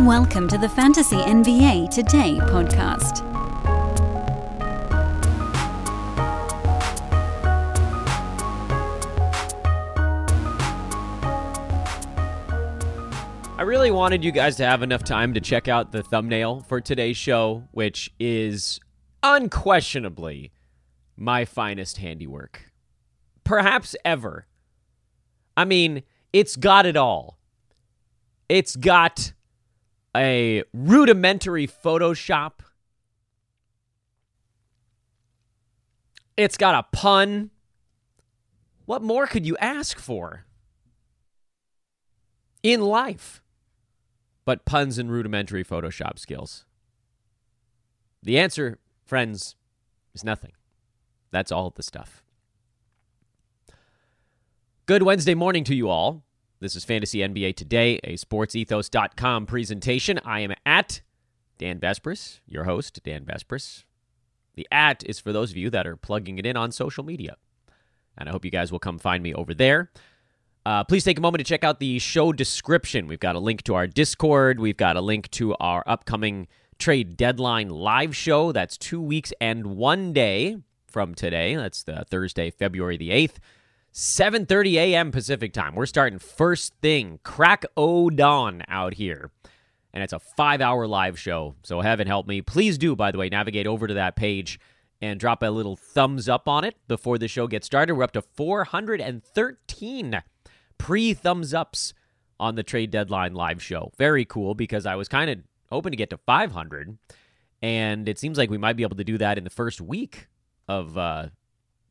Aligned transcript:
Welcome 0.00 0.48
to 0.48 0.58
the 0.58 0.68
Fantasy 0.68 1.18
NBA 1.18 1.88
Today 1.88 2.38
podcast. 2.40 3.22
I 13.56 13.62
really 13.62 13.92
wanted 13.92 14.24
you 14.24 14.32
guys 14.32 14.56
to 14.56 14.66
have 14.66 14.82
enough 14.82 15.04
time 15.04 15.32
to 15.34 15.40
check 15.40 15.68
out 15.68 15.92
the 15.92 16.02
thumbnail 16.02 16.62
for 16.62 16.80
today's 16.80 17.16
show, 17.16 17.68
which 17.70 18.12
is 18.18 18.80
unquestionably 19.22 20.50
my 21.16 21.44
finest 21.44 21.98
handiwork. 21.98 22.72
Perhaps 23.44 23.94
ever. 24.04 24.48
I 25.56 25.64
mean, 25.64 26.02
it's 26.32 26.56
got 26.56 26.84
it 26.84 26.96
all. 26.96 27.38
It's 28.48 28.74
got 28.74 29.32
a 30.16 30.62
rudimentary 30.72 31.66
Photoshop. 31.66 32.52
It's 36.36 36.56
got 36.56 36.74
a 36.74 36.96
pun. 36.96 37.50
What 38.86 39.02
more 39.02 39.26
could 39.26 39.46
you 39.46 39.56
ask 39.58 39.98
for 39.98 40.44
in 42.62 42.80
life 42.82 43.42
but 44.44 44.64
puns 44.64 44.98
and 44.98 45.10
rudimentary 45.10 45.64
Photoshop 45.64 46.18
skills? 46.18 46.64
The 48.22 48.38
answer, 48.38 48.78
friends, 49.04 49.54
is 50.14 50.24
nothing. 50.24 50.52
That's 51.30 51.52
all 51.52 51.70
the 51.70 51.82
stuff. 51.82 52.22
Good 54.86 55.02
Wednesday 55.02 55.34
morning 55.34 55.64
to 55.64 55.74
you 55.74 55.88
all. 55.88 56.24
This 56.64 56.76
is 56.76 56.84
Fantasy 56.86 57.18
NBA 57.18 57.56
Today, 57.56 58.00
a 58.04 58.14
sportsethos.com 58.14 59.44
presentation. 59.44 60.18
I 60.24 60.40
am 60.40 60.54
at 60.64 61.02
Dan 61.58 61.78
Besbris, 61.78 62.40
your 62.48 62.64
host, 62.64 63.02
Dan 63.04 63.26
Besbris. 63.26 63.84
The 64.54 64.66
at 64.72 65.04
is 65.04 65.20
for 65.20 65.30
those 65.30 65.50
of 65.50 65.58
you 65.58 65.68
that 65.68 65.86
are 65.86 65.94
plugging 65.94 66.38
it 66.38 66.46
in 66.46 66.56
on 66.56 66.72
social 66.72 67.04
media. 67.04 67.36
And 68.16 68.30
I 68.30 68.32
hope 68.32 68.46
you 68.46 68.50
guys 68.50 68.72
will 68.72 68.78
come 68.78 68.98
find 68.98 69.22
me 69.22 69.34
over 69.34 69.52
there. 69.52 69.90
Uh, 70.64 70.84
please 70.84 71.04
take 71.04 71.18
a 71.18 71.20
moment 71.20 71.40
to 71.40 71.44
check 71.44 71.64
out 71.64 71.80
the 71.80 71.98
show 71.98 72.32
description. 72.32 73.08
We've 73.08 73.20
got 73.20 73.36
a 73.36 73.40
link 73.40 73.64
to 73.64 73.74
our 73.74 73.86
Discord. 73.86 74.58
We've 74.58 74.74
got 74.74 74.96
a 74.96 75.02
link 75.02 75.30
to 75.32 75.54
our 75.56 75.84
upcoming 75.86 76.48
trade 76.78 77.18
deadline 77.18 77.68
live 77.68 78.16
show. 78.16 78.52
That's 78.52 78.78
two 78.78 79.02
weeks 79.02 79.34
and 79.38 79.76
one 79.76 80.14
day 80.14 80.56
from 80.86 81.14
today. 81.14 81.56
That's 81.56 81.82
the 81.82 82.06
Thursday, 82.08 82.50
February 82.50 82.96
the 82.96 83.10
8th. 83.10 83.34
7:30 83.94 84.74
a.m. 84.74 85.12
Pacific 85.12 85.52
time. 85.52 85.76
We're 85.76 85.86
starting 85.86 86.18
first 86.18 86.74
thing, 86.82 87.20
crack 87.22 87.64
o 87.76 88.10
dawn 88.10 88.64
out 88.66 88.94
here. 88.94 89.30
And 89.92 90.02
it's 90.02 90.12
a 90.12 90.20
5-hour 90.36 90.88
live 90.88 91.16
show. 91.16 91.54
So 91.62 91.80
heaven 91.80 92.08
help 92.08 92.26
me. 92.26 92.42
Please 92.42 92.76
do 92.76 92.96
by 92.96 93.12
the 93.12 93.18
way 93.18 93.28
navigate 93.28 93.68
over 93.68 93.86
to 93.86 93.94
that 93.94 94.16
page 94.16 94.58
and 95.00 95.20
drop 95.20 95.44
a 95.44 95.46
little 95.46 95.76
thumbs 95.76 96.28
up 96.28 96.48
on 96.48 96.64
it 96.64 96.74
before 96.88 97.18
the 97.18 97.28
show 97.28 97.46
gets 97.46 97.66
started. 97.66 97.94
We're 97.94 98.02
up 98.02 98.10
to 98.14 98.22
413 98.22 100.22
pre-thumbs 100.76 101.54
ups 101.54 101.94
on 102.40 102.56
the 102.56 102.64
trade 102.64 102.90
deadline 102.90 103.34
live 103.34 103.62
show. 103.62 103.92
Very 103.96 104.24
cool 104.24 104.56
because 104.56 104.86
I 104.86 104.96
was 104.96 105.06
kind 105.06 105.30
of 105.30 105.38
hoping 105.70 105.92
to 105.92 105.96
get 105.96 106.10
to 106.10 106.18
500 106.18 106.98
and 107.62 108.08
it 108.08 108.18
seems 108.18 108.38
like 108.38 108.50
we 108.50 108.58
might 108.58 108.76
be 108.76 108.82
able 108.82 108.96
to 108.96 109.04
do 109.04 109.18
that 109.18 109.38
in 109.38 109.44
the 109.44 109.50
first 109.50 109.80
week 109.80 110.26
of 110.66 110.98
uh, 110.98 111.28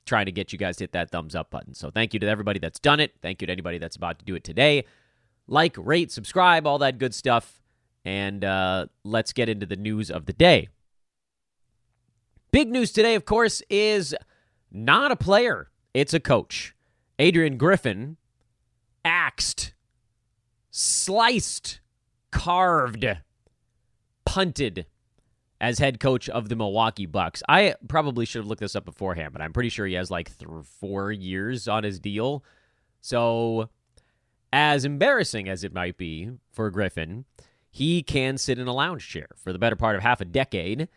trying 0.05 0.25
to 0.25 0.31
get 0.31 0.51
you 0.51 0.59
guys 0.59 0.77
to 0.77 0.83
hit 0.83 0.91
that 0.93 1.11
thumbs 1.11 1.35
up 1.35 1.49
button. 1.49 1.73
So 1.73 1.89
thank 1.89 2.13
you 2.13 2.19
to 2.19 2.27
everybody 2.27 2.59
that's 2.59 2.79
done 2.79 2.99
it. 2.99 3.13
Thank 3.21 3.41
you 3.41 3.47
to 3.47 3.53
anybody 3.53 3.77
that's 3.77 3.95
about 3.95 4.19
to 4.19 4.25
do 4.25 4.35
it 4.35 4.43
today. 4.43 4.85
Like, 5.47 5.75
rate, 5.77 6.11
subscribe, 6.11 6.65
all 6.67 6.79
that 6.79 6.97
good 6.97 7.13
stuff. 7.13 7.61
And 8.05 8.43
uh, 8.43 8.87
let's 9.03 9.33
get 9.33 9.49
into 9.49 9.65
the 9.65 9.75
news 9.75 10.11
of 10.11 10.25
the 10.25 10.33
day. 10.33 10.69
Big 12.51 12.69
news 12.69 12.91
today, 12.91 13.15
of 13.15 13.25
course, 13.25 13.63
is 13.69 14.15
not 14.71 15.11
a 15.11 15.15
player, 15.15 15.69
it's 15.93 16.13
a 16.13 16.19
coach. 16.19 16.75
Adrian 17.19 17.57
Griffin 17.57 18.17
axed, 19.05 19.73
sliced, 20.71 21.79
carved, 22.31 23.05
punted 24.25 24.85
as 25.63 25.79
head 25.79 25.97
coach 25.97 26.27
of 26.27 26.49
the 26.49 26.57
Milwaukee 26.57 27.05
Bucks. 27.05 27.41
I 27.47 27.75
probably 27.87 28.25
should 28.25 28.39
have 28.39 28.47
looked 28.47 28.59
this 28.59 28.75
up 28.75 28.83
beforehand, 28.83 29.31
but 29.31 29.41
I'm 29.41 29.53
pretty 29.53 29.69
sure 29.69 29.85
he 29.85 29.93
has 29.93 30.11
like 30.11 30.37
th- 30.37 30.49
four 30.81 31.09
years 31.09 31.69
on 31.69 31.85
his 31.85 32.01
deal. 32.01 32.43
So, 32.99 33.69
as 34.51 34.83
embarrassing 34.83 35.47
as 35.47 35.63
it 35.63 35.73
might 35.73 35.97
be 35.97 36.31
for 36.51 36.69
Griffin, 36.69 37.23
he 37.71 38.03
can 38.03 38.37
sit 38.37 38.59
in 38.59 38.67
a 38.67 38.73
lounge 38.73 39.07
chair 39.07 39.27
for 39.37 39.53
the 39.53 39.57
better 39.57 39.77
part 39.77 39.95
of 39.95 40.01
half 40.01 40.19
a 40.19 40.25
decade 40.25 40.89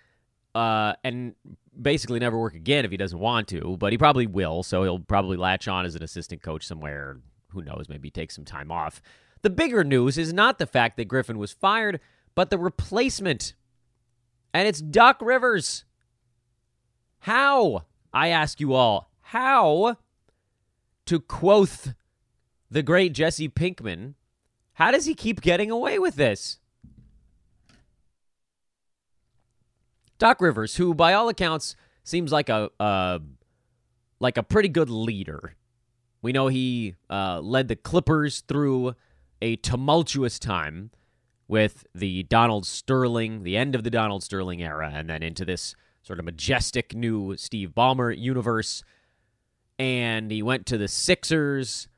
uh, 0.56 0.94
and 1.04 1.37
basically 1.81 2.19
never 2.19 2.37
work 2.37 2.54
again 2.54 2.84
if 2.84 2.91
he 2.91 2.97
doesn't 2.97 3.21
want 3.21 3.47
to, 3.47 3.77
but 3.78 3.93
he 3.93 3.98
probably 3.98 4.27
will. 4.27 4.65
So, 4.65 4.83
he'll 4.83 4.98
probably 4.98 5.37
latch 5.37 5.69
on 5.69 5.87
as 5.87 5.94
an 5.94 6.03
assistant 6.03 6.43
coach 6.43 6.66
somewhere. 6.66 7.19
Who 7.50 7.62
knows? 7.62 7.87
Maybe 7.88 8.10
take 8.10 8.33
some 8.33 8.44
time 8.44 8.72
off. 8.72 9.00
The 9.43 9.50
bigger 9.50 9.84
news 9.84 10.19
is 10.19 10.33
not 10.33 10.59
the 10.59 10.66
fact 10.66 10.97
that 10.97 11.04
Griffin 11.04 11.38
was 11.38 11.53
fired, 11.53 12.00
but 12.34 12.50
the 12.50 12.59
replacement 12.59 13.54
and 14.56 14.66
it's 14.66 14.80
Doc 14.80 15.18
Rivers. 15.20 15.84
How, 17.20 17.84
I 18.10 18.28
ask 18.28 18.58
you 18.58 18.72
all, 18.72 19.10
how, 19.20 19.98
to 21.04 21.20
quote 21.20 21.92
the 22.70 22.82
great 22.82 23.12
Jesse 23.12 23.50
Pinkman, 23.50 24.14
how 24.74 24.90
does 24.90 25.04
he 25.04 25.14
keep 25.14 25.42
getting 25.42 25.70
away 25.70 25.98
with 25.98 26.16
this? 26.16 26.58
Doc 30.18 30.40
Rivers, 30.40 30.76
who 30.76 30.94
by 30.94 31.12
all 31.12 31.28
accounts 31.28 31.76
seems 32.02 32.32
like 32.32 32.48
a 32.48 32.70
uh, 32.80 33.18
like 34.20 34.38
a 34.38 34.42
pretty 34.42 34.70
good 34.70 34.88
leader. 34.88 35.54
We 36.22 36.32
know 36.32 36.46
he 36.48 36.94
uh, 37.10 37.40
led 37.40 37.68
the 37.68 37.76
Clippers 37.76 38.40
through 38.40 38.94
a 39.42 39.56
tumultuous 39.56 40.38
time 40.38 40.92
with 41.48 41.86
the 41.94 42.24
Donald 42.24 42.66
Sterling, 42.66 43.42
the 43.42 43.56
end 43.56 43.74
of 43.74 43.84
the 43.84 43.90
Donald 43.90 44.22
Sterling 44.22 44.62
era, 44.62 44.90
and 44.92 45.08
then 45.08 45.22
into 45.22 45.44
this 45.44 45.74
sort 46.02 46.18
of 46.18 46.24
majestic 46.24 46.94
new 46.94 47.36
Steve 47.36 47.72
Ballmer 47.76 48.16
universe. 48.16 48.82
And 49.78 50.30
he 50.30 50.42
went 50.42 50.66
to 50.66 50.78
the 50.78 50.88
Sixers 50.88 51.88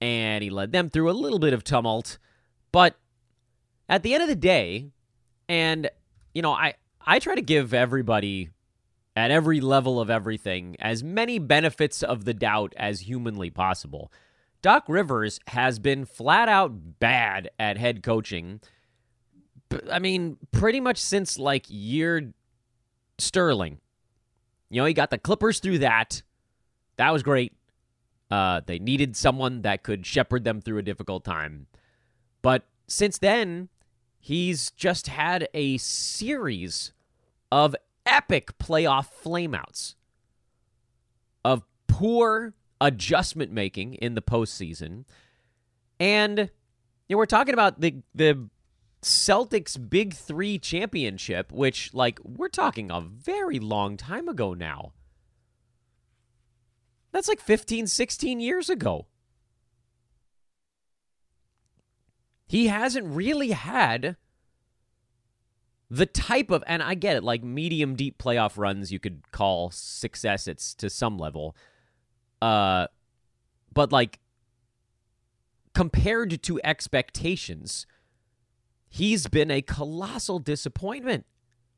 and 0.00 0.42
he 0.42 0.50
led 0.50 0.72
them 0.72 0.88
through 0.88 1.10
a 1.10 1.12
little 1.12 1.38
bit 1.38 1.52
of 1.52 1.64
tumult. 1.64 2.18
But 2.72 2.96
at 3.88 4.02
the 4.02 4.14
end 4.14 4.22
of 4.22 4.28
the 4.28 4.36
day, 4.36 4.90
and 5.48 5.90
you 6.34 6.42
know, 6.42 6.52
I 6.52 6.74
I 7.04 7.18
try 7.18 7.34
to 7.34 7.42
give 7.42 7.74
everybody 7.74 8.50
at 9.16 9.30
every 9.30 9.60
level 9.60 10.00
of 10.00 10.10
everything 10.10 10.76
as 10.78 11.02
many 11.02 11.38
benefits 11.38 12.02
of 12.02 12.24
the 12.24 12.34
doubt 12.34 12.72
as 12.76 13.00
humanly 13.00 13.50
possible. 13.50 14.12
Doc 14.62 14.84
Rivers 14.88 15.40
has 15.48 15.78
been 15.78 16.04
flat 16.04 16.48
out 16.48 16.98
bad 17.00 17.50
at 17.58 17.78
head 17.78 18.02
coaching 18.02 18.60
I 19.90 19.98
mean, 19.98 20.36
pretty 20.52 20.80
much 20.80 20.98
since 20.98 21.38
like 21.38 21.66
year 21.68 22.32
Sterling. 23.18 23.78
You 24.70 24.80
know, 24.80 24.86
he 24.86 24.94
got 24.94 25.10
the 25.10 25.18
Clippers 25.18 25.60
through 25.60 25.78
that. 25.78 26.22
That 26.96 27.12
was 27.12 27.22
great. 27.22 27.52
Uh, 28.30 28.60
they 28.64 28.78
needed 28.78 29.16
someone 29.16 29.62
that 29.62 29.82
could 29.82 30.04
shepherd 30.04 30.44
them 30.44 30.60
through 30.60 30.78
a 30.78 30.82
difficult 30.82 31.24
time. 31.24 31.66
But 32.42 32.64
since 32.86 33.18
then, 33.18 33.68
he's 34.20 34.70
just 34.72 35.08
had 35.08 35.48
a 35.54 35.78
series 35.78 36.92
of 37.50 37.74
epic 38.04 38.58
playoff 38.58 39.08
flameouts, 39.22 39.94
of 41.44 41.62
poor 41.86 42.54
adjustment 42.80 43.52
making 43.52 43.94
in 43.94 44.14
the 44.14 44.22
postseason. 44.22 45.04
And 45.98 46.50
you 47.08 47.14
know, 47.14 47.18
we're 47.18 47.26
talking 47.26 47.54
about 47.54 47.80
the 47.80 47.96
the 48.14 48.48
Celtics 49.02 49.78
Big 49.88 50.14
Three 50.14 50.58
championship, 50.58 51.52
which, 51.52 51.94
like, 51.94 52.18
we're 52.24 52.48
talking 52.48 52.90
a 52.90 53.00
very 53.00 53.58
long 53.58 53.96
time 53.96 54.28
ago 54.28 54.54
now. 54.54 54.92
That's 57.12 57.28
like 57.28 57.40
15, 57.40 57.86
16 57.86 58.40
years 58.40 58.68
ago. 58.68 59.06
He 62.46 62.68
hasn't 62.68 63.06
really 63.06 63.50
had 63.50 64.16
the 65.90 66.06
type 66.06 66.50
of, 66.50 66.62
and 66.66 66.82
I 66.82 66.94
get 66.94 67.16
it, 67.16 67.24
like 67.24 67.42
medium 67.42 67.94
deep 67.94 68.18
playoff 68.18 68.58
runs 68.58 68.92
you 68.92 68.98
could 68.98 69.30
call 69.32 69.70
success 69.70 70.46
it's 70.46 70.74
to 70.74 70.90
some 70.90 71.18
level. 71.18 71.56
Uh, 72.40 72.88
but 73.72 73.92
like 73.92 74.18
compared 75.74 76.42
to 76.42 76.60
expectations, 76.62 77.86
he's 78.88 79.26
been 79.26 79.50
a 79.50 79.62
colossal 79.62 80.38
disappointment 80.38 81.26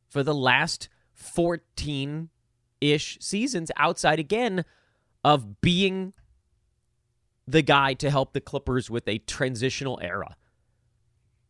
for 0.08 0.22
the 0.22 0.34
last 0.34 0.88
14 1.14 2.30
ish 2.80 3.18
seasons 3.20 3.70
outside 3.76 4.18
again 4.18 4.64
of 5.22 5.60
being 5.60 6.12
the 7.46 7.62
guy 7.62 7.94
to 7.94 8.10
help 8.10 8.32
the 8.32 8.40
Clippers 8.40 8.88
with 8.88 9.06
a 9.08 9.18
transitional 9.18 9.98
era. 10.02 10.36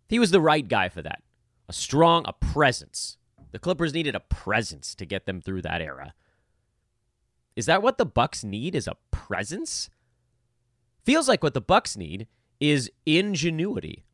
He 0.08 0.18
was 0.18 0.30
the 0.30 0.40
right 0.40 0.66
guy 0.66 0.88
for 0.88 1.02
that. 1.02 1.22
A 1.68 1.72
strong, 1.72 2.24
a 2.26 2.32
presence. 2.32 3.16
The 3.52 3.58
Clippers 3.58 3.94
needed 3.94 4.14
a 4.14 4.20
presence 4.20 4.94
to 4.96 5.06
get 5.06 5.26
them 5.26 5.40
through 5.40 5.62
that 5.62 5.80
era. 5.80 6.14
Is 7.54 7.66
that 7.66 7.82
what 7.82 7.98
the 7.98 8.06
Bucks 8.06 8.42
need? 8.42 8.74
Is 8.74 8.88
a 8.88 8.96
presence? 9.10 9.90
Feels 11.04 11.28
like 11.28 11.42
what 11.42 11.54
the 11.54 11.60
Bucks 11.60 11.96
need 11.96 12.26
is 12.58 12.90
ingenuity. 13.06 14.04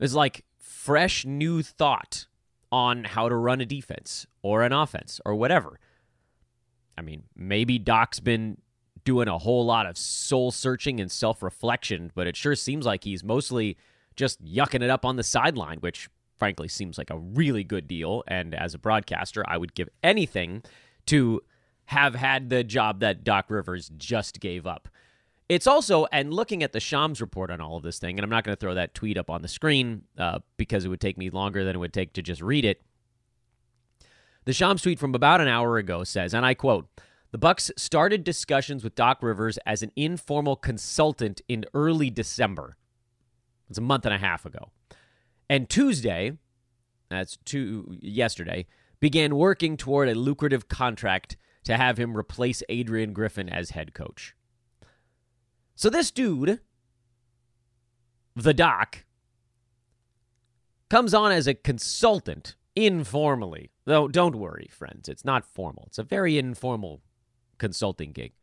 It's 0.00 0.14
like 0.14 0.44
fresh 0.58 1.24
new 1.24 1.62
thought 1.62 2.26
on 2.72 3.04
how 3.04 3.28
to 3.28 3.36
run 3.36 3.60
a 3.60 3.66
defense 3.66 4.26
or 4.42 4.62
an 4.62 4.72
offense 4.72 5.20
or 5.24 5.34
whatever. 5.34 5.78
I 6.96 7.02
mean, 7.02 7.24
maybe 7.36 7.78
Doc's 7.78 8.20
been 8.20 8.58
doing 9.04 9.28
a 9.28 9.38
whole 9.38 9.64
lot 9.64 9.86
of 9.86 9.96
soul 9.96 10.50
searching 10.50 11.00
and 11.00 11.10
self 11.10 11.42
reflection, 11.42 12.10
but 12.14 12.26
it 12.26 12.36
sure 12.36 12.54
seems 12.54 12.86
like 12.86 13.04
he's 13.04 13.24
mostly 13.24 13.76
just 14.16 14.44
yucking 14.44 14.82
it 14.82 14.90
up 14.90 15.04
on 15.04 15.16
the 15.16 15.22
sideline, 15.22 15.78
which 15.78 16.08
frankly 16.38 16.68
seems 16.68 16.98
like 16.98 17.10
a 17.10 17.18
really 17.18 17.64
good 17.64 17.86
deal. 17.86 18.24
And 18.26 18.54
as 18.54 18.74
a 18.74 18.78
broadcaster, 18.78 19.44
I 19.46 19.56
would 19.56 19.74
give 19.74 19.88
anything 20.02 20.62
to 21.06 21.42
have 21.86 22.14
had 22.14 22.50
the 22.50 22.62
job 22.64 23.00
that 23.00 23.24
Doc 23.24 23.46
Rivers 23.48 23.90
just 23.96 24.40
gave 24.40 24.66
up. 24.66 24.88
It's 25.50 25.66
also, 25.66 26.06
and 26.12 26.32
looking 26.32 26.62
at 26.62 26.72
the 26.72 26.78
Shams 26.78 27.20
report 27.20 27.50
on 27.50 27.60
all 27.60 27.76
of 27.76 27.82
this 27.82 27.98
thing, 27.98 28.16
and 28.16 28.22
I'm 28.22 28.30
not 28.30 28.44
going 28.44 28.54
to 28.54 28.60
throw 28.60 28.74
that 28.74 28.94
tweet 28.94 29.18
up 29.18 29.28
on 29.28 29.42
the 29.42 29.48
screen 29.48 30.02
uh, 30.16 30.38
because 30.56 30.84
it 30.84 30.88
would 30.90 31.00
take 31.00 31.18
me 31.18 31.28
longer 31.28 31.64
than 31.64 31.74
it 31.74 31.80
would 31.80 31.92
take 31.92 32.12
to 32.12 32.22
just 32.22 32.40
read 32.40 32.64
it. 32.64 32.80
The 34.44 34.52
Shams 34.52 34.80
tweet 34.80 35.00
from 35.00 35.12
about 35.12 35.40
an 35.40 35.48
hour 35.48 35.76
ago 35.76 36.04
says, 36.04 36.34
and 36.34 36.46
I 36.46 36.54
quote, 36.54 36.88
the 37.32 37.38
Bucks 37.38 37.72
started 37.76 38.22
discussions 38.22 38.84
with 38.84 38.94
Doc 38.94 39.24
Rivers 39.24 39.58
as 39.66 39.82
an 39.82 39.90
informal 39.96 40.54
consultant 40.54 41.40
in 41.48 41.64
early 41.74 42.10
December. 42.10 42.76
It's 43.68 43.78
a 43.78 43.82
month 43.82 44.04
and 44.04 44.14
a 44.14 44.18
half 44.18 44.46
ago. 44.46 44.70
And 45.48 45.68
Tuesday, 45.68 46.38
that's 47.08 47.38
two 47.44 47.98
yesterday, 48.00 48.66
began 49.00 49.34
working 49.34 49.76
toward 49.76 50.08
a 50.08 50.14
lucrative 50.14 50.68
contract 50.68 51.36
to 51.64 51.76
have 51.76 51.98
him 51.98 52.16
replace 52.16 52.62
Adrian 52.68 53.12
Griffin 53.12 53.48
as 53.48 53.70
head 53.70 53.94
coach. 53.94 54.36
So 55.80 55.88
this 55.88 56.10
dude, 56.10 56.60
the 58.36 58.52
doc, 58.52 59.06
comes 60.90 61.14
on 61.14 61.32
as 61.32 61.46
a 61.46 61.54
consultant 61.54 62.54
informally. 62.76 63.70
Though 63.86 64.06
don't 64.06 64.36
worry, 64.36 64.68
friends, 64.70 65.08
it's 65.08 65.24
not 65.24 65.46
formal. 65.46 65.84
It's 65.86 65.96
a 65.96 66.02
very 66.02 66.36
informal 66.36 67.00
consulting 67.56 68.12
gig. 68.12 68.34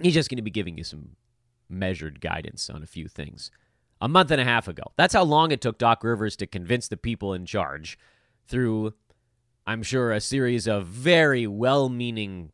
He's 0.00 0.14
just 0.14 0.30
going 0.30 0.38
to 0.38 0.42
be 0.42 0.50
giving 0.50 0.78
you 0.78 0.84
some 0.84 1.16
measured 1.68 2.22
guidance 2.22 2.70
on 2.70 2.82
a 2.82 2.86
few 2.86 3.06
things. 3.06 3.50
A 4.00 4.08
month 4.08 4.30
and 4.30 4.40
a 4.40 4.44
half 4.44 4.68
ago. 4.68 4.84
That's 4.96 5.12
how 5.12 5.24
long 5.24 5.52
it 5.52 5.60
took 5.60 5.76
Doc 5.76 6.02
Rivers 6.02 6.34
to 6.36 6.46
convince 6.46 6.88
the 6.88 6.96
people 6.96 7.34
in 7.34 7.44
charge 7.44 7.98
through, 8.48 8.94
I'm 9.66 9.82
sure, 9.82 10.12
a 10.12 10.20
series 10.22 10.66
of 10.66 10.86
very 10.86 11.46
well 11.46 11.90
meaning 11.90 12.52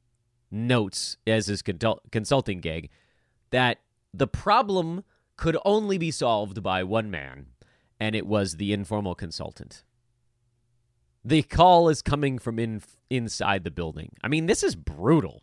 notes 0.51 1.17
as 1.27 1.47
his 1.47 1.63
consulting 1.63 2.61
gig 2.61 2.91
that 3.51 3.79
the 4.13 4.27
problem 4.27 5.05
could 5.37 5.57
only 5.65 5.99
be 5.99 6.11
solved 6.11 6.63
by 6.63 6.83
one 6.83 7.11
man, 7.11 7.47
and 8.01 8.15
it 8.17 8.27
was 8.27 8.57
the 8.57 8.73
informal 8.73 9.15
consultant. 9.15 9.85
The 11.25 11.43
call 11.43 11.89
is 11.89 12.03
coming 12.03 12.39
from 12.39 12.59
in, 12.59 12.83
inside 13.11 13.65
the 13.65 13.71
building. 13.71 14.13
I 14.23 14.29
mean, 14.29 14.47
this 14.47 14.63
is 14.63 14.75
brutal. 14.75 15.43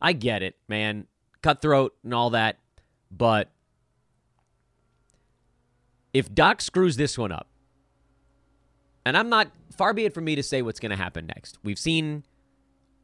I 0.00 0.12
get 0.12 0.42
it, 0.42 0.56
man. 0.68 1.06
Cutthroat 1.42 1.94
and 2.02 2.14
all 2.14 2.30
that. 2.30 2.58
But 3.10 3.50
if 6.12 6.32
Doc 6.34 6.60
screws 6.60 6.96
this 6.96 7.18
one 7.18 7.32
up, 7.32 7.48
and 9.04 9.16
I'm 9.16 9.28
not, 9.28 9.50
far 9.76 9.92
be 9.92 10.04
it 10.04 10.14
from 10.14 10.24
me 10.24 10.36
to 10.36 10.42
say 10.42 10.62
what's 10.62 10.80
going 10.80 10.90
to 10.90 10.96
happen 10.96 11.26
next. 11.26 11.58
We've 11.62 11.78
seen 11.78 12.24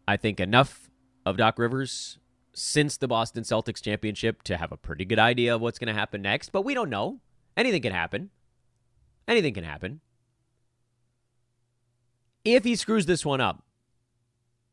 I 0.08 0.16
think 0.16 0.40
enough 0.40 0.88
of 1.26 1.36
Doc 1.36 1.58
Rivers 1.58 2.16
since 2.54 2.96
the 2.96 3.06
Boston 3.06 3.42
Celtics 3.42 3.82
championship 3.82 4.42
to 4.44 4.56
have 4.56 4.72
a 4.72 4.76
pretty 4.78 5.04
good 5.04 5.18
idea 5.18 5.54
of 5.54 5.60
what's 5.60 5.78
going 5.78 5.94
to 5.94 6.00
happen 6.00 6.22
next, 6.22 6.50
but 6.50 6.62
we 6.62 6.72
don't 6.72 6.88
know. 6.88 7.20
Anything 7.58 7.82
can 7.82 7.92
happen. 7.92 8.30
Anything 9.28 9.52
can 9.52 9.64
happen. 9.64 10.00
If 12.42 12.64
he 12.64 12.74
screws 12.74 13.04
this 13.04 13.26
one 13.26 13.42
up, 13.42 13.62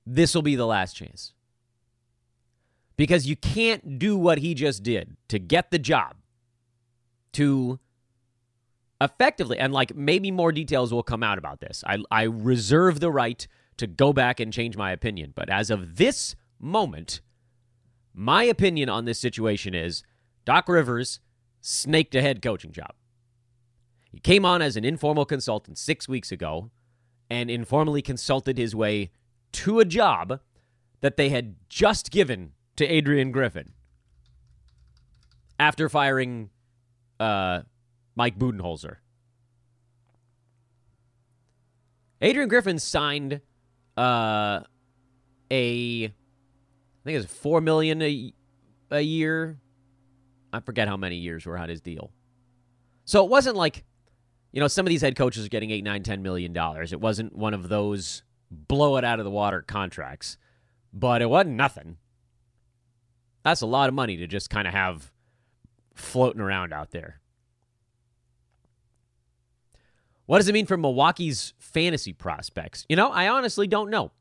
this 0.06 0.34
will 0.34 0.42
be 0.42 0.56
the 0.56 0.66
last 0.66 0.94
chance. 0.94 1.34
Because 2.96 3.28
you 3.28 3.36
can't 3.36 4.00
do 4.00 4.18
what 4.18 4.38
he 4.38 4.54
just 4.54 4.84
did 4.84 5.18
to 5.28 5.38
get 5.38 5.70
the 5.70 5.80
job, 5.80 6.16
to 7.34 7.78
effectively, 9.02 9.60
and 9.60 9.74
like 9.74 9.94
maybe 9.98 10.32
more 10.32 10.54
details 10.54 10.94
will 10.94 11.04
come 11.04 11.24
out 11.24 11.38
about 11.38 11.60
this. 11.60 11.84
I, 11.86 11.98
I 12.10 12.24
reserve 12.24 13.02
the 13.02 13.12
right 13.12 13.46
to 13.78 13.88
go 13.88 14.14
back 14.14 14.40
and 14.40 14.54
change 14.54 14.78
my 14.78 14.92
opinion. 14.92 15.34
But 15.36 15.50
as 15.50 15.70
of 15.70 15.98
this 15.98 16.36
moment, 16.60 17.22
my 18.14 18.44
opinion 18.44 18.90
on 18.90 19.06
this 19.06 19.20
situation 19.20 19.74
is 19.74 20.04
Doc 20.46 20.70
Rivers 20.70 21.20
snaked 21.62 22.16
a 22.16 22.22
head 22.22 22.42
coaching 22.42 22.72
job. 22.72 22.94
He 24.12 24.20
came 24.20 24.46
on 24.46 24.62
as 24.62 24.78
an 24.78 24.86
informal 24.86 25.26
consultant 25.26 25.78
six 25.78 26.08
weeks 26.08 26.32
ago 26.32 26.72
and 27.30 27.50
informally 27.50 28.02
consulted 28.02 28.58
his 28.58 28.76
way 28.76 29.12
to 29.52 29.80
a 29.80 29.86
job 29.86 30.40
that 31.02 31.18
they 31.18 31.30
had 31.30 31.56
just 31.70 32.12
given 32.12 32.54
to 32.78 32.86
Adrian 32.86 33.32
Griffin 33.32 33.74
after 35.60 35.90
firing 35.90 36.50
uh, 37.20 37.62
Mike 38.16 38.38
Budenholzer. 38.38 38.98
Adrian 42.22 42.50
Griffin 42.50 42.80
signed 42.80 43.42
uh, 43.98 44.62
a 45.52 46.06
I 46.06 46.12
think 47.04 47.24
it's 47.24 47.32
four 47.32 47.62
million 47.62 48.02
a, 48.02 48.34
a 48.92 49.02
year. 49.02 49.60
I 50.52 50.60
forget 50.60 50.88
how 50.88 50.98
many 50.98 51.18
years 51.18 51.46
were 51.46 51.58
on 51.58 51.70
his 51.70 51.82
deal. 51.82 52.12
So 53.04 53.24
it 53.24 53.30
wasn't 53.30 53.56
like, 53.56 53.84
you 54.52 54.60
know, 54.60 54.68
some 54.68 54.86
of 54.86 54.90
these 54.90 55.02
head 55.02 55.16
coaches 55.16 55.46
are 55.46 55.50
getting 55.50 55.70
eight, 55.70 55.84
nine, 55.84 56.02
ten 56.02 56.24
million 56.24 56.54
dollars. 56.54 56.94
It 56.94 57.02
wasn't 57.02 57.36
one 57.36 57.54
of 57.54 57.70
those 57.70 58.24
blow 58.50 58.98
it 58.98 59.04
out 59.04 59.20
of 59.20 59.26
the 59.26 59.32
water 59.32 59.62
contracts, 59.62 60.38
but 60.94 61.22
it 61.22 61.30
wasn't 61.30 61.56
nothing. 61.56 61.98
That's 63.44 63.62
a 63.62 63.68
lot 63.68 63.90
of 63.90 63.94
money 63.96 64.18
to 64.18 64.28
just 64.28 64.50
kind 64.50 64.68
of 64.68 64.74
have 64.74 65.12
floating 65.94 66.42
around 66.42 66.74
out 66.74 66.92
there. 66.92 67.22
What 70.26 70.40
does 70.40 70.48
it 70.48 70.54
mean 70.54 70.66
for 70.66 70.78
Milwaukee's 70.78 71.54
fantasy 71.60 72.14
prospects? 72.14 72.86
You 72.90 72.96
know, 72.96 73.10
I 73.10 73.28
honestly 73.28 73.68
don't 73.68 73.90
know 73.90 74.12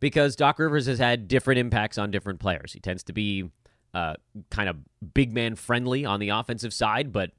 because 0.00 0.36
Doc 0.36 0.58
Rivers 0.58 0.86
has 0.86 0.98
had 0.98 1.28
different 1.28 1.58
impacts 1.58 1.96
on 1.96 2.10
different 2.10 2.40
players. 2.40 2.72
He 2.72 2.80
tends 2.80 3.02
to 3.04 3.12
be 3.12 3.50
uh, 3.94 4.14
kind 4.50 4.68
of 4.68 4.76
big 5.14 5.32
man 5.32 5.54
friendly 5.54 6.04
on 6.04 6.20
the 6.20 6.28
offensive 6.30 6.74
side, 6.74 7.12
but 7.12 7.30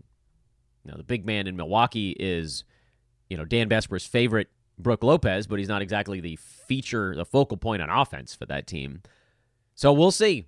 you 0.84 0.92
know, 0.92 0.98
the 0.98 1.04
big 1.04 1.26
man 1.26 1.48
in 1.48 1.56
Milwaukee 1.56 2.16
is, 2.20 2.64
you 3.30 3.38
know, 3.38 3.46
Dan 3.46 3.70
Besbris' 3.70 4.08
favorite, 4.08 4.50
Brook 4.78 5.04
Lopez, 5.04 5.48
but 5.48 5.60
he's 5.60 5.68
not 5.68 5.82
exactly 5.82 6.20
the 6.20 6.36
feature, 6.38 7.16
the 7.16 7.26
focal 7.26 7.58
point 7.58 7.82
on 7.82 7.90
offense 7.90 8.34
for 8.34 8.46
that 8.46 8.68
team. 8.68 9.02
So 9.74 9.92
we'll 9.92 10.12
see. 10.12 10.48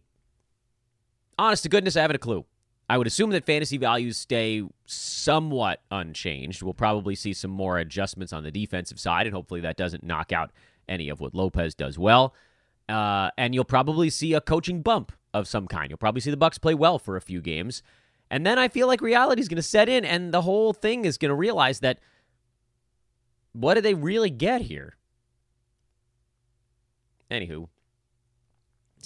Honest 1.39 1.63
to 1.63 1.69
goodness, 1.69 1.95
I 1.95 2.01
haven't 2.01 2.15
a 2.15 2.19
clue. 2.19 2.45
I 2.89 2.97
would 2.97 3.07
assume 3.07 3.31
that 3.31 3.45
fantasy 3.45 3.77
values 3.77 4.17
stay 4.17 4.63
somewhat 4.85 5.81
unchanged. 5.91 6.61
We'll 6.63 6.73
probably 6.73 7.15
see 7.15 7.33
some 7.33 7.51
more 7.51 7.77
adjustments 7.77 8.31
on 8.31 8.43
the 8.43 8.51
defensive 8.51 8.99
side, 8.99 9.27
and 9.27 9.35
hopefully 9.35 9.59
that 9.61 9.75
doesn't 9.75 10.03
knock 10.03 10.31
out 10.31 10.51
any 10.87 11.09
of 11.09 11.19
what 11.19 11.35
Lopez 11.35 11.75
does 11.75 11.99
well. 11.99 12.33
Uh, 12.87 13.29
and 13.37 13.53
you'll 13.53 13.65
probably 13.65 14.09
see 14.09 14.33
a 14.33 14.39
coaching 14.39 14.81
bump 14.81 15.11
of 15.33 15.47
some 15.47 15.67
kind. 15.67 15.89
You'll 15.89 15.97
probably 15.97 16.21
see 16.21 16.31
the 16.31 16.37
Bucks 16.37 16.57
play 16.57 16.73
well 16.73 16.97
for 16.97 17.17
a 17.17 17.21
few 17.21 17.41
games, 17.41 17.83
and 18.31 18.45
then 18.45 18.57
I 18.57 18.69
feel 18.69 18.87
like 18.87 19.01
reality 19.01 19.41
is 19.41 19.49
going 19.49 19.57
to 19.57 19.61
set 19.61 19.89
in, 19.89 20.05
and 20.05 20.33
the 20.33 20.43
whole 20.43 20.71
thing 20.71 21.03
is 21.03 21.17
going 21.17 21.29
to 21.29 21.35
realize 21.35 21.81
that 21.81 21.99
what 23.51 23.73
did 23.73 23.83
they 23.83 23.95
really 23.95 24.29
get 24.29 24.61
here? 24.61 24.95
Anywho, 27.29 27.67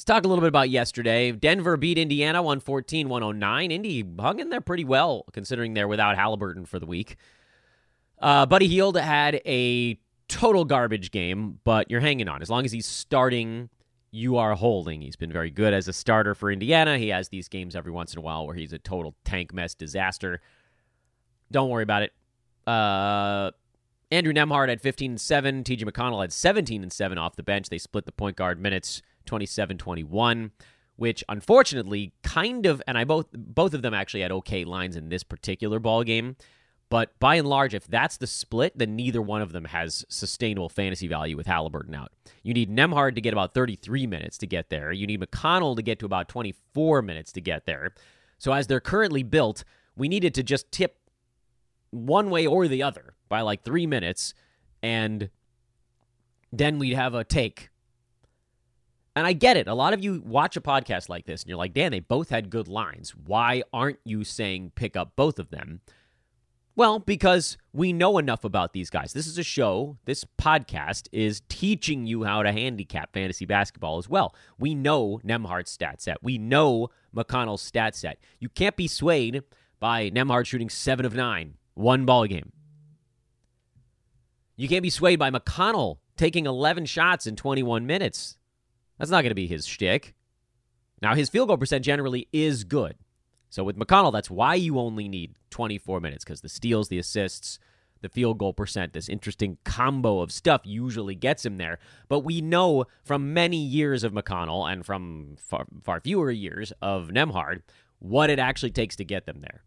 Let's 0.02 0.08
talk 0.08 0.26
a 0.26 0.28
little 0.28 0.42
bit 0.42 0.48
about 0.48 0.72
yesterday. 0.72 1.32
Denver 1.32 1.78
beat 1.78 2.00
Indiana 2.00 2.42
114 2.42 3.08
109. 3.08 3.70
Indy 3.70 4.04
hung 4.20 4.40
in 4.40 4.50
there 4.50 4.60
pretty 4.60 4.84
well, 4.84 5.26
considering 5.32 5.76
they're 5.76 5.88
without 5.88 6.18
Halliburton 6.18 6.66
for 6.66 6.80
the 6.80 6.88
week. 6.88 7.18
Uh, 8.18 8.48
Buddy 8.48 8.68
Hield 8.68 8.98
had 8.98 9.42
a 9.46 10.00
total 10.28 10.66
garbage 10.66 11.12
game, 11.12 11.60
but 11.64 11.92
you're 11.92 12.00
hanging 12.00 12.28
on. 12.28 12.42
As 12.42 12.50
long 12.50 12.66
as 12.66 12.72
he's 12.72 12.88
starting, 12.88 13.70
you 14.10 14.38
are 14.38 14.56
holding. 14.56 15.02
He's 15.02 15.16
been 15.16 15.32
very 15.32 15.52
good 15.52 15.72
as 15.72 15.88
a 15.88 15.94
starter 15.94 16.34
for 16.34 16.52
Indiana. 16.52 16.98
He 16.98 17.10
has 17.10 17.30
these 17.30 17.48
games 17.48 17.76
every 17.76 17.92
once 17.92 18.12
in 18.14 18.18
a 18.18 18.24
while 18.24 18.48
where 18.48 18.56
he's 18.56 18.74
a 18.74 18.80
total 18.80 19.14
tank 19.24 19.54
mess 19.54 19.76
disaster. 19.76 20.42
Don't 21.52 21.70
worry 21.70 21.84
about 21.84 22.02
it. 22.02 22.14
Uh, 22.66 23.52
Andrew 24.10 24.34
Nembhard 24.34 24.70
had 24.70 24.82
15 24.82 25.12
and 25.12 25.22
7. 25.22 25.64
TJ 25.64 25.84
McConnell 25.84 26.22
had 26.22 26.34
17 26.34 26.82
and 26.82 26.92
7 26.92 27.20
off 27.20 27.36
the 27.36 27.44
bench. 27.44 27.70
They 27.70 27.78
split 27.78 28.08
the 28.08 28.12
point 28.12 28.36
guard 28.36 28.60
minutes. 28.60 29.04
27 29.26 29.78
21. 29.78 30.52
which 30.96 31.24
unfortunately 31.30 32.14
kind 32.22 32.66
of 32.66 32.82
and 32.88 32.98
I 32.98 33.06
both 33.06 33.28
both 33.34 33.74
of 33.74 33.82
them 33.82 33.94
actually 33.94 34.22
had 34.22 34.32
okay 34.32 34.64
lines 34.66 34.96
in 34.96 35.10
this 35.10 35.24
particular 35.24 35.80
ball 35.80 36.04
game. 36.04 36.36
But 36.92 37.18
by 37.22 37.36
and 37.36 37.48
large, 37.48 37.74
if 37.74 37.88
that's 37.88 38.18
the 38.18 38.28
split, 38.28 38.78
then 38.78 38.98
neither 38.98 39.22
one 39.22 39.42
of 39.42 39.54
them 39.54 39.64
has 39.64 40.04
sustainable 40.10 40.68
fantasy 40.68 41.08
value 41.08 41.38
with 41.38 41.48
Halliburton 41.48 41.96
out. 41.96 42.12
You 42.44 42.54
need 42.54 42.70
Nembhard 42.70 43.16
to 43.16 43.22
get 43.22 43.32
about 43.32 43.54
33 43.54 44.08
minutes 44.08 44.38
to 44.40 44.46
get 44.46 44.70
there. 44.70 44.92
You 44.92 45.08
need 45.08 45.22
McConnell 45.22 45.78
to 45.78 45.82
get 45.82 46.00
to 46.00 46.06
about 46.06 46.28
24 46.28 47.02
minutes 47.02 47.32
to 47.32 47.40
get 47.40 47.66
there. 47.66 47.94
So 48.40 48.52
as 48.52 48.68
they're 48.68 48.82
currently 48.82 49.24
built, 49.24 49.64
we 49.96 50.10
needed 50.10 50.34
to 50.36 50.44
just 50.44 50.70
tip 50.70 50.98
one 51.92 52.30
way 52.30 52.46
or 52.46 52.68
the 52.68 52.84
other 52.84 53.16
by 53.30 53.40
like 53.40 53.64
three 53.64 53.88
minutes, 53.88 54.34
and 54.84 55.30
then 56.52 56.78
we'd 56.78 56.96
have 56.96 57.14
a 57.14 57.24
take. 57.24 57.70
And 59.16 59.28
I 59.28 59.34
get 59.34 59.58
it. 59.58 59.68
A 59.68 59.74
lot 59.74 59.94
of 59.94 60.04
you 60.04 60.22
watch 60.26 60.56
a 60.56 60.62
podcast 60.62 61.10
like 61.10 61.26
this 61.26 61.42
and 61.44 61.50
you're 61.50 61.58
like, 61.58 61.74
Dan, 61.74 61.92
they 61.92 62.00
both 62.00 62.30
had 62.30 62.50
good 62.50 62.68
lines. 62.68 63.12
Why 63.12 63.64
aren't 63.74 64.00
you 64.06 64.24
saying 64.24 64.72
pick 64.76 64.96
up 64.96 65.14
both 65.16 65.38
of 65.38 65.50
them? 65.50 65.82
Well, 66.78 67.00
because 67.00 67.58
we 67.74 67.92
know 67.92 68.18
enough 68.18 68.46
about 68.46 68.72
these 68.72 68.90
guys. 68.90 69.12
This 69.12 69.28
is 69.28 69.38
a 69.38 69.44
show, 69.44 69.98
this 70.06 70.24
podcast 70.42 71.10
is 71.12 71.42
teaching 71.50 72.08
you 72.08 72.24
how 72.24 72.44
to 72.44 72.52
handicap 72.54 73.14
fantasy 73.14 73.46
basketball 73.46 73.98
as 73.98 74.08
well. 74.08 74.34
We 74.58 74.74
know 74.74 75.20
Nembhard's 75.26 75.70
stat 75.70 76.02
set. 76.02 76.24
We 76.24 76.38
know 76.38 76.88
McConnell's 77.14 77.62
stat 77.62 77.94
set. 77.94 78.20
You 78.40 78.48
can't 78.48 78.78
be 78.78 78.88
swayed 78.88 79.44
by 79.82 80.10
Nembhard 80.12 80.46
shooting 80.46 80.70
7 80.70 81.06
of 81.06 81.14
9, 81.14 81.56
one 81.74 82.06
ball 82.06 82.26
game. 82.26 82.54
You 84.56 84.70
can't 84.70 84.84
be 84.84 84.90
swayed 84.90 85.20
by 85.20 85.30
McConnell 85.30 85.98
taking 86.16 86.46
11 86.46 86.86
shots 86.86 87.28
in 87.28 87.36
21 87.36 87.86
minutes. 87.86 88.38
That's 89.02 89.10
not 89.10 89.24
going 89.24 89.32
to 89.32 89.36
be 89.36 89.48
his 89.48 89.66
shtick. 89.66 90.14
Now, 91.02 91.16
his 91.16 91.28
field 91.28 91.48
goal 91.48 91.58
percent 91.58 91.84
generally 91.84 92.28
is 92.32 92.64
good. 92.64 92.98
So 93.50 93.64
with 93.64 93.76
McConnell, 93.76 94.14
that's 94.14 94.30
why 94.30 94.54
you 94.54 94.78
only 94.78 95.10
need 95.10 95.34
24 95.50 96.00
minutes 96.00 96.24
because 96.24 96.42
the 96.42 96.50
steals, 96.50 96.88
the 96.88 97.00
assists, 97.00 97.58
the 98.02 98.10
field 98.10 98.38
goal 98.38 98.54
percent, 98.54 98.94
this 98.94 99.10
interesting 99.10 99.58
combo 99.64 100.20
of 100.20 100.32
stuff 100.32 100.62
usually 100.66 101.16
gets 101.16 101.44
him 101.44 101.58
there. 101.58 101.80
But 102.10 102.20
we 102.20 102.42
know 102.42 102.86
from 103.04 103.34
many 103.34 103.58
years 103.58 104.04
of 104.04 104.14
McConnell 104.14 104.72
and 104.72 104.86
from 104.86 105.36
far, 105.40 105.66
far 105.82 106.00
fewer 106.00 106.30
years 106.30 106.72
of 106.80 107.08
Nembhard 107.08 107.64
what 107.98 108.30
it 108.30 108.38
actually 108.38 108.70
takes 108.70 108.96
to 108.98 109.04
get 109.04 109.26
them 109.26 109.40
there. 109.40 109.64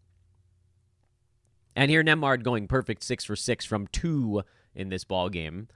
And 1.75 1.91
here 1.91 2.05
Nembhard 2.05 2.45
going 2.45 2.69
perfect 2.69 3.03
six 3.03 3.25
for 3.25 3.35
six 3.35 3.65
from 3.65 3.89
two 3.89 4.45
in 4.77 4.91
this 4.91 5.03
ball 5.03 5.29
game. 5.29 5.67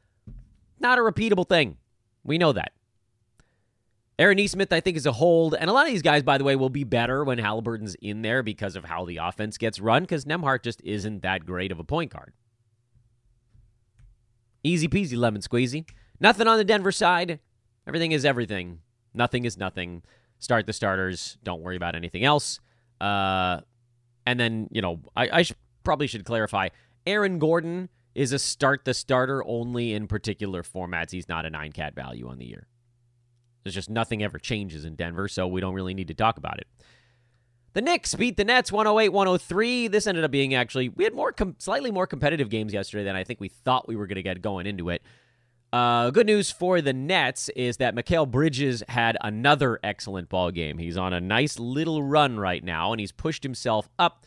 Not 0.78 1.00
a 1.00 1.02
repeatable 1.02 1.48
thing. 1.48 1.78
We 2.22 2.38
know 2.38 2.52
that. 2.52 2.70
Aaron 4.18 4.36
Nesmith, 4.36 4.72
I 4.72 4.80
think, 4.80 4.96
is 4.96 5.06
a 5.06 5.12
hold. 5.12 5.54
And 5.54 5.70
a 5.70 5.72
lot 5.72 5.86
of 5.86 5.92
these 5.92 6.02
guys, 6.02 6.22
by 6.24 6.38
the 6.38 6.44
way, 6.44 6.56
will 6.56 6.70
be 6.70 6.84
better 6.84 7.22
when 7.22 7.38
Halliburton's 7.38 7.94
in 7.96 8.22
there 8.22 8.42
because 8.42 8.74
of 8.74 8.84
how 8.84 9.04
the 9.04 9.18
offense 9.18 9.58
gets 9.58 9.78
run, 9.78 10.02
because 10.02 10.24
Nembhard 10.24 10.62
just 10.62 10.80
isn't 10.82 11.22
that 11.22 11.46
great 11.46 11.70
of 11.70 11.78
a 11.78 11.84
point 11.84 12.12
guard. 12.12 12.32
Easy 14.64 14.88
peasy, 14.88 15.16
lemon 15.16 15.40
squeezy. 15.40 15.88
Nothing 16.18 16.48
on 16.48 16.58
the 16.58 16.64
Denver 16.64 16.90
side. 16.90 17.38
Everything 17.86 18.10
is 18.10 18.24
everything. 18.24 18.80
Nothing 19.14 19.44
is 19.44 19.56
nothing. 19.56 20.02
Start 20.40 20.66
the 20.66 20.72
starters. 20.72 21.38
Don't 21.44 21.62
worry 21.62 21.76
about 21.76 21.94
anything 21.94 22.24
else. 22.24 22.58
Uh, 23.00 23.60
and 24.26 24.38
then, 24.38 24.68
you 24.72 24.82
know, 24.82 25.00
I, 25.16 25.40
I 25.40 25.44
probably 25.84 26.08
should 26.08 26.24
clarify 26.24 26.68
Aaron 27.06 27.38
Gordon 27.38 27.88
is 28.14 28.32
a 28.32 28.38
start 28.38 28.84
the 28.84 28.94
starter 28.94 29.44
only 29.46 29.94
in 29.94 30.08
particular 30.08 30.64
formats. 30.64 31.12
He's 31.12 31.28
not 31.28 31.46
a 31.46 31.50
nine 31.50 31.70
cat 31.70 31.94
value 31.94 32.28
on 32.28 32.38
the 32.38 32.46
year. 32.46 32.66
There's 33.64 33.74
just 33.74 33.90
nothing 33.90 34.22
ever 34.22 34.38
changes 34.38 34.84
in 34.84 34.94
Denver, 34.94 35.28
so 35.28 35.46
we 35.46 35.60
don't 35.60 35.74
really 35.74 35.94
need 35.94 36.08
to 36.08 36.14
talk 36.14 36.38
about 36.38 36.58
it. 36.58 36.66
The 37.74 37.82
Knicks 37.82 38.14
beat 38.14 38.36
the 38.36 38.44
Nets 38.44 38.72
108 38.72 39.10
103. 39.10 39.88
This 39.88 40.06
ended 40.06 40.24
up 40.24 40.30
being 40.30 40.54
actually, 40.54 40.88
we 40.88 41.04
had 41.04 41.14
more 41.14 41.32
com- 41.32 41.56
slightly 41.58 41.90
more 41.90 42.06
competitive 42.06 42.48
games 42.48 42.72
yesterday 42.72 43.04
than 43.04 43.14
I 43.14 43.24
think 43.24 43.40
we 43.40 43.48
thought 43.48 43.86
we 43.86 43.94
were 43.94 44.06
going 44.06 44.16
to 44.16 44.22
get 44.22 44.40
going 44.40 44.66
into 44.66 44.88
it. 44.88 45.02
Uh, 45.70 46.10
good 46.10 46.26
news 46.26 46.50
for 46.50 46.80
the 46.80 46.94
Nets 46.94 47.50
is 47.50 47.76
that 47.76 47.94
Mikal 47.94 48.28
Bridges 48.28 48.82
had 48.88 49.18
another 49.20 49.78
excellent 49.84 50.30
ball 50.30 50.50
game. 50.50 50.78
He's 50.78 50.96
on 50.96 51.12
a 51.12 51.20
nice 51.20 51.58
little 51.58 52.02
run 52.02 52.38
right 52.40 52.64
now, 52.64 52.92
and 52.92 53.00
he's 53.00 53.12
pushed 53.12 53.42
himself 53.42 53.90
up 53.98 54.24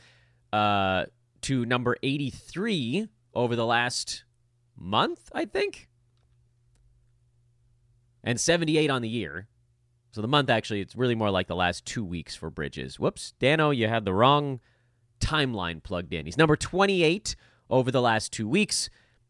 uh, 0.54 1.06
to 1.42 1.66
number 1.66 1.98
83 2.04 3.08
over 3.34 3.56
the 3.56 3.66
last 3.66 4.24
month, 4.78 5.32
I 5.34 5.46
think 5.46 5.90
and 8.24 8.40
78 8.40 8.90
on 8.90 9.02
the 9.02 9.10
year. 9.10 9.48
So 10.12 10.22
the 10.22 10.28
month 10.28 10.50
actually, 10.50 10.82
it's 10.82 10.96
really 10.96 11.16
more 11.16 11.32
like 11.32 11.48
the 11.48 11.56
last 11.56 11.86
two 11.86 12.04
weeks 12.04 12.36
for 12.36 12.50
Bridges. 12.50 13.00
Whoops, 13.00 13.34
Dano, 13.40 13.72
you 13.72 13.88
had 13.88 14.04
the 14.06 14.14
wrong 14.14 14.60
timeline 15.20 15.82
plugged 15.82 16.14
in. 16.14 16.26
He's 16.26 16.38
number 16.38 16.56
28 16.56 17.36
over 17.70 17.92
the 17.92 18.02
last 18.02 18.34
two 18.34 18.48
weeks. 18.48 18.90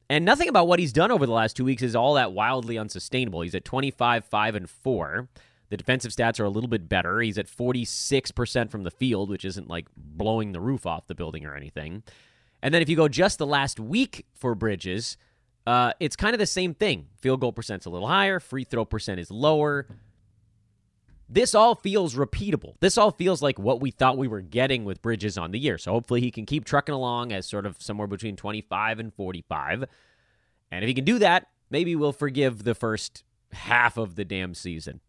And 0.09 0.25
nothing 0.25 0.49
about 0.49 0.67
what 0.67 0.79
he's 0.79 0.91
done 0.91 1.11
over 1.11 1.25
the 1.25 1.31
last 1.31 1.55
two 1.55 1.63
weeks 1.63 1.83
is 1.83 1.95
all 1.95 2.15
that 2.15 2.33
wildly 2.33 2.77
unsustainable. 2.77 3.41
He's 3.41 3.55
at 3.55 3.63
25, 3.63 4.25
5, 4.25 4.55
and 4.55 4.69
4. 4.69 5.29
The 5.69 5.77
defensive 5.77 6.11
stats 6.11 6.37
are 6.39 6.43
a 6.43 6.49
little 6.49 6.67
bit 6.67 6.89
better. 6.89 7.21
He's 7.21 7.37
at 7.37 7.47
46% 7.47 8.69
from 8.69 8.83
the 8.83 8.91
field, 8.91 9.29
which 9.29 9.45
isn't 9.45 9.69
like 9.69 9.87
blowing 9.95 10.51
the 10.51 10.59
roof 10.59 10.85
off 10.85 11.07
the 11.07 11.15
building 11.15 11.45
or 11.45 11.55
anything. 11.55 12.03
And 12.61 12.73
then 12.73 12.81
if 12.81 12.89
you 12.89 12.97
go 12.97 13.07
just 13.07 13.37
the 13.37 13.45
last 13.45 13.79
week 13.79 14.25
for 14.33 14.53
Bridges, 14.53 15.15
uh, 15.67 15.93
it's 15.99 16.15
kind 16.15 16.33
of 16.33 16.39
the 16.39 16.45
same 16.45 16.73
thing. 16.73 17.07
Field 17.19 17.41
goal 17.41 17.53
percent's 17.53 17.85
a 17.85 17.89
little 17.89 18.07
higher, 18.07 18.39
free 18.39 18.63
throw 18.63 18.85
percent 18.85 19.19
is 19.19 19.31
lower. 19.31 19.87
This 21.29 21.55
all 21.55 21.75
feels 21.75 22.15
repeatable. 22.15 22.75
This 22.81 22.97
all 22.97 23.11
feels 23.11 23.41
like 23.41 23.57
what 23.57 23.79
we 23.79 23.89
thought 23.89 24.17
we 24.17 24.27
were 24.27 24.41
getting 24.41 24.83
with 24.83 25.01
Bridges 25.01 25.37
on 25.37 25.51
the 25.51 25.59
year. 25.59 25.77
So 25.77 25.91
hopefully 25.91 26.19
he 26.19 26.29
can 26.29 26.45
keep 26.45 26.65
trucking 26.65 26.93
along 26.93 27.31
as 27.31 27.45
sort 27.47 27.65
of 27.65 27.81
somewhere 27.81 28.07
between 28.07 28.35
25 28.35 28.99
and 28.99 29.13
45. 29.13 29.85
And 30.71 30.83
if 30.83 30.87
he 30.89 30.93
can 30.93 31.05
do 31.05 31.19
that, 31.19 31.47
maybe 31.69 31.95
we'll 31.95 32.11
forgive 32.11 32.63
the 32.65 32.75
first 32.75 33.23
half 33.53 33.95
of 33.95 34.15
the 34.15 34.25
damn 34.25 34.53
season. 34.53 34.99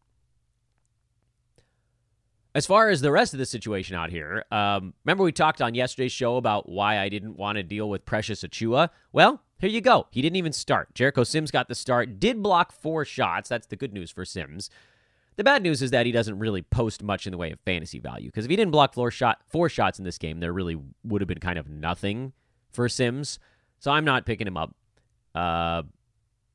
As 2.55 2.67
far 2.67 2.91
as 2.91 3.01
the 3.01 3.11
rest 3.11 3.33
of 3.33 3.39
the 3.39 3.47
situation 3.47 3.97
out 3.97 4.11
here, 4.11 4.45
um, 4.53 4.93
remember 5.05 5.25
we 5.25 5.33
talked 5.33 5.63
on 5.63 5.75
yesterday's 5.75 6.13
show 6.13 6.37
about 6.37 6.69
why 6.69 6.99
I 6.99 7.09
didn't 7.09 7.37
want 7.37 7.57
to 7.57 7.63
deal 7.63 7.89
with 7.89 8.05
Precious 8.05 8.43
Achiuwa? 8.43 8.91
Well, 9.11 9.41
here 9.59 9.71
you 9.71 9.81
go. 9.81 10.07
He 10.11 10.21
didn't 10.21 10.37
even 10.37 10.53
start. 10.53 10.95
Jericho 10.95 11.25
Sims 11.25 11.51
got 11.51 11.69
the 11.69 11.75
start, 11.75 12.21
did 12.21 12.43
block 12.43 12.73
four 12.73 13.07
shots. 13.07 13.49
That's 13.49 13.69
the 13.69 13.77
good 13.77 13.95
news 13.95 14.11
for 14.11 14.27
Sims. 14.27 14.69
The 15.37 15.45
bad 15.45 15.63
news 15.63 15.81
is 15.81 15.93
that 15.93 16.05
he 16.05 16.13
doesn't 16.13 16.39
really 16.39 16.61
post 16.61 17.03
much 17.03 17.27
in 17.27 17.31
the 17.31 17.39
way 17.39 17.53
of 17.53 17.61
fantasy 17.61 17.99
value 17.99 18.29
because 18.29 18.45
if 18.45 18.51
he 18.51 18.57
didn't 18.57 18.73
block 18.73 18.93
four, 18.93 19.11
shot, 19.11 19.41
four 19.49 19.71
shots 19.71 19.99
in 19.99 20.05
this 20.05 20.19
game, 20.19 20.41
there 20.41 20.53
really 20.53 20.77
would 21.05 21.23
have 21.23 21.29
been 21.29 21.39
kind 21.39 21.59
of 21.59 21.71
nothing 21.71 22.35
for 22.71 22.87
Sims. 22.87 23.39
So 23.79 23.91
I'm 23.91 24.05
not 24.05 24.27
picking 24.27 24.47
him 24.47 24.59
up. 24.59 24.75
Uh, 25.35 25.83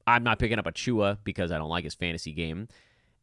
I'm 0.06 0.24
not 0.24 0.38
picking 0.38 0.60
up 0.60 0.66
Achiuwa 0.66 1.18
because 1.24 1.52
I 1.52 1.58
don't 1.58 1.70
like 1.70 1.86
his 1.86 1.96
fantasy 1.96 2.34
game. 2.34 2.68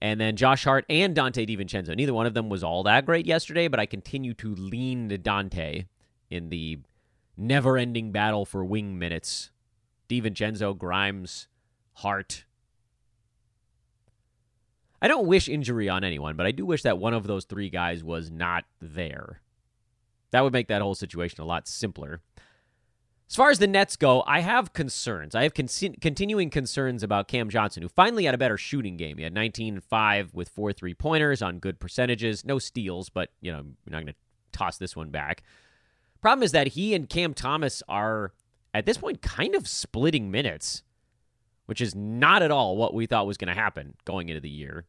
And 0.00 0.20
then 0.20 0.36
Josh 0.36 0.64
Hart 0.64 0.84
and 0.90 1.16
Donte 1.16 1.48
DiVincenzo. 1.48 1.96
Neither 1.96 2.12
one 2.12 2.26
of 2.26 2.34
them 2.34 2.48
was 2.48 2.62
all 2.62 2.82
that 2.82 3.06
great 3.06 3.26
yesterday, 3.26 3.68
but 3.68 3.80
I 3.80 3.86
continue 3.86 4.34
to 4.34 4.54
lean 4.54 5.08
to 5.08 5.18
Donte 5.18 5.86
in 6.30 6.50
the 6.50 6.80
never 7.36 7.78
ending 7.78 8.12
battle 8.12 8.44
for 8.44 8.64
wing 8.64 8.98
minutes. 8.98 9.50
DiVincenzo, 10.08 10.76
Grimes, 10.76 11.48
Hart. 11.94 12.44
I 15.00 15.08
don't 15.08 15.26
wish 15.26 15.48
injury 15.48 15.88
on 15.88 16.04
anyone, 16.04 16.36
but 16.36 16.46
I 16.46 16.50
do 16.50 16.64
wish 16.64 16.82
that 16.82 16.98
one 16.98 17.14
of 17.14 17.26
those 17.26 17.44
three 17.44 17.70
guys 17.70 18.02
was 18.02 18.30
not 18.30 18.64
there. 18.80 19.40
That 20.30 20.42
would 20.42 20.52
make 20.52 20.68
that 20.68 20.82
whole 20.82 20.94
situation 20.94 21.40
a 21.40 21.46
lot 21.46 21.68
simpler. 21.68 22.20
As 23.28 23.36
far 23.36 23.50
as 23.50 23.58
the 23.58 23.66
Nets 23.66 23.96
go, 23.96 24.22
I 24.26 24.40
have 24.40 24.72
concerns. 24.72 25.34
I 25.34 25.44
have 25.44 25.54
con- 25.54 25.68
continuing 26.00 26.50
concerns 26.50 27.02
about 27.02 27.26
Cam 27.26 27.48
Johnson, 27.48 27.82
who 27.82 27.88
finally 27.88 28.24
had 28.26 28.34
a 28.34 28.38
better 28.38 28.58
shooting 28.58 28.96
game. 28.96 29.16
He 29.16 29.24
had 29.24 29.32
19 29.32 29.80
5 29.80 30.34
with 30.34 30.50
four 30.50 30.72
three 30.72 30.94
pointers 30.94 31.40
on 31.40 31.58
good 31.58 31.80
percentages. 31.80 32.44
No 32.44 32.58
steals, 32.58 33.08
but, 33.08 33.30
you 33.40 33.50
know, 33.50 33.64
you're 33.64 33.92
not 33.92 34.04
going 34.04 34.06
to 34.08 34.14
toss 34.52 34.76
this 34.76 34.94
one 34.94 35.10
back. 35.10 35.42
Problem 36.20 36.42
is 36.42 36.52
that 36.52 36.68
he 36.68 36.94
and 36.94 37.08
Cam 37.08 37.34
Thomas 37.34 37.82
are, 37.88 38.32
at 38.72 38.86
this 38.86 38.98
point, 38.98 39.22
kind 39.22 39.54
of 39.54 39.66
splitting 39.66 40.30
minutes, 40.30 40.82
which 41.66 41.80
is 41.80 41.94
not 41.94 42.42
at 42.42 42.50
all 42.50 42.76
what 42.76 42.94
we 42.94 43.06
thought 43.06 43.26
was 43.26 43.36
going 43.36 43.54
to 43.54 43.60
happen 43.60 43.94
going 44.04 44.28
into 44.28 44.40
the 44.40 44.50
year. 44.50 44.84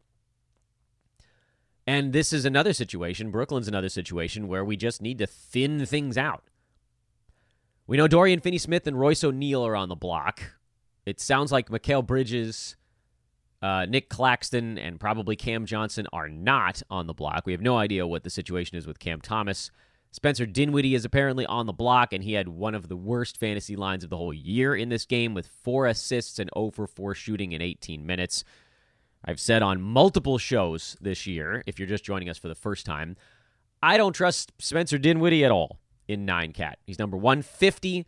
And 1.87 2.13
this 2.13 2.33
is 2.33 2.45
another 2.45 2.73
situation. 2.73 3.31
Brooklyn's 3.31 3.67
another 3.67 3.89
situation 3.89 4.47
where 4.47 4.65
we 4.65 4.75
just 4.75 5.01
need 5.01 5.19
to 5.19 5.27
thin 5.27 5.85
things 5.85 6.17
out. 6.17 6.43
We 7.87 7.97
know 7.97 8.07
Dorian 8.07 8.39
Finney 8.39 8.57
Smith 8.57 8.87
and 8.87 8.99
Royce 8.99 9.23
O'Neale 9.23 9.65
are 9.65 9.75
on 9.75 9.89
the 9.89 9.95
block. 9.95 10.53
It 11.05 11.19
sounds 11.19 11.51
like 11.51 11.69
Mikal 11.69 12.03
Bridges, 12.03 12.75
uh, 13.61 13.85
Nick 13.85 14.09
Claxton, 14.09 14.79
and 14.79 14.99
probably 14.99 15.35
Cam 15.35 15.67
Johnson 15.67 16.07
are 16.11 16.27
not 16.27 16.81
on 16.89 17.05
the 17.05 17.13
block. 17.13 17.43
We 17.45 17.51
have 17.51 17.61
no 17.61 17.77
idea 17.77 18.07
what 18.07 18.23
the 18.23 18.31
situation 18.31 18.75
is 18.75 18.87
with 18.87 18.97
Cam 18.97 19.21
Thomas. 19.21 19.69
Spencer 20.11 20.47
Dinwiddie 20.47 20.95
is 20.95 21.05
apparently 21.05 21.45
on 21.45 21.67
the 21.67 21.73
block, 21.73 22.11
and 22.11 22.23
he 22.23 22.33
had 22.33 22.47
one 22.47 22.73
of 22.73 22.87
the 22.87 22.97
worst 22.97 23.37
fantasy 23.37 23.75
lines 23.75 24.03
of 24.03 24.09
the 24.09 24.17
whole 24.17 24.33
year 24.33 24.75
in 24.75 24.89
this 24.89 25.05
game 25.05 25.35
with 25.35 25.45
four 25.45 25.85
assists 25.85 26.39
and 26.39 26.49
0 26.57 26.71
for 26.71 26.87
4 26.87 27.13
shooting 27.13 27.51
in 27.51 27.61
18 27.61 28.03
minutes. 28.03 28.43
I've 29.23 29.39
said 29.39 29.61
on 29.61 29.79
multiple 29.81 30.39
shows 30.39 30.97
this 31.01 31.27
year, 31.27 31.61
if 31.67 31.77
you're 31.77 31.87
just 31.87 32.03
joining 32.03 32.29
us 32.29 32.39
for 32.39 32.47
the 32.47 32.55
first 32.55 32.83
time, 32.83 33.15
I 33.83 33.97
don't 33.97 34.13
trust 34.13 34.53
Spencer 34.57 34.97
Dinwiddie 34.97 35.45
at 35.45 35.51
all 35.51 35.77
in 36.07 36.25
nine 36.25 36.53
cat. 36.53 36.79
He's 36.85 36.99
number 36.99 37.17
150, 37.17 38.05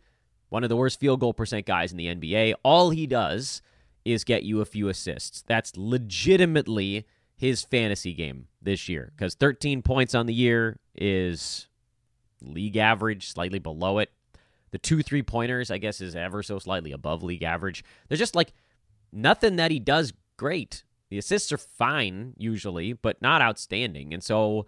one 0.48 0.62
of 0.62 0.68
the 0.68 0.76
worst 0.76 1.00
field 1.00 1.20
goal 1.20 1.34
percent 1.34 1.66
guys 1.66 1.92
in 1.92 1.98
the 1.98 2.06
NBA. 2.06 2.54
All 2.62 2.90
he 2.90 3.06
does 3.06 3.62
is 4.04 4.24
get 4.24 4.42
you 4.42 4.60
a 4.60 4.64
few 4.64 4.88
assists. 4.88 5.42
That's 5.42 5.76
legitimately 5.76 7.06
his 7.36 7.62
fantasy 7.62 8.12
game 8.14 8.48
this 8.60 8.88
year 8.88 9.12
because 9.16 9.34
13 9.34 9.82
points 9.82 10.14
on 10.14 10.26
the 10.26 10.34
year 10.34 10.78
is 10.94 11.68
league 12.42 12.76
average, 12.76 13.28
slightly 13.28 13.58
below 13.58 13.98
it. 13.98 14.10
The 14.70 14.78
two 14.78 15.02
three 15.02 15.22
pointers, 15.22 15.70
I 15.70 15.78
guess, 15.78 16.00
is 16.00 16.14
ever 16.14 16.42
so 16.42 16.58
slightly 16.58 16.92
above 16.92 17.22
league 17.22 17.42
average. 17.42 17.84
There's 18.08 18.18
just 18.18 18.34
like 18.34 18.52
nothing 19.12 19.56
that 19.56 19.70
he 19.70 19.78
does 19.78 20.12
great. 20.36 20.84
The 21.10 21.18
assists 21.18 21.52
are 21.52 21.58
fine 21.58 22.34
usually, 22.36 22.92
but 22.92 23.22
not 23.22 23.40
outstanding. 23.40 24.12
And 24.12 24.22
so, 24.22 24.66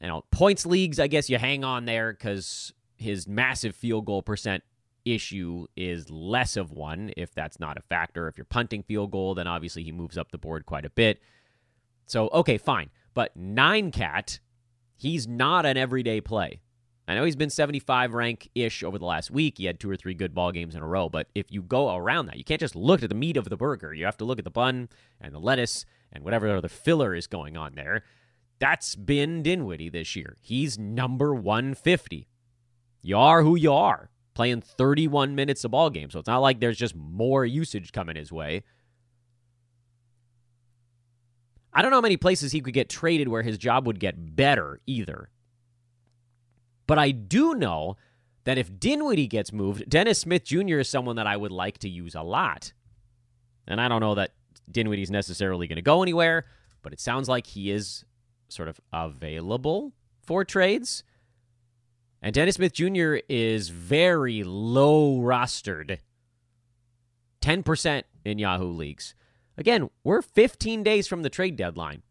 you 0.00 0.08
know, 0.08 0.24
points 0.30 0.64
leagues, 0.66 0.98
I 1.00 1.06
guess 1.06 1.28
you 1.28 1.38
hang 1.38 1.64
on 1.64 1.84
there 1.84 2.12
because 2.12 2.72
his 2.96 3.26
massive 3.26 3.74
field 3.74 4.06
goal 4.06 4.22
percent 4.22 4.62
issue 5.04 5.66
is 5.76 6.10
less 6.10 6.56
of 6.56 6.72
one 6.72 7.12
if 7.16 7.34
that's 7.34 7.58
not 7.58 7.76
a 7.76 7.82
factor. 7.82 8.28
If 8.28 8.36
you're 8.36 8.44
punting 8.44 8.82
field 8.82 9.10
goal, 9.10 9.34
then 9.34 9.46
obviously 9.46 9.82
he 9.82 9.92
moves 9.92 10.18
up 10.18 10.30
the 10.30 10.38
board 10.38 10.66
quite 10.66 10.84
a 10.84 10.90
bit. 10.90 11.20
So, 12.06 12.28
okay, 12.28 12.58
fine. 12.58 12.90
But 13.14 13.36
nine 13.36 13.90
cat, 13.90 14.40
he's 14.96 15.26
not 15.26 15.66
an 15.66 15.76
everyday 15.76 16.20
play. 16.20 16.60
I 17.06 17.14
know 17.14 17.24
he's 17.24 17.36
been 17.36 17.50
75 17.50 18.12
rank 18.12 18.50
ish 18.54 18.82
over 18.82 18.98
the 18.98 19.06
last 19.06 19.30
week. 19.30 19.56
He 19.56 19.64
had 19.64 19.80
two 19.80 19.90
or 19.90 19.96
three 19.96 20.12
good 20.12 20.34
ball 20.34 20.52
games 20.52 20.74
in 20.74 20.82
a 20.82 20.86
row. 20.86 21.08
But 21.08 21.28
if 21.34 21.50
you 21.50 21.62
go 21.62 21.96
around 21.96 22.26
that, 22.26 22.36
you 22.36 22.44
can't 22.44 22.60
just 22.60 22.76
look 22.76 23.02
at 23.02 23.08
the 23.08 23.14
meat 23.14 23.38
of 23.38 23.48
the 23.48 23.56
burger. 23.56 23.94
You 23.94 24.04
have 24.04 24.18
to 24.18 24.26
look 24.26 24.38
at 24.38 24.44
the 24.44 24.50
bun 24.50 24.90
and 25.18 25.34
the 25.34 25.40
lettuce 25.40 25.86
and 26.12 26.22
whatever 26.22 26.54
other 26.54 26.68
filler 26.68 27.14
is 27.14 27.26
going 27.26 27.56
on 27.56 27.74
there. 27.74 28.04
That's 28.58 28.96
been 28.96 29.42
Dinwiddie 29.42 29.88
this 29.88 30.16
year. 30.16 30.36
He's 30.40 30.78
number 30.78 31.34
150. 31.34 32.26
You 33.02 33.16
are 33.16 33.42
who 33.42 33.56
you 33.56 33.72
are, 33.72 34.10
playing 34.34 34.62
31 34.62 35.34
minutes 35.34 35.64
a 35.64 35.68
ball 35.68 35.90
game. 35.90 36.10
So 36.10 36.18
it's 36.18 36.28
not 36.28 36.38
like 36.38 36.60
there's 36.60 36.76
just 36.76 36.96
more 36.96 37.44
usage 37.44 37.92
coming 37.92 38.16
his 38.16 38.32
way. 38.32 38.64
I 41.72 41.82
don't 41.82 41.90
know 41.92 41.98
how 41.98 42.02
many 42.02 42.16
places 42.16 42.50
he 42.50 42.60
could 42.60 42.74
get 42.74 42.88
traded 42.88 43.28
where 43.28 43.42
his 43.42 43.58
job 43.58 43.86
would 43.86 44.00
get 44.00 44.34
better 44.34 44.80
either. 44.86 45.30
But 46.88 46.98
I 46.98 47.12
do 47.12 47.54
know 47.54 47.96
that 48.44 48.58
if 48.58 48.80
Dinwiddie 48.80 49.28
gets 49.28 49.52
moved, 49.52 49.88
Dennis 49.88 50.18
Smith 50.18 50.42
Jr. 50.42 50.78
is 50.78 50.88
someone 50.88 51.16
that 51.16 51.26
I 51.26 51.36
would 51.36 51.52
like 51.52 51.78
to 51.78 51.88
use 51.88 52.14
a 52.14 52.22
lot. 52.22 52.72
And 53.68 53.80
I 53.80 53.88
don't 53.88 54.00
know 54.00 54.14
that 54.16 54.32
Dinwiddie's 54.70 55.10
necessarily 55.10 55.68
going 55.68 55.76
to 55.76 55.82
go 55.82 56.02
anywhere, 56.02 56.46
but 56.82 56.92
it 56.92 57.00
sounds 57.00 57.28
like 57.28 57.46
he 57.46 57.70
is 57.70 58.04
sort 58.48 58.68
of 58.68 58.80
available 58.92 59.92
for 60.22 60.44
trades. 60.44 61.04
And 62.20 62.34
Dennis 62.34 62.56
Smith 62.56 62.72
Jr. 62.72 63.16
is 63.28 63.68
very 63.68 64.42
low 64.42 65.18
rostered 65.18 65.98
10% 67.40 68.02
in 68.24 68.38
Yahoo 68.38 68.70
leagues. 68.70 69.14
Again, 69.56 69.90
we're 70.04 70.22
15 70.22 70.82
days 70.82 71.06
from 71.06 71.22
the 71.22 71.30
trade 71.30 71.56
deadline. 71.56 72.02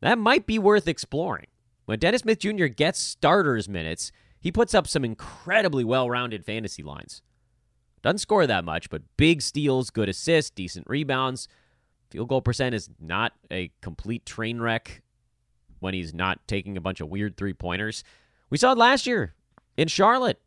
That 0.00 0.18
might 0.18 0.46
be 0.46 0.58
worth 0.58 0.88
exploring. 0.88 1.46
When 1.84 1.98
Dennis 1.98 2.22
Smith 2.22 2.38
Jr. 2.38 2.66
gets 2.66 2.98
starters 2.98 3.68
minutes, 3.68 4.12
he 4.40 4.50
puts 4.50 4.74
up 4.74 4.86
some 4.86 5.04
incredibly 5.04 5.84
well 5.84 6.08
rounded 6.08 6.44
fantasy 6.44 6.82
lines. 6.82 7.22
Doesn't 8.02 8.18
score 8.18 8.46
that 8.46 8.64
much, 8.64 8.88
but 8.88 9.02
big 9.18 9.42
steals, 9.42 9.90
good 9.90 10.08
assists, 10.08 10.50
decent 10.50 10.86
rebounds. 10.88 11.48
Field 12.10 12.28
goal 12.28 12.40
percent 12.40 12.74
is 12.74 12.88
not 12.98 13.32
a 13.50 13.70
complete 13.82 14.24
train 14.24 14.60
wreck 14.60 15.02
when 15.80 15.94
he's 15.94 16.14
not 16.14 16.46
taking 16.46 16.76
a 16.76 16.80
bunch 16.80 17.00
of 17.00 17.08
weird 17.08 17.36
three 17.36 17.52
pointers. 17.52 18.04
We 18.48 18.58
saw 18.58 18.72
it 18.72 18.78
last 18.78 19.06
year 19.06 19.34
in 19.76 19.88
Charlotte. 19.88 20.40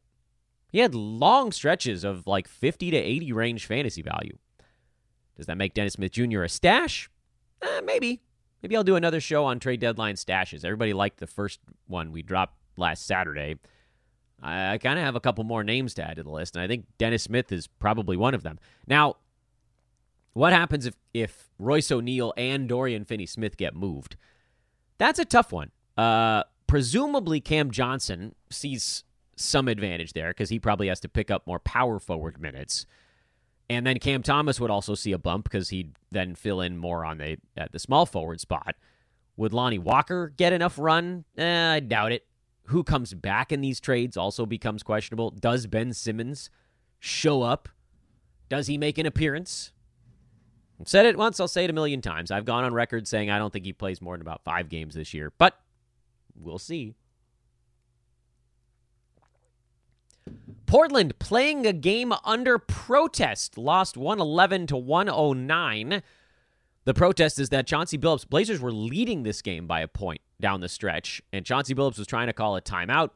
He 0.72 0.80
had 0.80 0.96
long 0.96 1.52
stretches 1.52 2.04
of 2.04 2.26
like 2.26 2.48
50 2.48 2.92
to 2.92 2.98
80 2.98 3.32
range 3.34 3.66
fantasy 3.66 4.02
value. 4.02 4.38
Does 5.38 5.46
that 5.48 5.58
make 5.58 5.74
Dennis 5.74 5.94
Smith 5.94 6.12
Jr. 6.12 6.44
a 6.44 6.50
stash? 6.50 7.10
Eh, 7.62 7.82
maybe. 7.84 8.22
Maybe 8.62 8.78
I'll 8.78 8.84
do 8.84 8.96
another 8.96 9.20
show 9.20 9.46
on 9.46 9.60
trade 9.60 9.82
deadline 9.82 10.16
stashes. 10.16 10.64
Everybody 10.64 10.94
liked 10.94 11.20
the 11.20 11.28
first 11.28 11.60
one 11.88 12.12
we 12.12 12.22
dropped 12.22 12.56
last 12.78 13.06
Saturday. 13.06 13.56
I, 14.42 14.74
I 14.74 14.78
kind 14.78 14.98
of 14.98 15.06
have 15.06 15.16
a 15.16 15.20
couple 15.20 15.44
more 15.44 15.64
names 15.64 15.94
to 15.96 16.04
add 16.04 16.16
to 16.16 16.24
the 16.24 16.30
list, 16.30 16.56
and 16.56 16.64
I 16.64 16.68
think 16.68 16.86
Dennis 16.98 17.24
Smith 17.24 17.52
is 17.52 17.68
probably 17.68 18.16
one 18.16 18.34
of 18.34 18.44
them. 18.44 18.60
Now, 18.88 19.18
what 20.34 20.54
happens 20.54 20.86
if, 20.86 20.96
if 21.14 21.50
Royce 21.60 21.92
O'Neale 21.92 22.34
and 22.38 22.68
Dorian 22.68 23.06
Finney 23.06 23.26
Smith 23.26 23.58
get 23.58 23.76
moved? 23.76 24.16
That's 24.98 25.20
a 25.20 25.26
tough 25.26 25.52
one. 25.52 25.72
Uh, 25.98 26.44
presumably, 26.68 27.40
Cam 27.42 27.72
Johnson 27.72 28.36
sees 28.50 29.04
some 29.36 29.68
advantage 29.68 30.14
there 30.14 30.30
because 30.30 30.50
he 30.50 30.60
probably 30.60 30.88
has 30.88 31.00
to 31.02 31.10
pick 31.10 31.32
up 31.32 31.46
more 31.48 31.60
power 31.60 32.00
forward 32.00 32.40
minutes. 32.40 32.86
And 33.70 33.86
then 33.88 33.98
Cam 34.00 34.22
Thomas 34.22 34.60
would 34.60 34.70
also 34.72 34.94
see 34.96 35.12
a 35.12 35.18
bump 35.18 35.46
because 35.46 35.70
he'd 35.70 35.96
then 36.12 36.36
fill 36.36 36.62
in 36.62 36.78
more 36.78 37.06
on 37.06 37.18
the 37.18 37.38
at 37.58 37.72
the 37.72 37.80
small 37.80 38.06
forward 38.06 38.40
spot. 38.40 38.76
Would 39.38 39.54
Lonnie 39.54 39.80
Walker 39.80 40.32
get 40.38 40.54
enough 40.54 40.78
run? 40.78 41.26
Eh, 41.38 41.74
I 41.74 41.80
doubt 41.80 42.12
it. 42.12 42.26
Who 42.68 42.84
comes 42.84 43.14
back 43.14 43.52
in 43.52 43.62
these 43.62 43.80
trades 43.80 44.16
also 44.16 44.46
becomes 44.46 44.84
questionable. 44.84 45.32
Does 45.32 45.68
Ben 45.68 45.92
Simmons 45.94 46.50
show 47.00 47.42
up? 47.42 47.68
Does 48.48 48.68
he 48.68 48.78
make 48.78 48.98
an 48.98 49.06
appearance? 49.06 49.73
I've 50.80 50.88
said 50.88 51.06
it 51.06 51.18
once, 51.18 51.40
I'll 51.40 51.48
say 51.48 51.64
it 51.64 51.70
a 51.70 51.74
million 51.74 52.02
times. 52.02 52.32
I've 52.32 52.46
gone 52.46 52.64
on 52.64 52.74
record 52.74 53.08
saying 53.08 53.30
I 53.30 53.38
don't 53.38 53.54
think 53.54 53.66
he 53.66 53.74
plays 53.74 54.02
more 54.02 54.16
than 54.16 54.22
about 54.22 54.44
five 54.44 54.70
games 54.70 54.96
this 54.96 55.14
year, 55.14 55.32
but 55.38 55.60
we'll 56.36 56.60
see. 56.60 56.96
Portland 60.66 61.20
playing 61.20 61.68
a 61.68 61.74
game 61.74 62.14
under 62.24 62.58
protest, 62.58 63.58
lost 63.58 63.96
111 63.96 64.68
to 64.68 64.78
109. 64.78 66.02
The 66.86 66.94
protest 66.94 67.40
is 67.40 67.50
that 67.50 67.68
Chauncey 67.68 67.98
Billups, 67.98 68.28
Blazers 68.28 68.60
were 68.60 68.72
leading 68.72 69.24
this 69.24 69.42
game 69.42 69.68
by 69.68 69.82
a 69.82 69.88
point 69.88 70.22
down 70.42 70.62
the 70.62 70.68
stretch, 70.70 71.22
and 71.32 71.46
Chauncey 71.46 71.76
Billups 71.76 71.98
was 71.98 72.08
trying 72.08 72.28
to 72.28 72.34
call 72.34 72.56
a 72.56 72.62
timeout. 72.62 73.12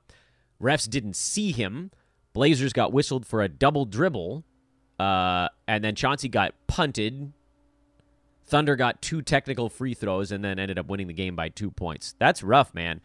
Refs 0.62 0.88
didn't 0.88 1.16
see 1.16 1.52
him. 1.52 1.92
Blazers 2.34 2.74
got 2.74 2.94
whistled 2.94 3.26
for 3.26 3.42
a 3.42 3.50
double 3.50 3.86
dribble, 3.86 4.44
uh, 5.00 5.48
and 5.68 5.84
then 5.84 5.96
Chauncey 5.96 6.30
got 6.30 6.54
punted. 6.68 7.34
Thunder 8.48 8.78
got 8.78 9.02
two 9.02 9.22
technical 9.22 9.70
free 9.70 9.94
throws 9.94 10.32
and 10.32 10.44
then 10.44 10.58
ended 10.58 10.80
up 10.80 10.88
winning 10.88 11.08
the 11.08 11.14
game 11.14 11.36
by 11.36 11.50
two 11.50 11.70
points. 11.70 12.16
That's 12.18 12.42
rough, 12.42 12.74
man. 12.74 13.02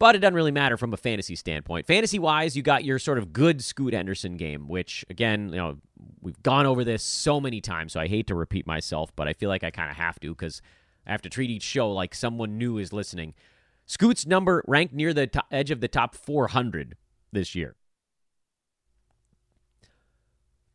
But 0.00 0.16
it 0.16 0.18
doesn't 0.18 0.34
really 0.34 0.50
matter 0.50 0.76
from 0.76 0.92
a 0.92 0.96
fantasy 0.96 1.36
standpoint. 1.36 1.86
Fantasy 1.86 2.18
wise, 2.18 2.56
you 2.56 2.62
got 2.62 2.84
your 2.84 2.98
sort 2.98 3.18
of 3.18 3.32
good 3.32 3.62
Scoot 3.62 3.94
Henderson 3.94 4.36
game, 4.36 4.66
which 4.66 5.04
again, 5.08 5.50
you 5.50 5.58
know, 5.58 5.78
we've 6.20 6.42
gone 6.42 6.66
over 6.66 6.82
this 6.82 7.04
so 7.04 7.40
many 7.40 7.60
times, 7.60 7.92
so 7.92 8.00
I 8.00 8.08
hate 8.08 8.26
to 8.26 8.34
repeat 8.34 8.66
myself, 8.66 9.14
but 9.14 9.28
I 9.28 9.32
feel 9.32 9.48
like 9.48 9.62
I 9.62 9.70
kind 9.70 9.90
of 9.90 9.96
have 9.96 10.18
to 10.20 10.30
because 10.30 10.60
I 11.06 11.12
have 11.12 11.22
to 11.22 11.28
treat 11.28 11.50
each 11.50 11.62
show 11.62 11.92
like 11.92 12.12
someone 12.12 12.58
new 12.58 12.78
is 12.78 12.92
listening. 12.92 13.34
Scoot's 13.86 14.26
number 14.26 14.64
ranked 14.66 14.92
near 14.92 15.14
the 15.14 15.28
top, 15.28 15.46
edge 15.52 15.70
of 15.70 15.80
the 15.80 15.88
top 15.88 16.16
400 16.16 16.96
this 17.30 17.54
year. 17.54 17.76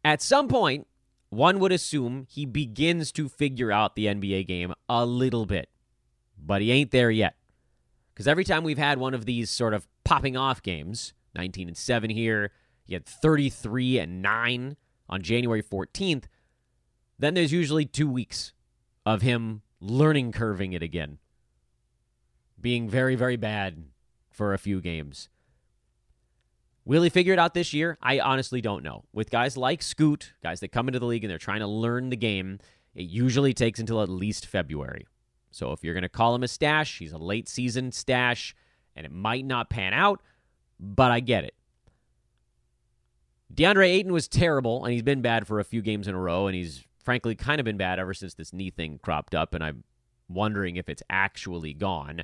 At 0.05 0.21
some 0.21 0.47
point, 0.47 0.87
one 1.29 1.59
would 1.59 1.71
assume 1.71 2.25
he 2.29 2.45
begins 2.45 3.11
to 3.13 3.27
figure 3.27 3.71
out 3.71 3.95
the 3.95 4.05
NBA 4.05 4.47
game 4.47 4.73
a 4.87 5.05
little 5.05 5.45
bit, 5.45 5.69
but 6.37 6.61
he 6.61 6.71
ain't 6.71 6.91
there 6.91 7.11
yet. 7.11 7.35
Because 8.13 8.27
every 8.27 8.43
time 8.43 8.63
we've 8.63 8.77
had 8.77 8.97
one 8.97 9.13
of 9.13 9.25
these 9.25 9.49
sort 9.49 9.73
of 9.73 9.87
popping 10.03 10.37
off 10.37 10.63
games, 10.63 11.13
19 11.35 11.67
and 11.67 11.77
7 11.77 12.09
here, 12.09 12.51
he 12.85 12.93
had 12.93 13.05
33 13.05 13.99
and 13.99 14.21
9 14.21 14.77
on 15.09 15.21
January 15.21 15.61
14th, 15.61 16.23
then 17.19 17.33
there's 17.33 17.51
usually 17.51 17.85
two 17.85 18.09
weeks 18.09 18.53
of 19.05 19.21
him 19.21 19.61
learning 19.79 20.31
curving 20.31 20.73
it 20.73 20.81
again, 20.81 21.17
being 22.59 22.89
very, 22.89 23.15
very 23.15 23.35
bad 23.35 23.83
for 24.29 24.53
a 24.53 24.57
few 24.57 24.81
games. 24.81 25.29
Will 26.87 27.03
he 27.03 27.09
figure 27.09 27.33
it 27.33 27.39
out 27.39 27.53
this 27.53 27.73
year? 27.73 27.97
I 28.01 28.19
honestly 28.19 28.61
don't 28.61 28.81
know. 28.81 29.03
With 29.11 29.29
guys 29.29 29.57
like 29.57 29.83
Scoot, 29.83 30.31
guys 30.41 30.61
that 30.61 30.71
come 30.71 30.87
into 30.87 30.99
the 30.99 31.05
league 31.05 31.25
and 31.25 31.29
they're 31.29 31.37
trying 31.37 31.59
to 31.59 31.67
learn 31.67 32.09
the 32.09 32.15
game, 32.15 32.59
it 32.95 33.03
usually 33.03 33.53
takes 33.53 33.81
until 33.81 34.01
at 34.01 34.07
least 34.07 34.45
February. 34.45 35.05
So 35.51 35.73
if 35.73 35.83
you're 35.83 35.93
going 35.93 36.03
to 36.03 36.09
call 36.09 36.33
him 36.33 36.43
a 36.43 36.47
stash, 36.47 36.99
he's 36.99 37.11
a 37.11 37.17
late 37.17 37.49
season 37.49 37.91
stash, 37.91 38.55
and 38.95 39.05
it 39.05 39.11
might 39.11 39.43
not 39.43 39.69
pan 39.69 39.93
out, 39.93 40.21
but 40.79 41.11
I 41.11 41.19
get 41.19 41.43
it. 41.43 41.55
DeAndre 43.53 43.89
Ayton 43.89 44.13
was 44.13 44.29
terrible, 44.29 44.85
and 44.85 44.93
he's 44.93 45.03
been 45.03 45.21
bad 45.21 45.45
for 45.45 45.59
a 45.59 45.65
few 45.65 45.81
games 45.81 46.07
in 46.07 46.15
a 46.15 46.19
row, 46.19 46.47
and 46.47 46.55
he's 46.55 46.85
frankly 47.03 47.35
kind 47.35 47.59
of 47.59 47.65
been 47.65 47.75
bad 47.75 47.99
ever 47.99 48.13
since 48.13 48.33
this 48.33 48.53
knee 48.53 48.69
thing 48.69 48.97
cropped 49.03 49.35
up, 49.35 49.53
and 49.53 49.61
I'm 49.61 49.83
wondering 50.29 50.77
if 50.77 50.87
it's 50.87 51.03
actually 51.09 51.73
gone. 51.73 52.23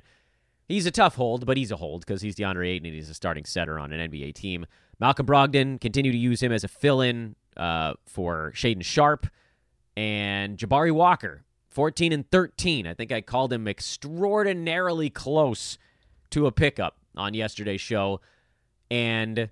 He's 0.74 0.88
a 0.88 0.92
tough 0.92 1.14
hold, 1.14 1.46
but 1.46 1.56
he's 1.56 1.70
a 1.70 1.76
hold 1.76 2.04
because 2.04 2.24
he's 2.24 2.34
DeAndre 2.36 2.68
Ayton 2.70 2.88
and 2.88 2.96
he's 2.96 3.08
a 3.08 3.14
starting 3.14 3.46
setter 3.46 3.78
on 3.78 3.94
an 3.94 4.10
NBA 4.10 4.34
team. 4.34 4.66
Malcolm 5.00 5.28
Brogdon 5.28 5.80
continue 5.80 6.12
to 6.12 6.18
use 6.18 6.42
him 6.42 6.52
as 6.52 6.64
a 6.64 6.68
fill-in 6.68 7.36
uh, 7.56 7.94
for 8.08 8.52
Shaedon 8.56 8.84
Sharpe 8.84 9.28
and 9.96 10.58
Jabari 10.58 10.92
Walker 10.92 11.44
14 11.70 12.12
and 12.12 12.28
13. 12.32 12.88
I 12.88 12.96
think 12.96 13.12
I 13.12 13.22
called 13.22 13.54
him 13.54 13.68
extraordinarily 13.68 15.12
close 15.12 15.78
to 16.32 16.48
a 16.48 16.52
pickup 16.52 16.98
on 17.16 17.36
yesterday's 17.36 17.80
show. 17.80 18.20
And 18.90 19.52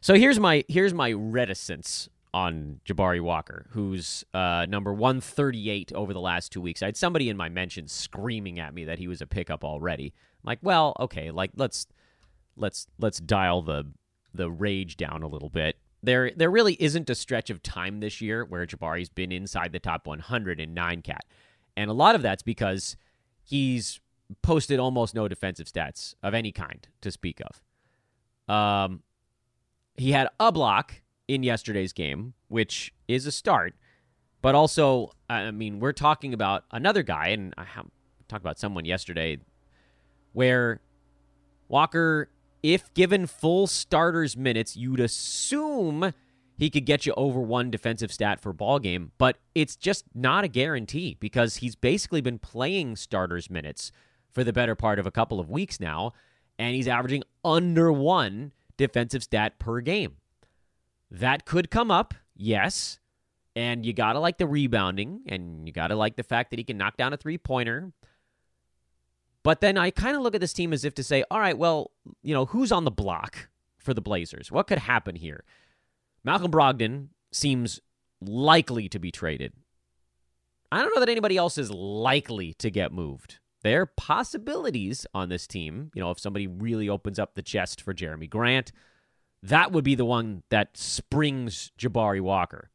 so 0.00 0.14
here's 0.14 0.40
my 0.40 0.64
here's 0.66 0.92
my 0.92 1.12
reticence 1.12 2.08
on 2.32 2.80
Jabari 2.86 3.20
Walker, 3.20 3.66
who's 3.70 4.24
uh, 4.32 4.66
number 4.68 4.92
138 4.92 5.92
over 5.94 6.12
the 6.12 6.20
last 6.20 6.52
two 6.52 6.60
weeks. 6.60 6.82
I 6.82 6.86
had 6.86 6.96
somebody 6.96 7.28
in 7.28 7.36
my 7.36 7.48
mentions 7.48 7.92
screaming 7.92 8.58
at 8.60 8.74
me 8.74 8.84
that 8.84 8.98
he 8.98 9.08
was 9.08 9.20
a 9.20 9.26
pickup 9.26 9.64
already. 9.64 10.12
I'm 10.42 10.48
like, 10.48 10.58
well, 10.62 10.96
okay, 11.00 11.30
like 11.30 11.50
let's 11.56 11.86
let's 12.56 12.86
let's 12.98 13.18
dial 13.18 13.62
the 13.62 13.86
the 14.32 14.50
rage 14.50 14.96
down 14.96 15.22
a 15.22 15.28
little 15.28 15.48
bit. 15.50 15.76
There 16.02 16.30
there 16.34 16.50
really 16.50 16.74
isn't 16.80 17.10
a 17.10 17.14
stretch 17.14 17.50
of 17.50 17.62
time 17.62 18.00
this 18.00 18.20
year 18.20 18.44
where 18.44 18.66
Jabari's 18.66 19.08
been 19.08 19.32
inside 19.32 19.72
the 19.72 19.80
top 19.80 20.06
100 20.06 20.60
in 20.60 20.72
nine 20.72 21.02
cat, 21.02 21.24
and 21.76 21.90
a 21.90 21.94
lot 21.94 22.14
of 22.14 22.22
that's 22.22 22.42
because 22.42 22.96
he's 23.42 24.00
posted 24.42 24.78
almost 24.78 25.14
no 25.14 25.26
defensive 25.26 25.66
stats 25.66 26.14
of 26.22 26.34
any 26.34 26.52
kind 26.52 26.86
to 27.00 27.10
speak 27.10 27.40
of. 27.40 28.54
Um, 28.54 29.02
he 29.96 30.12
had 30.12 30.28
a 30.38 30.52
block 30.52 31.02
in 31.30 31.44
yesterday's 31.44 31.92
game, 31.92 32.34
which 32.48 32.92
is 33.06 33.24
a 33.24 33.30
start. 33.30 33.74
But 34.42 34.56
also, 34.56 35.12
I 35.28 35.52
mean, 35.52 35.78
we're 35.78 35.92
talking 35.92 36.34
about 36.34 36.64
another 36.72 37.04
guy, 37.04 37.28
and 37.28 37.54
I 37.56 37.66
talked 38.26 38.42
about 38.42 38.58
someone 38.58 38.84
yesterday 38.84 39.38
where 40.32 40.80
Walker, 41.68 42.30
if 42.64 42.92
given 42.94 43.28
full 43.28 43.68
starters 43.68 44.36
minutes, 44.36 44.76
you'd 44.76 44.98
assume 44.98 46.12
he 46.56 46.68
could 46.68 46.84
get 46.84 47.06
you 47.06 47.14
over 47.16 47.40
one 47.40 47.70
defensive 47.70 48.12
stat 48.12 48.40
for 48.40 48.52
ball 48.52 48.80
game, 48.80 49.12
but 49.16 49.36
it's 49.54 49.76
just 49.76 50.06
not 50.12 50.42
a 50.42 50.48
guarantee 50.48 51.16
because 51.20 51.56
he's 51.56 51.76
basically 51.76 52.20
been 52.20 52.40
playing 52.40 52.96
starters 52.96 53.48
minutes 53.48 53.92
for 54.32 54.42
the 54.42 54.52
better 54.52 54.74
part 54.74 54.98
of 54.98 55.06
a 55.06 55.12
couple 55.12 55.38
of 55.38 55.48
weeks 55.48 55.78
now, 55.78 56.12
and 56.58 56.74
he's 56.74 56.88
averaging 56.88 57.22
under 57.44 57.92
one 57.92 58.50
defensive 58.76 59.22
stat 59.22 59.60
per 59.60 59.80
game. 59.80 60.16
That 61.10 61.44
could 61.44 61.70
come 61.70 61.90
up, 61.90 62.14
yes. 62.36 62.98
And 63.56 63.84
you 63.84 63.92
got 63.92 64.12
to 64.12 64.20
like 64.20 64.38
the 64.38 64.46
rebounding, 64.46 65.22
and 65.26 65.66
you 65.66 65.72
got 65.72 65.88
to 65.88 65.96
like 65.96 66.16
the 66.16 66.22
fact 66.22 66.50
that 66.50 66.58
he 66.58 66.64
can 66.64 66.78
knock 66.78 66.96
down 66.96 67.12
a 67.12 67.16
three 67.16 67.38
pointer. 67.38 67.92
But 69.42 69.60
then 69.60 69.76
I 69.76 69.90
kind 69.90 70.16
of 70.16 70.22
look 70.22 70.34
at 70.34 70.40
this 70.40 70.52
team 70.52 70.72
as 70.72 70.84
if 70.84 70.94
to 70.94 71.02
say, 71.02 71.24
all 71.30 71.40
right, 71.40 71.56
well, 71.56 71.90
you 72.22 72.34
know, 72.34 72.44
who's 72.44 72.70
on 72.70 72.84
the 72.84 72.90
block 72.90 73.48
for 73.78 73.94
the 73.94 74.02
Blazers? 74.02 74.52
What 74.52 74.66
could 74.66 74.78
happen 74.78 75.16
here? 75.16 75.44
Malcolm 76.22 76.50
Brogdon 76.50 77.08
seems 77.32 77.80
likely 78.20 78.88
to 78.90 78.98
be 78.98 79.10
traded. 79.10 79.54
I 80.70 80.82
don't 80.82 80.94
know 80.94 81.00
that 81.00 81.08
anybody 81.08 81.36
else 81.36 81.58
is 81.58 81.70
likely 81.70 82.52
to 82.54 82.70
get 82.70 82.92
moved. 82.92 83.38
There 83.62 83.82
are 83.82 83.86
possibilities 83.86 85.06
on 85.12 85.28
this 85.28 85.46
team. 85.46 85.90
You 85.94 86.02
know, 86.02 86.10
if 86.10 86.20
somebody 86.20 86.46
really 86.46 86.88
opens 86.88 87.18
up 87.18 87.34
the 87.34 87.42
chest 87.42 87.80
for 87.80 87.92
Jerami 87.92 88.28
Grant, 88.28 88.72
that 89.42 89.72
would 89.72 89.84
be 89.84 89.94
the 89.94 90.04
one 90.04 90.42
that 90.50 90.76
springs 90.76 91.72
Jabari 91.78 92.20
Walker. 92.20 92.70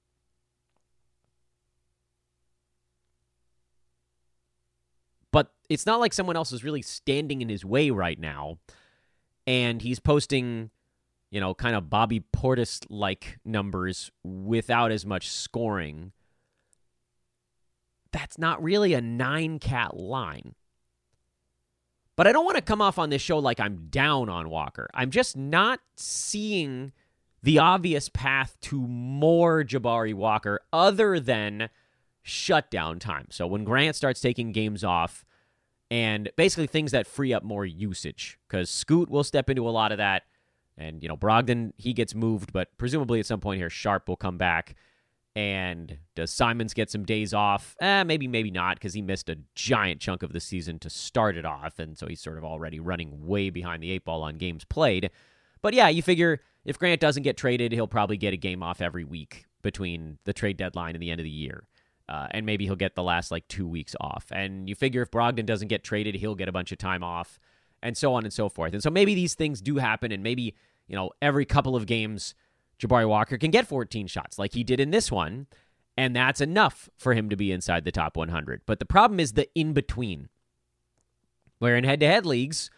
But 5.32 5.52
it's 5.70 5.86
not 5.86 6.00
like 6.00 6.14
someone 6.14 6.36
else 6.36 6.52
is 6.52 6.64
really 6.64 6.82
standing 6.82 7.42
in 7.42 7.50
his 7.50 7.64
way 7.64 7.90
right 7.92 8.20
now. 8.20 8.58
And 9.46 9.82
he's 9.82 10.00
posting, 10.00 10.72
you 11.30 11.40
know, 11.40 11.54
kind 11.54 11.76
of 11.76 11.90
Bobby 11.90 12.24
Portis 12.36 12.84
like 12.90 13.38
numbers 13.46 14.12
without 14.24 14.92
as 14.92 15.06
much 15.06 15.30
scoring. 15.30 16.14
That's 18.12 18.40
not 18.40 18.64
really 18.64 18.94
a 18.94 19.02
nine 19.02 19.60
cat 19.60 19.96
line. 19.98 20.56
But 22.16 22.28
I 22.28 22.32
don't 22.32 22.46
want 22.46 22.56
to 22.56 22.62
come 22.62 22.82
off 22.82 22.98
on 22.98 23.10
this 23.10 23.22
show 23.22 23.40
like 23.40 23.60
I'm 23.60 23.88
down 23.90 24.30
on 24.30 24.50
Walker. 24.50 24.90
I'm 24.94 25.12
just 25.12 25.36
not 25.36 25.82
seeing 25.96 26.94
the 27.44 27.60
obvious 27.60 28.10
path 28.10 28.58
to 28.62 28.80
more 28.80 29.64
Jabari 29.64 30.14
Walker 30.14 30.62
other 30.72 31.20
than 31.20 31.70
shutdown 32.24 33.00
time. 33.00 33.28
So 33.30 33.46
when 33.46 33.64
Grant 33.64 33.96
starts 33.96 34.22
taking 34.22 34.52
games 34.52 34.84
off 34.84 35.26
and 35.92 36.32
basically 36.36 36.68
things 36.68 36.92
that 36.92 37.06
free 37.06 37.34
up 37.34 37.44
more 37.44 37.66
usage 37.66 38.40
because 38.48 38.70
Scoot 38.70 39.10
will 39.10 39.24
step 39.24 39.50
into 39.50 39.68
a 39.68 39.72
lot 39.72 39.92
of 39.92 40.00
that. 40.00 40.24
And, 40.78 41.04
you 41.04 41.08
know, 41.08 41.16
Brogdon, 41.16 41.72
he 41.78 41.94
gets 41.94 42.16
moved, 42.16 42.52
but 42.52 42.70
presumably 42.78 43.20
at 43.20 43.26
some 43.26 43.40
point 43.40 43.60
here, 43.60 43.70
Sharpe 43.70 44.10
will 44.10 44.18
come 44.18 44.38
back. 44.38 44.76
And 45.36 45.98
does 46.16 46.32
Simons 46.32 46.74
get 46.74 46.90
some 46.90 47.04
days 47.04 47.34
off? 47.34 47.76
Eh, 47.82 48.04
maybe, 48.04 48.26
maybe 48.26 48.52
not, 48.52 48.78
because 48.78 48.94
he 48.94 49.02
missed 49.02 49.28
a 49.30 49.38
giant 49.54 50.00
chunk 50.00 50.24
of 50.24 50.32
the 50.32 50.40
season 50.40 50.80
to 50.80 50.90
start 50.90 51.36
it 51.36 51.46
off. 51.46 51.78
And 51.78 51.98
so 51.98 52.08
he's 52.08 52.22
sort 52.22 52.38
of 52.38 52.46
already 52.46 52.80
running 52.80 53.28
way 53.28 53.50
behind 53.50 53.84
the 53.84 53.92
eight 53.92 54.06
ball 54.06 54.24
on 54.24 54.38
games 54.38 54.64
played. 54.64 55.12
But 55.62 55.74
yeah, 55.74 55.90
you 55.90 56.02
figure 56.02 56.40
if 56.64 56.80
Grant 56.80 57.02
doesn't 57.02 57.24
get 57.24 57.36
traded, 57.36 57.74
he'll 57.74 57.88
probably 57.88 58.16
get 58.16 58.34
a 58.34 58.38
game 58.38 58.64
off 58.64 58.80
every 58.82 59.04
week 59.04 59.46
between 59.62 60.20
the 60.24 60.32
trade 60.32 60.56
deadline 60.56 60.96
and 60.96 61.02
the 61.02 61.12
end 61.12 61.20
of 61.20 61.26
the 61.26 61.30
year. 61.30 61.68
Uh, 62.08 62.28
and 62.32 62.46
maybe 62.46 62.66
he'll 62.66 62.76
get 62.76 62.96
the 62.96 63.04
last 63.04 63.32
like 63.32 63.48
two 63.48 63.68
weeks 63.68 63.96
off. 64.00 64.28
And 64.32 64.70
you 64.70 64.76
figure 64.76 65.02
if 65.02 65.12
Brogdon 65.12 65.46
doesn't 65.46 65.68
get 65.68 65.84
traded, 65.84 66.16
he'll 66.16 66.36
get 66.36 66.48
a 66.48 66.52
bunch 66.54 66.72
of 66.72 66.78
time 66.78 67.04
off, 67.04 67.40
and 67.82 67.98
so 67.98 68.14
on 68.14 68.24
and 68.24 68.32
so 68.32 68.48
forth. 68.48 68.74
And 68.74 68.82
so 68.82 68.90
maybe 68.90 69.16
these 69.16 69.34
things 69.34 69.60
do 69.60 69.78
happen, 69.78 70.12
and 70.12 70.24
maybe, 70.24 70.56
you 70.88 70.96
know, 70.96 71.12
every 71.22 71.46
couple 71.46 71.76
of 71.76 71.88
games 71.88 72.36
Jabari 72.80 73.08
Walker 73.08 73.38
can 73.38 73.52
get 73.52 73.68
14 73.68 74.08
shots 74.08 74.38
like 74.38 74.54
he 74.54 74.64
did 74.64 74.80
in 74.80 74.92
this 74.92 75.12
one, 75.12 75.48
and 75.98 76.16
that's 76.16 76.42
enough 76.42 76.90
for 76.98 77.14
him 77.14 77.30
to 77.30 77.36
be 77.36 77.52
inside 77.52 77.86
the 77.86 77.92
top 77.92 78.18
100. 78.18 78.62
But 78.66 78.80
the 78.80 78.86
problem 78.86 79.20
is 79.20 79.34
the 79.34 79.48
in 79.56 79.74
between, 79.74 80.30
where 81.60 81.76
in 81.76 81.84
head 81.84 82.00
to 82.02 82.08
head 82.08 82.26
leagues, 82.26 82.70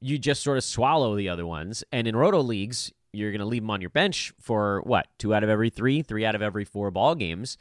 you 0.00 0.18
just 0.18 0.42
sort 0.42 0.58
of 0.58 0.64
swallow 0.64 1.16
the 1.16 1.28
other 1.28 1.46
ones. 1.46 1.82
And 1.90 2.06
in 2.06 2.14
roto 2.14 2.40
leagues, 2.40 2.92
you're 3.12 3.32
going 3.32 3.40
to 3.40 3.46
leave 3.46 3.62
them 3.62 3.70
on 3.70 3.80
your 3.80 3.90
bench 3.90 4.32
for 4.40 4.82
what? 4.82 5.06
Two 5.18 5.34
out 5.34 5.42
of 5.42 5.50
every 5.50 5.70
three, 5.70 6.02
three 6.02 6.24
out 6.24 6.34
of 6.34 6.42
every 6.42 6.64
four 6.64 6.90
ball 6.90 7.14
games. 7.14 7.56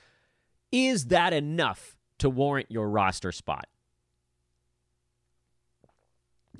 Is 0.71 1.05
that 1.05 1.33
enough 1.33 1.95
to 2.19 2.29
warrant 2.29 2.69
your 2.69 2.89
roster 2.89 3.31
spot? 3.31 3.67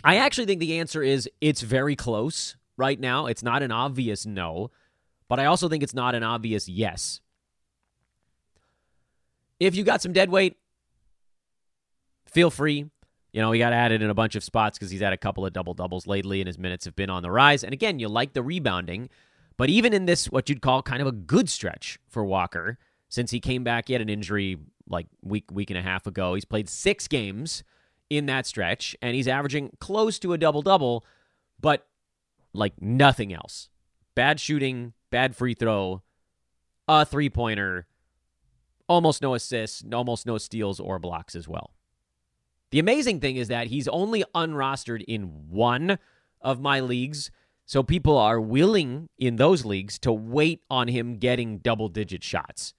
I 0.03 0.17
actually 0.17 0.45
think 0.45 0.59
the 0.59 0.79
answer 0.79 1.03
is 1.03 1.29
it's 1.41 1.61
very 1.61 1.95
close 1.95 2.55
right 2.77 2.99
now. 2.99 3.25
It's 3.25 3.43
not 3.43 3.63
an 3.63 3.71
obvious 3.71 4.25
no. 4.25 4.71
But 5.29 5.39
I 5.39 5.45
also 5.45 5.67
think 5.67 5.83
it's 5.83 5.93
not 5.93 6.15
an 6.15 6.23
obvious 6.23 6.69
yes. 6.69 7.21
If 9.59 9.75
you 9.75 9.83
got 9.83 10.01
some 10.01 10.13
dead 10.13 10.29
weight, 10.29 10.57
feel 12.27 12.49
free. 12.49 12.85
You 13.33 13.41
know, 13.41 13.51
he 13.51 13.59
got 13.59 13.73
added 13.73 14.01
in 14.01 14.09
a 14.09 14.13
bunch 14.13 14.35
of 14.35 14.43
spots 14.43 14.77
because 14.77 14.89
he's 14.89 15.01
had 15.01 15.13
a 15.13 15.17
couple 15.17 15.45
of 15.45 15.53
double 15.53 15.73
doubles 15.73 16.07
lately 16.07 16.39
and 16.41 16.47
his 16.47 16.57
minutes 16.57 16.85
have 16.85 16.95
been 16.95 17.09
on 17.09 17.23
the 17.23 17.31
rise. 17.31 17.63
And 17.63 17.73
again, 17.73 17.99
you 17.99 18.07
like 18.07 18.33
the 18.33 18.41
rebounding. 18.41 19.09
But 19.57 19.69
even 19.69 19.93
in 19.93 20.05
this, 20.05 20.29
what 20.29 20.49
you'd 20.49 20.61
call 20.61 20.81
kind 20.81 21.01
of 21.01 21.07
a 21.07 21.11
good 21.11 21.49
stretch 21.49 21.99
for 22.07 22.23
Walker, 22.23 22.77
since 23.09 23.31
he 23.31 23.39
came 23.39 23.63
back, 23.63 23.87
he 23.87 23.93
had 23.93 24.01
an 24.01 24.09
injury 24.09 24.57
like 24.87 25.07
week, 25.21 25.45
week 25.51 25.69
and 25.69 25.77
a 25.77 25.81
half 25.81 26.07
ago. 26.07 26.35
He's 26.35 26.45
played 26.45 26.69
six 26.69 27.07
games 27.07 27.63
in 28.09 28.27
that 28.27 28.45
stretch 28.45 28.95
and 29.01 29.15
he's 29.15 29.27
averaging 29.27 29.71
close 29.79 30.19
to 30.19 30.33
a 30.33 30.37
double 30.37 30.61
double, 30.61 31.05
but 31.59 31.85
like 32.53 32.81
nothing 32.81 33.33
else. 33.33 33.69
Bad 34.17 34.39
shooting, 34.39 34.93
bad 35.11 35.35
free 35.35 35.53
throw, 35.53 36.01
a 36.87 37.05
three 37.05 37.29
pointer, 37.29 37.85
almost 38.89 39.21
no 39.21 39.35
assists, 39.35 39.83
almost 39.93 40.25
no 40.25 40.39
steals 40.39 40.79
or 40.79 40.97
blocks 40.97 41.35
as 41.35 41.47
well. 41.47 41.75
The 42.71 42.79
amazing 42.79 43.19
thing 43.19 43.35
is 43.35 43.47
that 43.49 43.67
he's 43.67 43.87
only 43.87 44.23
unrostered 44.33 45.03
in 45.07 45.49
one 45.49 45.99
of 46.41 46.59
my 46.59 46.79
leagues. 46.79 47.29
So 47.67 47.83
people 47.83 48.17
are 48.17 48.41
willing 48.41 49.07
in 49.19 49.35
those 49.35 49.65
leagues 49.65 49.99
to 49.99 50.11
wait 50.11 50.63
on 50.67 50.87
him 50.87 51.19
getting 51.19 51.59
double 51.59 51.87
digit 51.87 52.23
shots 52.23 52.73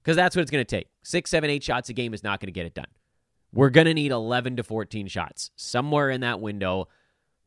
because 0.00 0.14
that's 0.14 0.36
what 0.36 0.42
it's 0.42 0.50
going 0.52 0.64
to 0.64 0.76
take. 0.76 0.90
Six, 1.02 1.28
seven, 1.28 1.50
eight 1.50 1.64
shots 1.64 1.88
a 1.88 1.92
game 1.92 2.14
is 2.14 2.22
not 2.22 2.38
going 2.38 2.46
to 2.46 2.52
get 2.52 2.66
it 2.66 2.74
done. 2.74 2.86
We're 3.52 3.70
going 3.70 3.88
to 3.88 3.94
need 3.94 4.12
11 4.12 4.54
to 4.58 4.62
14 4.62 5.08
shots 5.08 5.50
somewhere 5.56 6.08
in 6.10 6.20
that 6.20 6.40
window. 6.40 6.86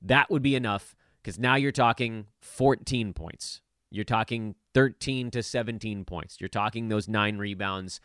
That 0.02 0.30
would 0.30 0.42
be 0.42 0.56
enough 0.56 0.97
because 1.28 1.40
now 1.40 1.56
you're 1.56 1.74
talking 1.74 2.26
14 2.40 3.12
points, 3.12 3.60
you're 3.92 4.06
talking 4.06 4.56
13 4.74 5.30
to 5.32 5.44
17 5.44 6.06
points. 6.06 6.38
You're 6.40 6.48
talking 6.48 6.88
those 6.88 7.10
nine 7.10 7.38
rebounds. 7.38 8.00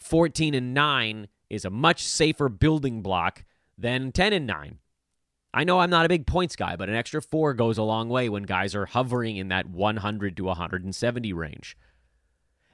14 0.00 0.54
and 0.54 0.74
9 0.74 1.28
is 1.48 1.64
a 1.64 1.70
much 1.70 2.02
safer 2.02 2.48
building 2.48 3.00
block 3.00 3.44
than 3.76 4.10
10 4.10 4.32
and 4.32 4.48
9. 4.48 4.78
I 5.54 5.62
know 5.62 5.78
I'm 5.78 5.90
not 5.90 6.04
a 6.04 6.08
big 6.08 6.26
points 6.26 6.56
guy, 6.56 6.74
but 6.74 6.88
an 6.88 6.96
extra 6.96 7.22
four 7.22 7.54
goes 7.54 7.78
a 7.78 7.84
long 7.84 8.08
way 8.08 8.28
when 8.28 8.42
guys 8.42 8.74
are 8.74 8.86
hovering 8.86 9.36
in 9.36 9.46
that 9.48 9.66
100 9.66 10.36
to 10.36 10.42
170 10.42 11.32
range. 11.32 11.76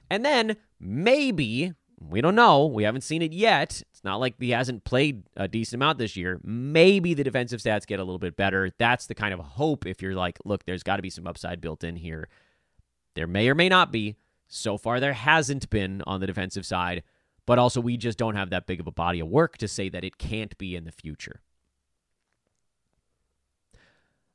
And 0.08 0.24
then 0.24 0.56
maybe, 0.80 1.74
we 2.00 2.20
don't 2.20 2.34
know, 2.34 2.66
we 2.66 2.82
haven't 2.84 3.02
seen 3.02 3.22
it 3.22 3.32
yet. 3.32 3.82
It's 3.90 4.04
not 4.04 4.20
like 4.20 4.34
he 4.38 4.50
hasn't 4.50 4.84
played 4.84 5.22
a 5.36 5.48
decent 5.48 5.74
amount 5.74 5.98
this 5.98 6.16
year. 6.16 6.40
Maybe 6.42 7.14
the 7.14 7.24
defensive 7.24 7.60
stats 7.60 7.86
get 7.86 8.00
a 8.00 8.04
little 8.04 8.18
bit 8.18 8.36
better. 8.36 8.70
That's 8.78 9.06
the 9.06 9.14
kind 9.14 9.32
of 9.32 9.40
hope 9.40 9.86
if 9.86 10.02
you're 10.02 10.14
like, 10.14 10.38
look, 10.44 10.64
there's 10.64 10.82
got 10.82 10.96
to 10.96 11.02
be 11.02 11.10
some 11.10 11.26
upside 11.26 11.60
built 11.60 11.84
in 11.84 11.96
here. 11.96 12.28
There 13.14 13.26
may 13.26 13.48
or 13.48 13.54
may 13.54 13.68
not 13.68 13.92
be. 13.92 14.16
So 14.46 14.76
far, 14.76 15.00
there 15.00 15.14
hasn't 15.14 15.70
been 15.70 16.02
on 16.06 16.20
the 16.20 16.26
defensive 16.26 16.66
side. 16.66 17.02
but 17.46 17.58
also 17.58 17.80
we 17.80 17.96
just 17.96 18.18
don't 18.18 18.36
have 18.36 18.50
that 18.50 18.66
big 18.66 18.80
of 18.80 18.86
a 18.86 18.92
body 18.92 19.20
of 19.20 19.28
work 19.28 19.58
to 19.58 19.68
say 19.68 19.88
that 19.88 20.04
it 20.04 20.18
can't 20.18 20.56
be 20.58 20.76
in 20.76 20.84
the 20.84 20.92
future. 20.92 21.40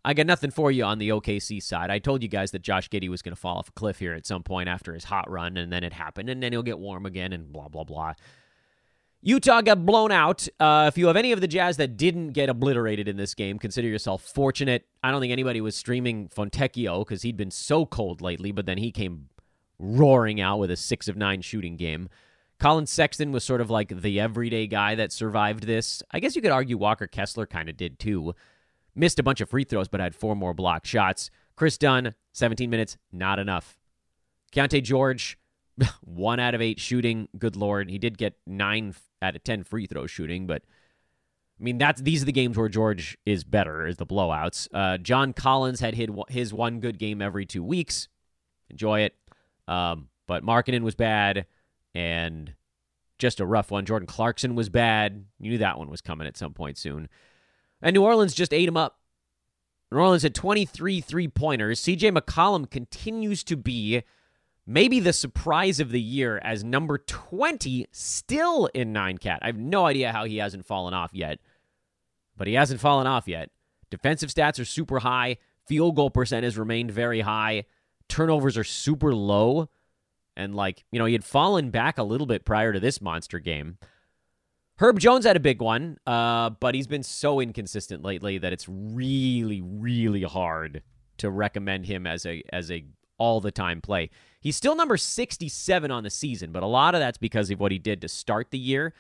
I 0.04 0.14
got 0.14 0.26
nothing 0.26 0.52
for 0.52 0.72
you 0.72 0.86
on 0.86 0.98
the 0.98 1.10
OKC 1.10 1.62
side. 1.62 1.90
I 1.90 2.00
told 2.00 2.24
you 2.24 2.30
guys 2.30 2.52
that 2.52 2.62
Josh 2.62 2.90
Giddey 2.90 3.10
was 3.10 3.22
going 3.22 3.36
to 3.36 3.40
fall 3.40 3.58
off 3.58 3.70
a 3.70 3.74
cliff 3.74 4.00
here 4.00 4.14
at 4.14 4.26
some 4.26 4.44
point 4.44 4.70
after 4.70 4.94
his 4.94 5.04
hot 5.04 5.30
run, 5.30 5.58
and 5.58 5.72
then 5.72 5.84
it 5.84 5.94
happened, 5.94 6.30
and 6.30 6.42
then 6.42 6.54
he'll 6.54 6.64
get 6.64 6.80
warm 6.80 7.06
again, 7.06 7.34
and 7.34 7.52
blah, 7.52 7.68
blah, 7.68 7.84
blah. 7.84 8.14
Utah 9.22 9.62
got 9.62 9.86
blown 9.86 10.14
out. 10.14 10.48
Uh, 10.60 10.86
if 10.88 10.98
you 10.98 11.08
have 11.08 11.18
any 11.18 11.34
of 11.34 11.42
the 11.42 11.48
Jazz 11.48 11.76
that 11.78 11.98
didn't 11.98 12.30
get 12.30 12.48
obliterated 12.48 13.10
in 13.10 13.18
this 13.18 13.34
game, 13.34 13.60
consider 13.60 13.88
yourself 13.88 14.24
fortunate. 14.24 14.88
I 15.04 15.12
don't 15.12 15.20
think 15.20 15.34
anybody 15.34 15.60
was 15.60 15.76
streaming 15.76 16.30
Fontecchio 16.30 17.00
because 17.00 17.24
he'd 17.24 17.36
been 17.36 17.52
so 17.52 17.86
cold 17.86 18.22
lately, 18.22 18.54
but 18.54 18.66
then 18.66 18.78
he 18.78 18.92
came 18.92 19.28
roaring 19.78 20.40
out 20.40 20.60
with 20.60 20.72
a 20.72 20.78
six 20.78 21.10
of 21.10 21.18
nine 21.18 21.42
shooting 21.42 21.76
game. 21.76 22.08
Collin 22.60 22.86
Sexton 22.86 23.32
was 23.32 23.44
sort 23.44 23.62
of 23.62 23.70
like 23.70 24.02
the 24.02 24.20
everyday 24.20 24.68
guy 24.68 24.96
that 24.96 25.12
survived 25.12 25.64
this. 25.64 26.02
I 26.12 26.20
guess 26.20 26.36
you 26.36 26.42
could 26.42 26.52
argue 26.52 26.78
Walker 26.78 27.08
Kessler 27.08 27.46
kind 27.46 27.70
of 27.70 27.76
did 27.76 28.00
too. 28.00 28.36
Missed 28.96 29.20
a 29.20 29.24
bunch 29.24 29.42
of 29.42 29.50
free 29.50 29.64
throws, 29.64 29.88
but 29.88 30.00
had 30.00 30.16
four 30.16 30.36
more 30.36 30.54
block 30.54 30.86
shots. 30.86 31.30
Kris 31.56 31.78
Dunn, 31.78 32.16
17 32.34 32.70
minutes, 32.70 32.98
not 33.12 33.40
enough. 33.40 33.78
Keyonte 34.52 34.84
George, 34.84 35.38
one 36.02 36.40
out 36.40 36.56
of 36.56 36.62
eight 36.62 36.80
shooting. 36.80 37.28
Good 37.38 37.56
lord, 37.56 37.90
he 37.90 37.98
did 37.98 38.18
get 38.18 38.36
nine 38.46 38.94
out 39.22 39.36
of 39.36 39.44
ten 39.44 39.64
free 39.64 39.86
throw 39.86 40.08
shooting, 40.08 40.48
but 40.48 40.64
I 41.60 41.64
mean 41.64 41.78
that's 41.78 42.02
these 42.02 42.22
are 42.22 42.26
the 42.26 42.32
games 42.32 42.58
where 42.58 42.70
George 42.70 43.18
is 43.26 43.44
better, 43.44 43.86
is 43.86 43.98
the 43.98 44.06
blowouts. 44.06 44.68
Uh, 44.74 44.98
John 44.98 45.34
Collins 45.34 45.80
had 45.80 45.96
hit 45.96 46.10
his 46.30 46.54
one 46.54 46.80
good 46.80 46.98
game 46.98 47.22
every 47.22 47.46
two 47.46 47.64
weeks. 47.64 48.08
Enjoy 48.70 49.02
it, 49.02 49.16
um, 49.68 50.10
but 50.28 50.44
Markkanen 50.44 50.82
was 50.82 50.96
bad 50.96 51.46
and 51.94 52.54
just 53.18 53.40
a 53.40 53.46
rough 53.46 53.72
one. 53.72 53.86
Jordan 53.86 54.08
Clarkson 54.08 54.56
was 54.56 54.70
bad. 54.70 55.26
You 55.40 55.52
knew 55.52 55.58
that 55.58 55.78
one 55.78 55.90
was 55.90 56.02
coming 56.02 56.28
at 56.28 56.38
some 56.38 56.54
point 56.54 56.78
soon. 56.78 57.10
And 57.82 57.94
New 57.94 58.04
Orleans 58.04 58.34
just 58.34 58.54
ate 58.54 58.68
him 58.68 58.78
up. 58.78 59.00
New 59.92 60.00
Orleans 60.00 60.24
had 60.24 60.36
23 60.36 61.02
three 61.02 61.28
pointers. 61.28 61.82
CJ 61.82 62.16
McCollum 62.16 62.70
continues 62.70 63.44
to 63.46 63.56
be 63.58 64.04
maybe 64.68 65.00
the 65.00 65.14
surprise 65.14 65.80
of 65.80 65.92
the 65.92 66.02
year 66.02 66.40
as 66.44 66.64
number 66.64 66.98
20 66.98 67.88
still 67.92 68.68
in 68.68 68.94
9 68.94 69.18
cat. 69.18 69.40
I 69.42 69.48
have 69.48 69.58
no 69.58 69.86
idea 69.88 70.12
how 70.12 70.26
he 70.26 70.38
hasn't 70.38 70.66
fallen 70.66 70.94
off 70.94 71.10
yet, 71.14 71.40
but 72.38 72.48
he 72.48 72.54
hasn't 72.54 72.80
fallen 72.80 73.08
off 73.08 73.28
yet. 73.28 73.50
Defensive 73.90 74.30
stats 74.30 74.60
are 74.60 74.66
super 74.66 75.00
high. 75.00 75.38
Field 75.66 75.96
goal 75.96 76.12
percent 76.12 76.44
has 76.44 76.58
remained 76.58 76.92
very 76.92 77.22
high. 77.22 77.66
Turnovers 78.08 78.58
are 78.58 78.64
super 78.64 79.14
low. 79.14 79.70
And, 80.36 80.56
like, 80.56 80.86
you 80.92 81.00
know, 81.00 81.06
he 81.06 81.14
had 81.14 81.26
fallen 81.26 81.70
back 81.70 81.98
a 81.98 82.04
little 82.04 82.28
bit 82.28 82.46
prior 82.46 82.72
to 82.72 82.80
this 82.80 83.02
monster 83.02 83.40
game. 83.40 83.78
Herb 84.82 84.98
Jones 84.98 85.26
had 85.26 85.36
a 85.36 85.42
big 85.42 85.62
one, 85.62 85.98
uh, 86.08 86.52
but 86.52 86.74
he's 86.74 86.88
been 86.88 87.04
so 87.04 87.42
inconsistent 87.42 88.02
lately 88.02 88.38
that 88.38 88.54
it's 88.54 88.66
really, 88.70 89.62
really 89.62 90.24
hard 90.24 90.84
to 91.18 91.30
recommend 91.30 91.86
him 91.86 92.08
as 92.08 92.26
a 92.26 92.42
as 92.54 92.72
a 92.72 92.86
all 93.18 93.42
the 93.42 93.52
time 93.52 93.82
play. 93.82 94.10
He's 94.40 94.56
still 94.56 94.76
number 94.76 94.96
67 94.96 95.92
on 95.92 96.04
the 96.04 96.10
season, 96.10 96.54
but 96.54 96.64
a 96.64 96.68
lot 96.68 96.96
of 96.96 97.02
that's 97.02 97.18
because 97.18 97.52
of 97.52 97.60
what 97.60 97.74
he 97.74 97.78
did 97.78 98.00
to 98.02 98.08
start 98.08 98.52
the 98.52 98.58
year. 98.58 98.94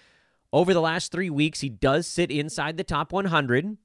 Over 0.51 0.73
the 0.73 0.81
last 0.81 1.13
three 1.13 1.29
weeks, 1.29 1.61
he 1.61 1.69
does 1.69 2.05
sit 2.05 2.29
inside 2.29 2.75
the 2.75 2.83
top 2.83 3.13
100. 3.13 3.65
A 3.65 3.77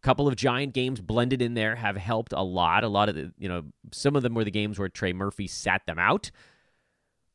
couple 0.00 0.26
of 0.26 0.36
giant 0.36 0.72
games 0.72 1.02
blended 1.02 1.42
in 1.42 1.52
there 1.52 1.76
have 1.76 1.96
helped 1.96 2.32
a 2.32 2.42
lot. 2.42 2.82
A 2.82 2.88
lot 2.88 3.10
of 3.10 3.14
the, 3.14 3.30
you 3.38 3.50
know, 3.50 3.64
some 3.92 4.16
of 4.16 4.22
them 4.22 4.32
were 4.32 4.44
the 4.44 4.50
games 4.50 4.78
where 4.78 4.88
Trey 4.88 5.12
Murphy 5.12 5.46
sat 5.46 5.82
them 5.84 5.98
out. 5.98 6.30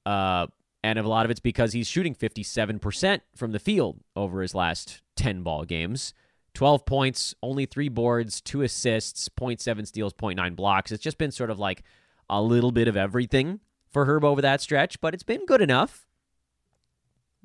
Uh, 0.08 0.48
and 0.86 1.00
a 1.00 1.10
lot 1.10 1.26
of 1.26 1.32
it's 1.32 1.40
because 1.40 1.74
he's 1.74 1.88
shooting 1.88 2.14
57% 2.14 3.22
from 3.36 3.52
the 3.52 3.60
field 3.60 4.02
over 4.16 4.44
his 4.44 4.54
last 4.54 5.02
10 5.16 5.42
ball 5.42 5.66
games. 5.66 6.14
12 6.54 6.86
points, 6.86 7.34
only 7.42 7.66
three 7.66 7.90
boards, 7.90 8.40
two 8.40 8.62
assists, 8.62 9.28
0.7 9.28 9.88
steals, 9.88 10.14
0.9 10.14 10.56
blocks. 10.56 10.92
It's 10.92 11.04
just 11.04 11.18
been 11.18 11.32
sort 11.32 11.50
of 11.50 11.58
like 11.58 11.82
a 12.30 12.40
little 12.40 12.72
bit 12.72 12.88
of 12.88 12.96
everything 12.96 13.62
for 13.90 14.06
Herb 14.06 14.24
over 14.24 14.44
that 14.44 14.62
stretch, 14.62 15.02
but 15.02 15.16
it's 15.16 15.24
been 15.24 15.46
good 15.48 15.60
enough. 15.60 16.06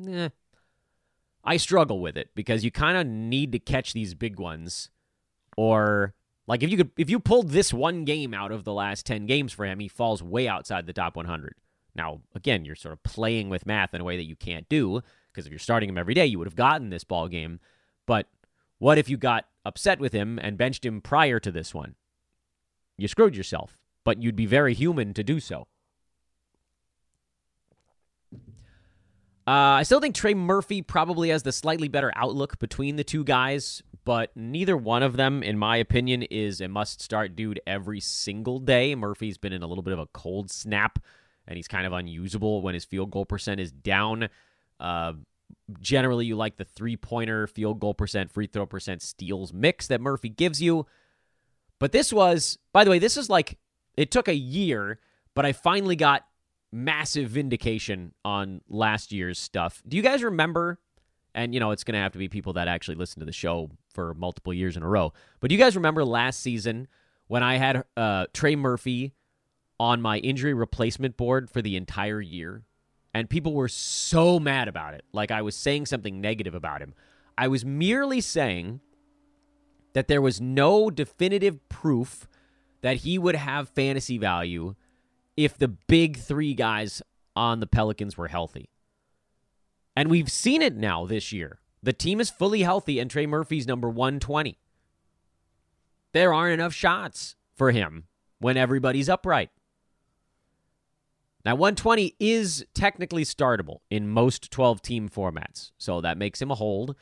Eh. 0.07 0.29
I 1.43 1.57
struggle 1.57 1.99
with 1.99 2.19
it 2.19 2.29
because 2.35 2.63
you 2.63 2.71
kind 2.71 2.99
of 2.99 3.07
need 3.07 3.53
to 3.53 3.59
catch 3.59 3.95
these 3.95 4.15
big 4.15 4.39
ones 4.39 4.91
or 5.57 6.15
like 6.47 6.63
if 6.63 6.71
you 6.71 6.77
could 6.77 6.91
if 6.99 7.09
you 7.09 7.19
pulled 7.21 7.51
this 7.51 7.73
one 7.73 8.05
game 8.05 8.35
out 8.35 8.53
of 8.53 8.65
the 8.65 8.73
last 8.75 9.07
10 9.07 9.25
games 9.25 9.55
for 9.55 9.65
him, 9.65 9.81
he 9.81 9.89
falls 9.89 10.23
way 10.23 10.47
outside 10.47 10.87
the 10.87 10.93
top 10.93 11.17
100. 11.17 11.55
Now, 11.95 12.21
again, 12.35 12.65
you're 12.65 12.77
sort 12.77 12.93
of 12.93 13.03
playing 13.03 13.49
with 13.49 13.67
math 13.67 13.95
in 13.95 14.01
a 14.01 14.05
way 14.05 14.17
that 14.17 14.27
you 14.27 14.37
can't 14.37 14.69
do 14.69 15.03
because 15.31 15.47
if 15.47 15.53
you're 15.53 15.59
starting 15.59 15.89
him 15.89 15.99
every 15.99 16.15
day, 16.15 16.27
you 16.27 16.39
would 16.39 16.49
have 16.49 16.57
gotten 16.57 16.91
this 16.91 17.05
ball 17.05 17.29
game. 17.29 17.61
But 18.07 18.27
what 18.79 18.99
if 18.99 19.09
you 19.09 19.17
got 19.17 19.47
upset 19.65 20.01
with 20.01 20.13
him 20.13 20.39
and 20.43 20.59
benched 20.59 20.85
him 20.85 21.01
prior 21.01 21.39
to 21.41 21.51
this 21.51 21.75
one? 21.75 21.95
You 22.97 23.09
screwed 23.09 23.37
yourself, 23.37 23.79
but 24.05 24.23
you'd 24.23 24.37
be 24.37 24.47
very 24.47 24.75
human 24.75 25.15
to 25.15 25.25
do 25.25 25.41
so. 25.41 25.67
Uh, 29.47 29.81
I 29.81 29.83
still 29.83 30.01
think 30.01 30.15
Trey 30.15 30.35
Murphy 30.35 30.83
probably 30.83 31.31
has 31.31 31.43
the 31.43 31.51
slightly 31.51 31.89
better 31.89 32.13
outlook 32.15 32.59
between 32.59 32.97
the 32.97 33.03
two 33.03 33.25
guys, 33.25 33.83
but 34.05 34.31
neither 34.37 34.77
one 34.77 35.03
of 35.03 35.17
them, 35.17 35.43
in 35.43 35.59
my 35.59 35.77
opinion, 35.77 36.23
is 36.23 36.61
a 36.61 36.69
must 36.69 37.01
start 37.01 37.35
dude 37.35 37.61
every 37.67 38.01
single 38.01 38.61
day. 38.61 38.95
Murphy's 38.95 39.39
been 39.39 39.53
in 39.53 39.63
a 39.63 39.67
little 39.67 39.83
bit 39.83 39.93
of 39.93 39.99
a 39.99 40.07
cold 40.07 40.51
snap 40.51 40.99
and 41.51 41.57
he's 41.57 41.69
kind 41.69 41.85
of 41.85 41.93
unusable 41.93 42.63
when 42.63 42.75
his 42.75 42.85
field 42.85 43.11
goal 43.11 43.27
percent 43.27 43.61
is 43.61 43.73
down. 43.73 44.29
Uh, 44.79 45.15
generally, 45.81 46.25
you 46.25 46.37
like 46.37 46.57
the 46.57 46.65
three 46.65 46.97
pointer, 46.97 47.49
field 47.49 47.81
goal 47.81 47.93
percent, 47.93 48.31
free 48.31 48.47
throw 48.47 48.67
percent, 48.67 49.03
steals 49.03 49.53
mix 49.53 49.89
that 49.89 50.01
Murphy 50.01 50.29
gives 50.29 50.63
you. 50.63 50.87
But 51.81 51.91
this 51.91 52.13
was, 52.13 52.57
by 52.73 52.85
the 52.85 52.91
way, 52.91 53.01
this 53.01 53.17
is 53.17 53.29
like, 53.29 53.59
it 53.97 54.13
took 54.13 54.29
a 54.29 54.35
year, 54.35 55.01
but 55.35 55.45
I 55.45 55.53
finally 55.53 55.97
got 55.97 56.25
massive 56.71 57.31
vindication 57.31 58.15
on 58.25 58.61
last 58.69 59.11
year's 59.11 59.39
stuff. 59.39 59.83
Do 59.89 59.97
you 59.97 60.05
guys 60.05 60.23
remember? 60.23 60.79
And, 61.35 61.53
you 61.53 61.59
know, 61.59 61.73
it's 61.73 61.83
going 61.83 61.95
to 61.95 62.01
have 62.01 62.13
to 62.13 62.19
be 62.19 62.29
people 62.29 62.53
that 62.53 62.69
actually 62.69 62.95
listen 62.95 63.19
to 63.21 63.27
the 63.27 63.33
show 63.33 63.71
for 63.93 64.15
multiple 64.15 64.55
years 64.55 64.77
in 64.77 64.85
a 64.85 64.89
row. 64.89 65.13
But 65.41 65.49
do 65.49 65.57
you 65.57 65.61
guys 65.61 65.75
remember 65.75 66.05
last 66.05 66.41
season 66.41 66.87
when 67.27 67.43
I 67.43 67.57
had 67.57 67.85
uh, 67.97 68.27
Trey 68.33 68.55
Murphy 68.55 69.15
on 69.81 70.03
my 70.03 70.19
injury 70.19 70.53
replacement 70.53 71.17
board 71.17 71.49
for 71.49 71.63
the 71.63 71.75
entire 71.75 72.21
year, 72.21 72.65
and 73.15 73.31
people 73.31 73.55
were 73.55 73.67
so 73.67 74.39
mad 74.39 74.69
about 74.69 74.93
it. 74.93 75.03
Like 75.11 75.31
I 75.31 75.41
was 75.41 75.57
saying 75.57 75.87
something 75.87 76.21
negative 76.21 76.55
about 76.55 76.83
him. 76.83 76.93
I 77.39 77.49
was 77.49 77.65
merely 77.65 78.21
saying 78.21 78.81
that 79.95 80.07
there 80.07 80.21
was 80.21 80.39
no 80.39 80.91
definitive 80.91 81.67
proof 81.71 82.29
that 82.83 82.99
he 82.99 83.19
would 83.19 83.35
have 83.35 83.71
fantasy 83.71 84.19
value 84.19 84.75
if 85.35 85.57
the 85.57 85.69
big 85.69 86.19
three 86.19 86.53
guys 86.53 87.01
on 87.35 87.61
the 87.61 87.67
Pelicans 87.67 88.19
were 88.19 88.29
healthy. 88.29 88.69
And 89.97 90.11
we've 90.11 90.31
seen 90.31 90.61
it 90.61 90.77
now 90.77 91.07
this 91.07 91.33
year. 91.33 91.59
The 91.83 91.95
team 91.95 92.21
is 92.21 92.29
fully 92.29 92.63
healthy, 92.63 92.99
and 92.99 93.11
Trey 93.11 93.25
Murphy's 93.25 93.67
number 93.67 93.89
120. 93.89 94.59
There 96.13 96.35
aren't 96.35 96.53
enough 96.53 96.75
shots 96.75 97.35
for 97.57 97.71
him 97.71 98.05
when 98.39 98.59
everybody's 98.59 99.09
upright. 99.09 99.49
Now, 101.45 101.55
120 101.55 102.17
is 102.21 102.67
technically 102.75 103.25
startable 103.25 103.79
in 103.89 104.09
most 104.09 104.51
12 104.51 104.83
team 104.83 105.09
formats, 105.09 105.71
so 105.79 106.01
that 106.01 106.19
makes 106.19 106.41
him 106.41 106.51
a 106.51 106.55
hold. 106.55 106.95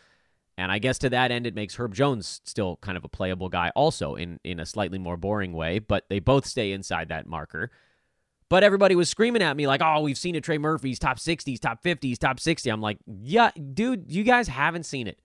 And 0.56 0.70
I 0.70 0.78
guess 0.78 0.98
to 0.98 1.10
that 1.10 1.30
end, 1.30 1.46
it 1.46 1.54
makes 1.54 1.76
Herb 1.76 1.94
Jones 1.94 2.40
still 2.44 2.76
kind 2.80 2.96
of 2.96 3.04
a 3.04 3.08
playable 3.08 3.48
guy, 3.48 3.70
also 3.74 4.14
in, 4.14 4.38
in 4.44 4.60
a 4.60 4.66
slightly 4.66 4.98
more 4.98 5.16
boring 5.16 5.52
way, 5.52 5.78
but 5.78 6.04
they 6.08 6.18
both 6.18 6.46
stay 6.46 6.72
inside 6.72 7.08
that 7.08 7.26
marker. 7.26 7.70
But 8.48 8.64
everybody 8.64 8.94
was 8.94 9.08
screaming 9.08 9.42
at 9.42 9.56
me 9.56 9.66
like, 9.66 9.82
oh, 9.82 10.00
we've 10.00 10.16
seen 10.16 10.34
it. 10.34 10.42
Trey 10.42 10.58
Murphy's 10.58 10.98
top 10.98 11.18
60s, 11.18 11.60
top 11.60 11.82
50s, 11.82 12.18
top 12.18 12.40
60. 12.40 12.70
I'm 12.70 12.80
like, 12.80 12.98
yeah, 13.06 13.50
dude, 13.74 14.10
you 14.10 14.24
guys 14.24 14.48
haven't 14.48 14.84
seen 14.84 15.06
it. 15.06 15.20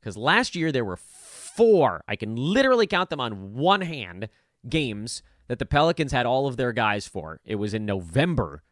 Because 0.00 0.16
last 0.16 0.54
year 0.54 0.72
there 0.72 0.84
were 0.84 0.96
four, 0.96 2.02
I 2.08 2.16
can 2.16 2.36
literally 2.36 2.86
count 2.86 3.10
them 3.10 3.20
on 3.20 3.54
one 3.54 3.80
hand, 3.82 4.28
games 4.68 5.22
that 5.48 5.58
the 5.58 5.66
Pelicans 5.66 6.12
had 6.12 6.26
all 6.26 6.46
of 6.46 6.56
their 6.56 6.72
guys 6.72 7.06
for. 7.06 7.40
It 7.44 7.56
was 7.56 7.74
in 7.74 7.86
November, 7.86 8.62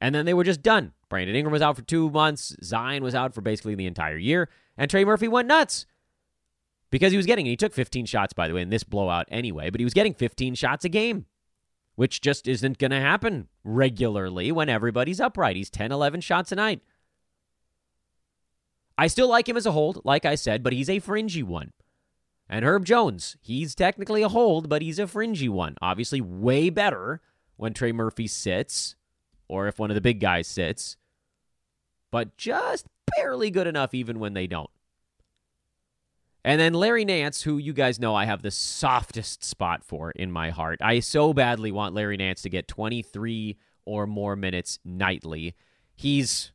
and 0.00 0.14
then 0.14 0.26
they 0.26 0.34
were 0.34 0.44
just 0.44 0.62
done. 0.62 0.92
Brandon 1.08 1.36
Ingram 1.36 1.52
was 1.52 1.62
out 1.62 1.76
for 1.76 1.82
two 1.82 2.10
months. 2.10 2.56
Zion 2.62 3.02
was 3.02 3.14
out 3.14 3.34
for 3.34 3.40
basically 3.40 3.74
the 3.74 3.86
entire 3.86 4.16
year, 4.16 4.48
and 4.76 4.90
Trey 4.90 5.04
Murphy 5.04 5.28
went 5.28 5.48
nuts 5.48 5.86
because 6.90 7.12
he 7.12 7.16
was 7.16 7.26
getting. 7.26 7.46
He 7.46 7.56
took 7.56 7.72
15 7.72 8.06
shots, 8.06 8.32
by 8.32 8.48
the 8.48 8.54
way, 8.54 8.62
in 8.62 8.70
this 8.70 8.84
blowout 8.84 9.26
anyway, 9.30 9.70
but 9.70 9.80
he 9.80 9.84
was 9.84 9.94
getting 9.94 10.14
15 10.14 10.54
shots 10.54 10.84
a 10.84 10.88
game, 10.88 11.26
which 11.94 12.20
just 12.20 12.48
isn't 12.48 12.78
going 12.78 12.90
to 12.90 13.00
happen 13.00 13.48
regularly 13.64 14.52
when 14.52 14.68
everybody's 14.68 15.20
upright. 15.20 15.56
He's 15.56 15.70
10, 15.70 15.92
11 15.92 16.20
shots 16.20 16.52
a 16.52 16.56
night. 16.56 16.80
I 18.98 19.08
still 19.08 19.28
like 19.28 19.48
him 19.48 19.56
as 19.56 19.66
a 19.66 19.72
hold, 19.72 20.00
like 20.04 20.24
I 20.24 20.36
said, 20.36 20.62
but 20.62 20.72
he's 20.72 20.88
a 20.88 21.00
fringy 21.00 21.42
one. 21.42 21.72
And 22.48 22.64
Herb 22.64 22.84
Jones, 22.84 23.36
he's 23.40 23.74
technically 23.74 24.22
a 24.22 24.28
hold, 24.28 24.68
but 24.68 24.82
he's 24.82 24.98
a 24.98 25.06
fringy 25.06 25.48
one. 25.48 25.76
Obviously, 25.82 26.20
way 26.20 26.70
better 26.70 27.20
when 27.56 27.72
Trey 27.72 27.92
Murphy 27.92 28.26
sits 28.28 28.94
or 29.48 29.66
if 29.68 29.78
one 29.78 29.90
of 29.90 29.94
the 29.94 30.00
big 30.00 30.20
guys 30.20 30.46
sits. 30.46 30.96
but 32.10 32.36
just 32.36 32.86
barely 33.16 33.50
good 33.50 33.66
enough 33.66 33.94
even 33.94 34.18
when 34.18 34.34
they 34.34 34.46
don't. 34.46 34.70
And 36.44 36.60
then 36.60 36.74
Larry 36.74 37.04
Nance, 37.04 37.42
who 37.42 37.58
you 37.58 37.72
guys 37.72 37.98
know 37.98 38.14
I 38.14 38.24
have 38.24 38.42
the 38.42 38.52
softest 38.52 39.42
spot 39.42 39.82
for 39.82 40.12
in 40.12 40.30
my 40.30 40.50
heart. 40.50 40.78
I 40.80 41.00
so 41.00 41.32
badly 41.34 41.72
want 41.72 41.94
Larry 41.94 42.16
Nance 42.16 42.42
to 42.42 42.48
get 42.48 42.68
23 42.68 43.58
or 43.84 44.06
more 44.06 44.36
minutes 44.36 44.78
nightly. 44.84 45.54
He's 45.94 46.52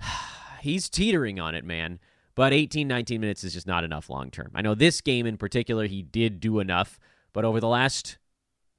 he's 0.60 0.88
teetering 0.88 1.38
on 1.38 1.54
it, 1.54 1.64
man. 1.64 2.00
But 2.40 2.54
18, 2.54 2.88
19 2.88 3.20
minutes 3.20 3.44
is 3.44 3.52
just 3.52 3.66
not 3.66 3.84
enough 3.84 4.08
long 4.08 4.30
term. 4.30 4.50
I 4.54 4.62
know 4.62 4.74
this 4.74 5.02
game 5.02 5.26
in 5.26 5.36
particular, 5.36 5.86
he 5.86 6.00
did 6.00 6.40
do 6.40 6.58
enough, 6.58 6.98
but 7.34 7.44
over 7.44 7.60
the 7.60 7.68
last, 7.68 8.16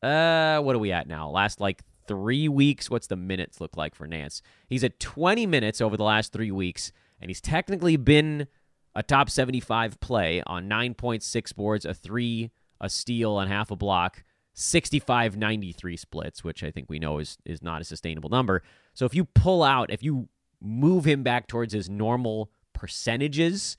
uh, 0.02 0.60
what 0.62 0.76
are 0.76 0.80
we 0.80 0.92
at 0.92 1.06
now? 1.06 1.30
Last 1.30 1.62
like 1.62 1.84
three 2.08 2.50
weeks, 2.50 2.90
what's 2.90 3.06
the 3.06 3.16
minutes 3.16 3.62
look 3.62 3.78
like 3.78 3.94
for 3.94 4.08
Nance? 4.08 4.42
He's 4.68 4.84
at 4.84 5.00
20 5.00 5.46
minutes 5.46 5.80
over 5.80 5.96
the 5.96 6.04
last 6.04 6.34
three 6.34 6.50
weeks, 6.50 6.92
and 7.22 7.30
he's 7.30 7.40
technically 7.40 7.98
been 7.98 8.48
a 8.96 9.04
top 9.04 9.30
75 9.30 10.00
play 10.00 10.42
on 10.48 10.68
9.6 10.68 11.56
boards, 11.56 11.86
a 11.86 11.94
three, 11.94 12.50
a 12.80 12.90
steal, 12.90 13.38
and 13.40 13.52
half 13.52 13.70
a 13.70 13.76
block, 13.76 14.24
65 14.56 15.38
93 15.38 15.98
splits, 15.98 16.44
which 16.44 16.64
I 16.64 16.72
think 16.72 16.90
we 16.90 16.98
know 16.98 17.20
is, 17.20 17.38
is 17.46 17.62
not 17.62 17.80
a 17.82 17.84
sustainable 17.84 18.32
number. 18.32 18.64
So 18.96 19.06
if 19.06 19.14
you 19.14 19.26
pull 19.26 19.62
out, 19.62 19.92
if 19.92 20.02
you 20.02 20.30
move 20.60 21.06
him 21.06 21.22
back 21.22 21.46
towards 21.46 21.74
his 21.74 21.92
normal 21.92 22.50
percentages, 22.82 23.78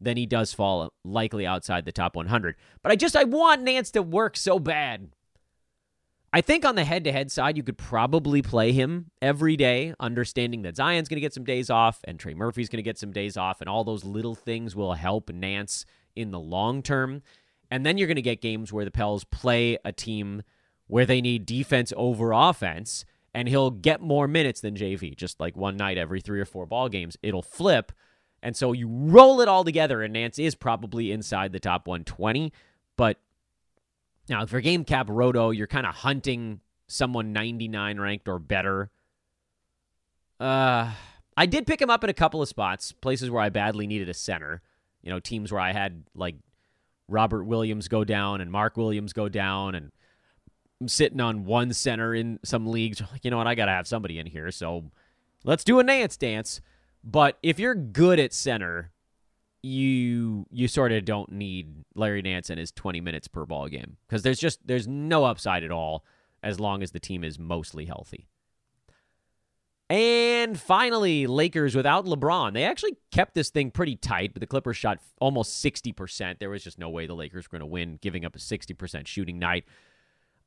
then 0.00 0.16
he 0.16 0.24
does 0.24 0.54
fall 0.54 0.94
likely 1.04 1.46
outside 1.46 1.84
the 1.84 1.92
top 1.92 2.16
100. 2.16 2.56
But 2.82 2.90
I 2.90 2.96
just, 2.96 3.14
I 3.14 3.24
want 3.24 3.62
Nance 3.62 3.90
to 3.90 4.02
work 4.02 4.34
so 4.34 4.58
bad. 4.58 5.10
I 6.32 6.40
think 6.40 6.64
on 6.64 6.74
the 6.74 6.84
head 6.84 7.04
to 7.04 7.12
head 7.12 7.30
side, 7.30 7.58
you 7.58 7.62
could 7.62 7.76
probably 7.76 8.40
play 8.40 8.72
him 8.72 9.10
every 9.20 9.58
day, 9.58 9.92
understanding 10.00 10.62
that 10.62 10.76
Zion's 10.76 11.06
going 11.08 11.16
to 11.16 11.20
get 11.20 11.34
some 11.34 11.44
days 11.44 11.68
off 11.68 12.00
and 12.04 12.18
Trey 12.18 12.32
Murphy's 12.32 12.70
going 12.70 12.78
to 12.78 12.82
get 12.82 12.96
some 12.96 13.12
days 13.12 13.36
off, 13.36 13.60
and 13.60 13.68
all 13.68 13.84
those 13.84 14.04
little 14.04 14.34
things 14.34 14.74
will 14.74 14.94
help 14.94 15.28
Nance 15.28 15.84
in 16.16 16.30
the 16.30 16.40
long 16.40 16.82
term. 16.82 17.20
And 17.70 17.84
then 17.84 17.98
you're 17.98 18.08
going 18.08 18.16
to 18.16 18.22
get 18.22 18.40
games 18.40 18.72
where 18.72 18.86
the 18.86 18.90
Pels 18.90 19.24
play 19.24 19.76
a 19.84 19.92
team 19.92 20.42
where 20.86 21.04
they 21.04 21.20
need 21.20 21.44
defense 21.44 21.92
over 21.94 22.32
offense, 22.32 23.04
and 23.34 23.48
he'll 23.48 23.70
get 23.70 24.00
more 24.00 24.26
minutes 24.26 24.62
than 24.62 24.76
JV, 24.76 25.14
just 25.14 25.40
like 25.40 25.56
one 25.56 25.76
night 25.76 25.98
every 25.98 26.22
three 26.22 26.40
or 26.40 26.46
four 26.46 26.64
ball 26.64 26.88
games. 26.88 27.18
It'll 27.22 27.42
flip. 27.42 27.92
And 28.42 28.56
so 28.56 28.72
you 28.72 28.88
roll 28.88 29.40
it 29.40 29.48
all 29.48 29.64
together, 29.64 30.02
and 30.02 30.12
Nance 30.14 30.38
is 30.38 30.54
probably 30.54 31.12
inside 31.12 31.52
the 31.52 31.60
top 31.60 31.86
120. 31.86 32.52
But 32.96 33.18
now, 34.28 34.46
for 34.46 34.60
game 34.60 34.84
cap 34.84 35.08
roto, 35.10 35.50
you're 35.50 35.66
kind 35.66 35.86
of 35.86 35.94
hunting 35.94 36.60
someone 36.86 37.32
99 37.32 38.00
ranked 38.00 38.28
or 38.28 38.38
better. 38.38 38.90
Uh, 40.38 40.92
I 41.36 41.46
did 41.46 41.66
pick 41.66 41.80
him 41.80 41.90
up 41.90 42.02
in 42.02 42.10
a 42.10 42.14
couple 42.14 42.40
of 42.40 42.48
spots, 42.48 42.92
places 42.92 43.30
where 43.30 43.42
I 43.42 43.50
badly 43.50 43.86
needed 43.86 44.08
a 44.08 44.14
center. 44.14 44.62
You 45.02 45.10
know, 45.10 45.20
teams 45.20 45.52
where 45.52 45.60
I 45.60 45.72
had 45.72 46.04
like 46.14 46.36
Robert 47.08 47.44
Williams 47.44 47.88
go 47.88 48.04
down 48.04 48.40
and 48.40 48.50
Mark 48.50 48.76
Williams 48.76 49.12
go 49.12 49.28
down, 49.28 49.74
and 49.74 49.92
I'm 50.80 50.88
sitting 50.88 51.20
on 51.20 51.44
one 51.44 51.72
center 51.72 52.14
in 52.14 52.38
some 52.44 52.66
leagues. 52.66 53.02
You 53.22 53.30
know 53.30 53.36
what? 53.36 53.46
I 53.46 53.54
got 53.54 53.66
to 53.66 53.72
have 53.72 53.86
somebody 53.86 54.18
in 54.18 54.26
here. 54.26 54.50
So 54.50 54.90
let's 55.44 55.64
do 55.64 55.78
a 55.78 55.84
Nance 55.84 56.16
dance. 56.16 56.60
But 57.02 57.38
if 57.42 57.58
you're 57.58 57.74
good 57.74 58.18
at 58.18 58.32
center, 58.32 58.92
you 59.62 60.46
you 60.50 60.68
sort 60.68 60.92
of 60.92 61.04
don't 61.04 61.32
need 61.32 61.84
Larry 61.94 62.22
Nance 62.22 62.50
and 62.50 62.58
his 62.58 62.72
20 62.72 63.00
minutes 63.00 63.28
per 63.28 63.44
ball 63.44 63.68
game 63.68 63.96
because 64.08 64.22
there's 64.22 64.38
just 64.38 64.66
there's 64.66 64.88
no 64.88 65.24
upside 65.24 65.64
at 65.64 65.70
all 65.70 66.04
as 66.42 66.58
long 66.58 66.82
as 66.82 66.92
the 66.92 67.00
team 67.00 67.22
is 67.24 67.38
mostly 67.38 67.84
healthy. 67.84 68.26
And 69.90 70.58
finally, 70.58 71.26
Lakers 71.26 71.74
without 71.74 72.06
LeBron. 72.06 72.52
They 72.54 72.62
actually 72.62 72.96
kept 73.10 73.34
this 73.34 73.50
thing 73.50 73.72
pretty 73.72 73.96
tight, 73.96 74.32
but 74.32 74.40
the 74.40 74.46
Clippers 74.46 74.76
shot 74.76 75.00
almost 75.20 75.64
60%. 75.64 76.38
There 76.38 76.48
was 76.48 76.62
just 76.62 76.78
no 76.78 76.88
way 76.88 77.08
the 77.08 77.14
Lakers 77.14 77.46
were 77.46 77.58
going 77.58 77.68
to 77.68 77.72
win, 77.72 77.98
giving 78.00 78.24
up 78.24 78.36
a 78.36 78.38
60% 78.38 79.08
shooting 79.08 79.40
night. 79.40 79.64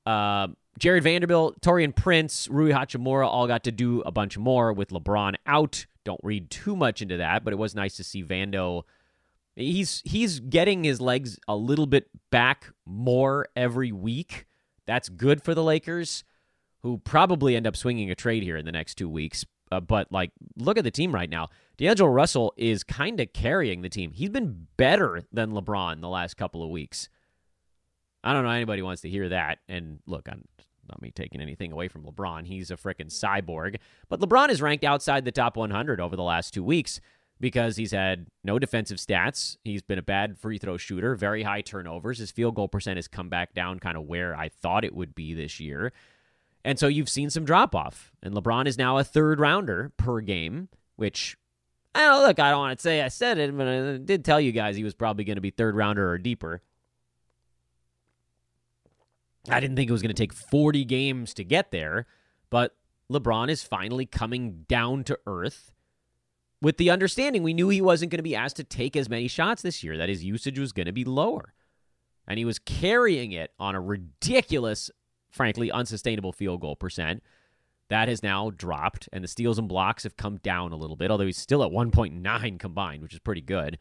Uh, 0.06 0.48
Jarred 0.80 1.04
Vanderbilt, 1.04 1.60
Taurean 1.60 1.94
Prince, 1.94 2.48
Rui 2.48 2.72
Hachimura 2.72 3.28
all 3.28 3.46
got 3.46 3.66
to 3.66 3.72
do 3.72 4.02
a 4.06 4.12
bunch 4.12 4.38
more 4.38 4.72
with 4.72 4.90
LeBron 4.90 5.36
out. 5.46 5.86
Don't 6.06 6.20
read 6.24 6.50
too 6.50 6.76
much 6.76 7.02
into 7.02 7.18
that, 7.18 7.44
but 7.44 7.54
it 7.54 7.58
was 7.58 7.76
nice 7.76 7.96
to 7.98 8.04
see 8.04 8.24
Vando 8.24 8.84
He's 9.56 10.02
he's 10.04 10.40
getting 10.40 10.84
his 10.84 11.00
legs 11.00 11.40
a 11.48 11.56
little 11.56 11.86
bit 11.86 12.10
back 12.32 12.74
more 12.86 13.48
every 13.56 13.92
week. 13.92 14.48
That's 14.86 15.10
good 15.10 15.44
for 15.44 15.54
the 15.54 15.64
Lakers, 15.64 16.24
who 16.82 16.98
probably 16.98 17.56
end 17.56 17.68
up 17.68 17.78
swinging 17.78 18.10
a 18.10 18.16
trade 18.16 18.44
here 18.44 18.58
in 18.58 18.66
the 18.66 18.72
next 18.72 18.96
two 18.96 19.08
weeks. 19.08 19.46
Uh, 19.72 19.80
but 19.80 20.12
like, 20.12 20.32
look 20.58 20.78
at 20.78 20.84
the 20.84 20.92
team 20.92 21.14
right 21.14 21.30
now. 21.30 21.50
D'Angelo 21.78 22.10
Russell 22.10 22.54
is 22.58 22.84
kind 22.84 23.20
of 23.20 23.32
carrying 23.34 23.82
the 23.82 23.90
team. 23.90 24.12
He's 24.12 24.30
been 24.30 24.68
better 24.76 25.22
than 25.32 25.52
LeBron 25.52 26.02
the 26.02 26.10
last 26.10 26.36
couple 26.36 26.64
of 26.64 26.70
weeks. 26.70 27.10
I 28.24 28.34
don't 28.34 28.44
know 28.44 28.52
anybody 28.52 28.82
wants 28.82 29.02
to 29.04 29.10
hear 29.10 29.30
that. 29.30 29.60
And 29.68 30.00
look, 30.08 30.28
I'm 30.30 30.46
not 30.88 31.02
me 31.02 31.12
taking 31.12 31.42
anything 31.42 31.72
away 31.72 31.88
from 31.88 32.04
LeBron. 32.04 32.46
He's 32.46 32.72
a 32.72 32.76
freaking 32.76 33.12
cyborg. 33.12 33.78
But 34.10 34.20
LeBron 34.20 34.50
is 34.50 34.62
ranked 34.62 34.84
outside 34.84 35.26
the 35.26 35.32
top 35.32 35.58
100 35.58 36.00
over 36.00 36.16
the 36.16 36.24
last 36.24 36.54
two 36.54 36.64
weeks 36.64 37.00
because 37.40 37.76
he's 37.76 37.92
had 37.92 38.28
no 38.44 38.60
defensive 38.60 38.98
stats. 38.98 39.58
He's 39.64 39.82
been 39.82 40.00
a 40.00 40.04
bad 40.04 40.38
free 40.38 40.58
throw 40.58 40.78
shooter, 40.78 41.16
very 41.16 41.44
high 41.44 41.62
turnovers. 41.62 42.20
His 42.20 42.32
field 42.32 42.56
goal 42.56 42.68
percent 42.68 42.98
has 42.98 43.08
come 43.08 43.30
back 43.30 43.54
down 43.54 43.80
kind 43.80 43.98
of 43.98 44.04
where 44.04 44.36
I 44.36 44.50
thought 44.50 44.86
it 44.86 44.96
would 44.96 45.16
be 45.16 45.34
this 45.34 45.60
year. 45.60 45.92
And 46.66 46.80
so 46.80 46.88
you've 46.88 47.10
seen 47.10 47.30
some 47.30 47.44
drop 47.44 47.76
off. 47.76 48.12
And 48.22 48.34
LeBron 48.34 48.68
is 48.68 48.78
now 48.78 48.98
a 48.98 49.04
third 49.04 49.40
rounder 49.40 49.92
per 49.98 50.22
game, 50.22 50.70
which 50.96 51.38
I 51.96 52.04
don't 52.04 52.24
look, 52.24 52.40
I 52.40 52.52
don't 52.52 52.60
want 52.60 52.80
to 52.80 52.82
say 52.82 53.02
I 53.02 53.10
said 53.10 53.38
it, 53.38 53.56
but 53.56 53.68
I 53.68 53.98
did 53.98 54.24
tell 54.24 54.40
you 54.40 54.52
guys 54.52 54.76
he 54.76 54.84
was 54.84 54.96
probably 54.96 55.26
going 55.26 55.36
to 55.36 55.42
be 55.42 55.52
third 55.52 55.76
rounder 55.76 56.10
or 56.10 56.18
deeper. 56.18 56.62
I 59.50 59.60
didn't 59.60 59.76
think 59.76 59.90
it 59.90 59.94
was 59.94 60.02
going 60.02 60.14
to 60.14 60.22
take 60.22 60.34
40 60.34 60.86
games 60.86 61.34
to 61.34 61.44
get 61.44 61.72
there, 61.72 62.06
but 62.50 62.76
LeBron 63.12 63.50
is 63.50 63.64
finally 63.64 64.06
coming 64.06 64.66
down 64.68 65.04
to 65.06 65.20
earth 65.28 65.72
with 66.62 66.78
the 66.78 66.90
understanding 66.90 67.44
we 67.44 67.54
knew 67.54 67.68
he 67.68 67.82
wasn't 67.82 68.10
going 68.10 68.20
to 68.20 68.24
be 68.24 68.38
asked 68.38 68.56
to 68.56 68.64
take 68.64 68.96
as 68.96 69.10
many 69.10 69.28
shots 69.28 69.62
this 69.62 69.84
year, 69.84 69.98
that 69.98 70.08
his 70.08 70.24
usage 70.24 70.58
was 70.58 70.72
going 70.72 70.86
to 70.86 70.94
be 70.94 71.04
lower. 71.04 71.54
And 72.26 72.38
he 72.38 72.46
was 72.46 72.58
carrying 72.58 73.34
it 73.34 73.52
on 73.60 73.76
a 73.76 73.82
ridiculous, 73.82 74.90
frankly, 75.30 75.70
unsustainable 75.70 76.32
field 76.32 76.62
goal 76.62 76.78
percent. 76.78 77.22
That 77.90 78.08
has 78.08 78.24
now 78.24 78.50
dropped, 78.50 79.10
and 79.12 79.22
the 79.22 79.28
steals 79.28 79.60
and 79.60 79.68
blocks 79.68 80.04
have 80.04 80.16
come 80.16 80.38
down 80.38 80.72
a 80.72 80.78
little 80.78 80.96
bit, 80.96 81.12
although 81.12 81.26
he's 81.26 81.38
still 81.38 81.66
at 81.66 81.72
1.9 81.72 82.60
combined, 82.60 83.04
which 83.04 83.14
is 83.14 83.20
pretty 83.20 83.42
good. 83.42 83.78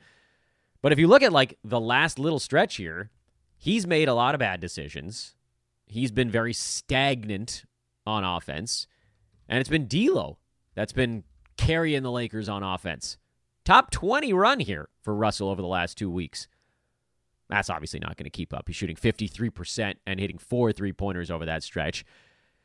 But 0.82 0.90
if 0.90 0.98
you 0.98 1.06
look 1.06 1.22
at 1.22 1.32
like 1.32 1.56
the 1.62 1.80
last 1.80 2.18
little 2.18 2.40
stretch 2.40 2.76
here, 2.76 3.10
he's 3.56 3.86
made 3.86 4.08
a 4.08 4.14
lot 4.14 4.34
of 4.34 4.40
bad 4.40 4.58
decisions. 4.60 5.36
He's 5.92 6.10
been 6.10 6.30
very 6.30 6.54
stagnant 6.54 7.64
on 8.06 8.24
offense, 8.24 8.86
and 9.46 9.60
it's 9.60 9.68
been 9.68 9.86
D'Lo 9.86 10.38
that's 10.74 10.94
been 10.94 11.24
carrying 11.58 12.02
the 12.02 12.10
Lakers 12.10 12.48
on 12.48 12.62
offense. 12.62 13.18
Top 13.66 13.90
20 13.90 14.32
run 14.32 14.60
here 14.60 14.88
for 15.02 15.14
Russell 15.14 15.50
over 15.50 15.60
the 15.60 15.68
last 15.68 15.98
two 15.98 16.10
weeks. 16.10 16.48
That's 17.50 17.68
obviously 17.68 18.00
not 18.00 18.16
going 18.16 18.24
to 18.24 18.30
keep 18.30 18.54
up. 18.54 18.68
He's 18.68 18.76
shooting 18.76 18.96
53% 18.96 19.96
and 20.06 20.18
hitting 20.18 20.38
four 20.38 20.72
three 20.72 20.94
pointers 20.94 21.30
over 21.30 21.44
that 21.44 21.62
stretch. 21.62 22.06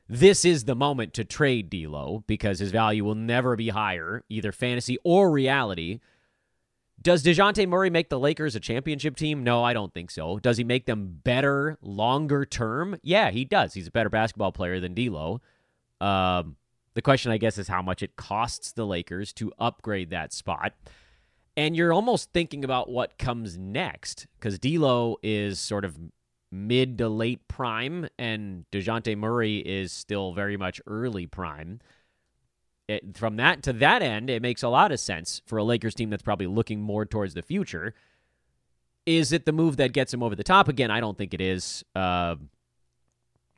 This 0.08 0.46
is 0.46 0.64
the 0.64 0.74
moment 0.74 1.14
to 1.16 1.26
trade 1.26 1.70
D'Lo 1.70 2.24
because 2.28 2.60
his 2.60 2.72
value 2.72 3.04
will 3.04 3.16
never 3.16 3.58
be 3.58 3.68
higher, 3.70 4.24
either 4.30 4.54
fantasy 4.54 4.98
or 5.04 5.30
reality. 5.30 6.00
Does 7.02 7.24
Dejounte 7.24 7.68
Murray 7.68 7.90
make 7.90 8.10
the 8.10 8.20
Lakers 8.20 8.56
a 8.56 8.60
championship 8.60 9.16
team? 9.16 9.44
No, 9.44 9.64
I 9.64 9.74
don't 9.74 9.94
think 9.94 10.12
so. 10.12 10.40
Does 10.40 10.58
he 10.58 10.64
make 10.64 10.86
them 10.86 11.20
better 11.24 11.78
longer 11.82 12.46
term? 12.46 12.98
Yeah, 13.04 13.30
he 13.30 13.46
does. 13.46 13.74
He's 13.74 13.88
a 13.88 13.92
better 13.92 14.10
basketball 14.10 14.52
player 14.52 14.80
than 14.80 14.94
D'Lo. 14.94 15.42
Um, 16.02 16.58
the 16.96 17.02
question, 17.02 17.32
I 17.32 17.38
guess, 17.38 17.58
is 17.58 17.68
how 17.68 17.82
much 17.82 18.02
it 18.02 18.16
costs 18.16 18.72
the 18.72 18.86
Lakers 18.86 19.32
to 19.34 19.52
upgrade 19.60 20.10
that 20.10 20.34
spot. 20.34 20.74
And 21.56 21.76
you're 21.76 21.94
almost 21.94 22.34
thinking 22.34 22.64
about 22.64 22.90
what 22.90 23.18
comes 23.18 23.58
next 23.58 24.28
because 24.40 24.60
D'Lo 24.60 25.18
is 25.22 25.60
sort 25.60 25.86
of 25.86 25.98
mid 26.52 26.98
to 26.98 27.10
late 27.10 27.48
prime, 27.48 28.08
and 28.18 28.66
Dejounte 28.72 29.18
Murray 29.18 29.58
is 29.58 29.92
still 29.92 30.34
very 30.34 30.58
much 30.58 30.82
early 30.88 31.26
prime. 31.26 31.80
It, 32.88 33.18
from 33.18 33.36
that 33.36 33.64
to 33.64 33.74
that 33.74 34.02
end, 34.02 34.30
it 34.30 34.42
makes 34.42 34.64
a 34.64 34.70
lot 34.70 34.92
of 34.92 35.00
sense 35.00 35.42
for 35.46 35.58
a 35.58 35.64
Lakers 35.64 35.94
team 35.94 36.10
that's 36.10 36.24
probably 36.24 36.48
looking 36.48 36.82
more 36.82 37.06
towards 37.06 37.34
the 37.34 37.42
future. 37.42 37.94
Is 39.06 39.32
it 39.32 39.46
the 39.46 39.52
move 39.52 39.78
that 39.78 39.94
gets 39.94 40.14
him 40.14 40.24
over 40.24 40.36
the 40.36 40.44
top 40.44 40.68
again? 40.68 40.92
I 40.92 41.00
don't 41.00 41.18
think 41.18 41.34
it 41.34 41.42
is. 41.42 41.84
Uh, 41.96 42.36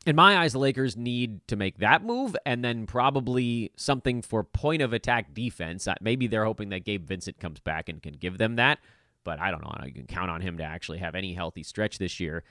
in 0.05 0.15
my 0.15 0.37
eyes, 0.37 0.53
the 0.53 0.59
Lakers 0.59 0.95
need 0.95 1.45
to 1.47 1.55
make 1.55 1.79
that 1.79 2.03
move 2.03 2.35
and 2.45 2.63
then 2.63 2.87
probably 2.87 3.71
something 3.75 4.21
for 4.21 4.43
point 4.43 4.81
of 4.81 4.93
attack 4.93 5.33
defense. 5.33 5.87
Uh, 5.87 5.95
maybe 6.01 6.25
they're 6.25 6.45
hoping 6.45 6.69
that 6.69 6.85
Gabe 6.85 7.05
Vincent 7.05 7.39
comes 7.39 7.59
back 7.59 7.89
and 7.89 8.01
can 8.01 8.13
give 8.13 8.37
them 8.37 8.55
that, 8.55 8.79
but 9.23 9.39
I 9.39 9.51
don't 9.51 9.61
know. 9.61 9.73
I 9.75 9.91
can 9.91 10.07
count 10.07 10.31
on 10.31 10.41
him 10.41 10.57
to 10.57 10.63
actually 10.63 10.99
have 10.99 11.15
any 11.15 11.33
healthy 11.33 11.63
stretch 11.63 11.97
this 11.97 12.19
year. 12.19 12.43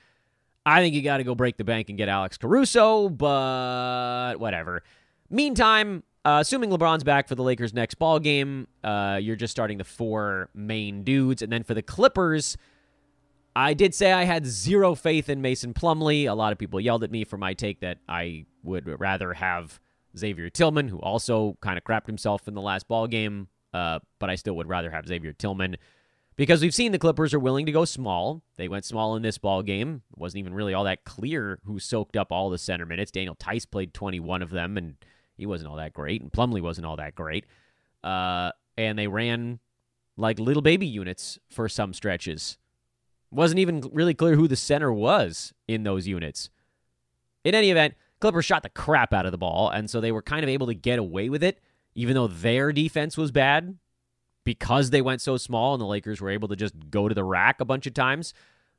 I 0.65 0.81
think 0.81 0.93
you 0.93 1.01
got 1.01 1.17
to 1.17 1.23
go 1.23 1.35
break 1.35 1.57
the 1.57 1.63
bank 1.63 1.89
and 1.89 1.97
get 1.97 2.07
Alex 2.07 2.37
Caruso, 2.37 3.09
but 3.09 4.35
whatever. 4.37 4.83
Meantime, 5.29 6.03
uh, 6.25 6.39
assuming 6.41 6.69
LeBron's 6.69 7.03
back 7.03 7.27
for 7.27 7.35
the 7.35 7.43
Lakers' 7.43 7.73
next 7.73 7.95
ball 7.95 8.19
game, 8.19 8.67
uh, 8.83 9.19
you're 9.21 9.35
just 9.35 9.51
starting 9.51 9.77
the 9.77 9.83
four 9.83 10.49
main 10.53 11.03
dudes, 11.03 11.41
and 11.41 11.51
then 11.51 11.63
for 11.63 11.73
the 11.73 11.81
Clippers, 11.81 12.57
I 13.55 13.73
did 13.73 13.93
say 13.93 14.11
I 14.11 14.23
had 14.23 14.45
zero 14.45 14.95
faith 14.95 15.29
in 15.29 15.41
Mason 15.41 15.73
Plumlee. 15.73 16.29
A 16.29 16.33
lot 16.33 16.51
of 16.51 16.57
people 16.57 16.79
yelled 16.79 17.03
at 17.03 17.11
me 17.11 17.23
for 17.23 17.37
my 17.37 17.53
take 17.53 17.79
that 17.81 17.97
I 18.07 18.45
would 18.63 18.99
rather 18.99 19.33
have 19.33 19.79
Xavier 20.17 20.49
Tillman, 20.49 20.87
who 20.87 20.99
also 20.99 21.57
kind 21.61 21.77
of 21.77 21.83
crapped 21.83 22.07
himself 22.07 22.47
in 22.47 22.53
the 22.53 22.61
last 22.61 22.87
ball 22.87 23.07
game, 23.07 23.47
uh, 23.73 23.99
but 24.19 24.29
I 24.29 24.35
still 24.35 24.55
would 24.55 24.67
rather 24.67 24.91
have 24.91 25.07
Xavier 25.07 25.33
Tillman 25.33 25.77
because 26.35 26.61
we've 26.61 26.73
seen 26.73 26.93
the 26.93 26.99
Clippers 26.99 27.33
are 27.33 27.39
willing 27.39 27.65
to 27.65 27.71
go 27.73 27.83
small. 27.83 28.41
They 28.55 28.69
went 28.69 28.85
small 28.85 29.15
in 29.17 29.21
this 29.21 29.37
ball 29.37 29.61
game. 29.61 30.03
It 30.11 30.17
wasn't 30.17 30.39
even 30.39 30.53
really 30.53 30.73
all 30.73 30.85
that 30.85 31.03
clear 31.03 31.59
who 31.65 31.79
soaked 31.79 32.15
up 32.15 32.31
all 32.31 32.49
the 32.49 32.57
center 32.57 32.85
minutes. 32.85 33.11
Daniel 33.11 33.35
Theis 33.35 33.65
played 33.65 33.93
21 33.93 34.41
of 34.41 34.49
them, 34.49 34.77
and 34.77 34.95
he 35.39 35.45
wasn't 35.45 35.69
all 35.69 35.77
that 35.77 35.93
great, 35.93 36.21
and 36.21 36.31
Plumlee 36.31 36.61
wasn't 36.61 36.85
all 36.85 36.97
that 36.97 37.15
great. 37.15 37.45
Uh, 38.03 38.51
and 38.77 38.99
they 38.99 39.07
ran 39.07 39.59
like 40.17 40.37
little 40.37 40.61
baby 40.61 40.85
units 40.85 41.39
for 41.49 41.69
some 41.69 41.93
stretches. 41.93 42.57
Wasn't 43.31 43.59
even 43.59 43.81
really 43.93 44.13
clear 44.13 44.35
who 44.35 44.49
the 44.49 44.57
center 44.57 44.91
was 44.91 45.53
in 45.65 45.83
those 45.83 46.07
units. 46.07 46.49
In 47.45 47.55
any 47.55 47.71
event, 47.71 47.93
Clippers 48.19 48.43
shot 48.43 48.63
the 48.63 48.69
crap 48.69 49.13
out 49.13 49.25
of 49.25 49.31
the 49.31 49.37
ball, 49.37 49.69
and 49.69 49.89
so 49.89 50.01
they 50.01 50.11
were 50.11 50.21
kind 50.21 50.43
of 50.43 50.49
able 50.49 50.67
to 50.67 50.73
get 50.73 50.99
away 50.99 51.29
with 51.29 51.41
it, 51.41 51.61
even 51.95 52.15
though 52.15 52.27
their 52.27 52.73
defense 52.73 53.15
was 53.15 53.31
bad 53.31 53.77
because 54.43 54.89
they 54.89 55.01
went 55.01 55.21
so 55.21 55.37
small 55.37 55.73
and 55.73 55.81
the 55.81 55.85
Lakers 55.85 56.19
were 56.19 56.29
able 56.29 56.49
to 56.49 56.55
just 56.57 56.73
go 56.89 57.07
to 57.07 57.15
the 57.15 57.23
rack 57.23 57.61
a 57.61 57.65
bunch 57.65 57.87
of 57.87 57.93
times. 57.93 58.33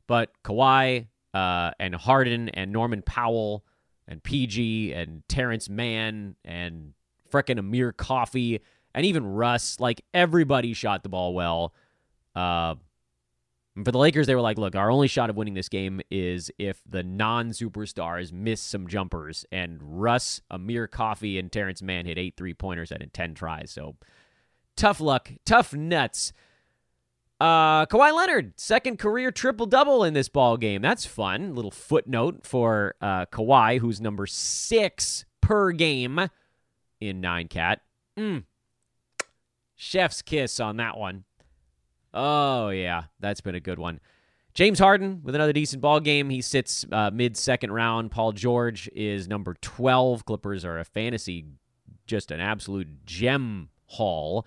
But 0.07 0.31
Kawhi 0.45 1.07
uh, 1.33 1.71
and 1.79 1.95
Harden 1.95 2.51
and 2.51 2.71
Norman 2.71 3.01
Powell 3.01 3.65
and 4.11 4.23
PG 4.23 4.93
and 4.93 5.23
Terrence 5.29 5.71
Mann 5.71 6.35
and 6.45 6.93
frickin' 7.33 7.59
Amir 7.59 7.93
Coffey 7.93 8.61
and 8.95 9.07
even 9.07 9.25
Russ, 9.25 9.79
like 9.81 10.03
everybody 10.13 10.75
shot 10.75 11.03
the 11.03 11.09
ball 11.09 11.33
well. 11.33 11.73
Uh, 12.35 12.75
for 13.85 13.93
the 13.93 13.99
Lakers, 13.99 14.27
they 14.27 14.35
were 14.35 14.41
like, 14.41 14.59
look, 14.59 14.75
our 14.75 14.91
only 14.91 15.07
shot 15.07 15.31
of 15.31 15.37
winning 15.37 15.55
this 15.55 15.69
game 15.69 16.01
is 16.11 16.51
if 16.59 16.83
the 16.89 17.05
non 17.05 17.51
superstars 17.51 18.33
miss 18.33 18.61
some 18.61 18.89
jumpers. 18.89 19.47
And 19.53 19.79
Russ, 19.81 20.41
Amir 20.51 20.89
Coffey, 20.89 21.39
and 21.39 21.51
Terrence 21.51 21.81
Mann 21.81 22.05
hit 22.05 22.19
eight 22.19 22.35
three 22.37 22.53
pointers 22.53 22.91
at 22.91 23.13
10 23.13 23.35
tries. 23.35 23.71
So 23.71 23.97
tough 24.77 25.01
luck, 25.01 25.31
tough 25.45 25.73
nuts. 25.73 26.33
Uh, 27.41 27.87
Kawhi 27.87 28.15
Leonard, 28.15 28.53
second 28.61 28.99
career 28.99 29.31
triple 29.31 29.65
double 29.65 30.05
in 30.05 30.13
this 30.13 30.29
ball 30.29 30.59
game. 30.59 30.83
That's 30.83 31.07
fun. 31.07 31.55
Little 31.55 31.71
footnote 31.71 32.47
for 32.47 32.95
uh, 33.01 33.25
Kawhi, 33.27 33.79
who's 33.79 33.99
number 33.99 34.27
six 34.27 35.25
per 35.41 35.73
game 35.73 36.29
in 37.01 37.21
nine 37.23 37.49
cat. 37.49 37.81
Mm. 38.19 38.45
Chef's 39.75 40.21
kiss 40.21 40.61
on 40.61 40.77
that 40.77 40.99
one. 40.99 41.25
Oh 42.13 42.69
yeah, 42.69 43.05
that's 43.21 43.41
been 43.41 43.55
a 43.55 43.61
good 43.61 43.79
one. 43.79 44.01
James 44.53 44.79
Harden 44.79 45.23
with 45.23 45.35
another 45.35 45.55
decent 45.55 45.81
ball 45.81 46.01
game. 46.01 46.29
He 46.29 46.43
sits 46.43 46.85
uh, 46.93 47.11
mid 47.11 47.39
second 47.39 47.73
round. 47.73 48.11
Paul 48.11 48.33
George 48.33 48.91
is 48.95 49.29
number 49.29 49.57
twelve. 49.63 50.27
Clippers 50.27 50.65
are 50.67 50.79
a 50.79 50.85
fantasy, 50.85 51.47
just 52.07 52.31
an 52.31 52.41
absolute 52.41 53.07
gem 53.07 53.71
haul. 53.87 54.47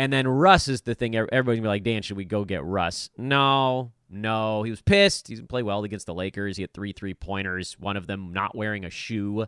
And 0.00 0.10
then 0.10 0.26
Russ 0.26 0.66
is 0.66 0.80
the 0.80 0.94
thing. 0.94 1.14
Everybody's 1.14 1.58
gonna 1.58 1.60
be 1.60 1.68
like, 1.68 1.82
Dan, 1.82 2.00
should 2.00 2.16
we 2.16 2.24
go 2.24 2.46
get 2.46 2.64
Russ? 2.64 3.10
No, 3.18 3.92
no. 4.08 4.62
He 4.62 4.70
was 4.70 4.80
pissed. 4.80 5.28
He 5.28 5.34
didn't 5.34 5.50
play 5.50 5.62
well 5.62 5.84
against 5.84 6.06
the 6.06 6.14
Lakers. 6.14 6.56
He 6.56 6.62
had 6.62 6.72
three 6.72 6.92
three 6.92 7.12
pointers. 7.12 7.78
One 7.78 7.98
of 7.98 8.06
them 8.06 8.32
not 8.32 8.56
wearing 8.56 8.86
a 8.86 8.90
shoe. 8.90 9.44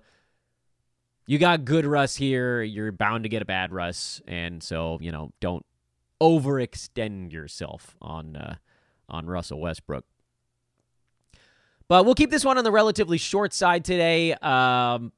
You 1.27 1.39
got 1.39 1.65
good 1.65 1.87
Russ 1.87 2.17
here. 2.17 2.63
You're 2.63 2.93
bound 2.93 3.23
to 3.23 3.31
get 3.31 3.41
a 3.41 3.47
bad 3.47 3.73
Russ, 3.73 4.21
and 4.29 4.63
so 4.63 4.99
you 5.01 5.11
know 5.11 5.33
don't 5.41 5.65
overextend 6.21 7.33
yourself 7.33 7.97
on 8.03 8.37
uh, 8.37 8.57
on 9.09 9.25
Russell 9.25 9.59
Westbrook. 9.59 10.05
But 11.89 12.05
we'll 12.05 12.15
keep 12.15 12.31
this 12.31 12.45
one 12.45 12.59
on 12.59 12.65
the 12.65 12.73
relatively 12.73 13.17
short 13.17 13.55
side 13.55 13.87
today. 13.87 14.35
Um, 14.35 15.13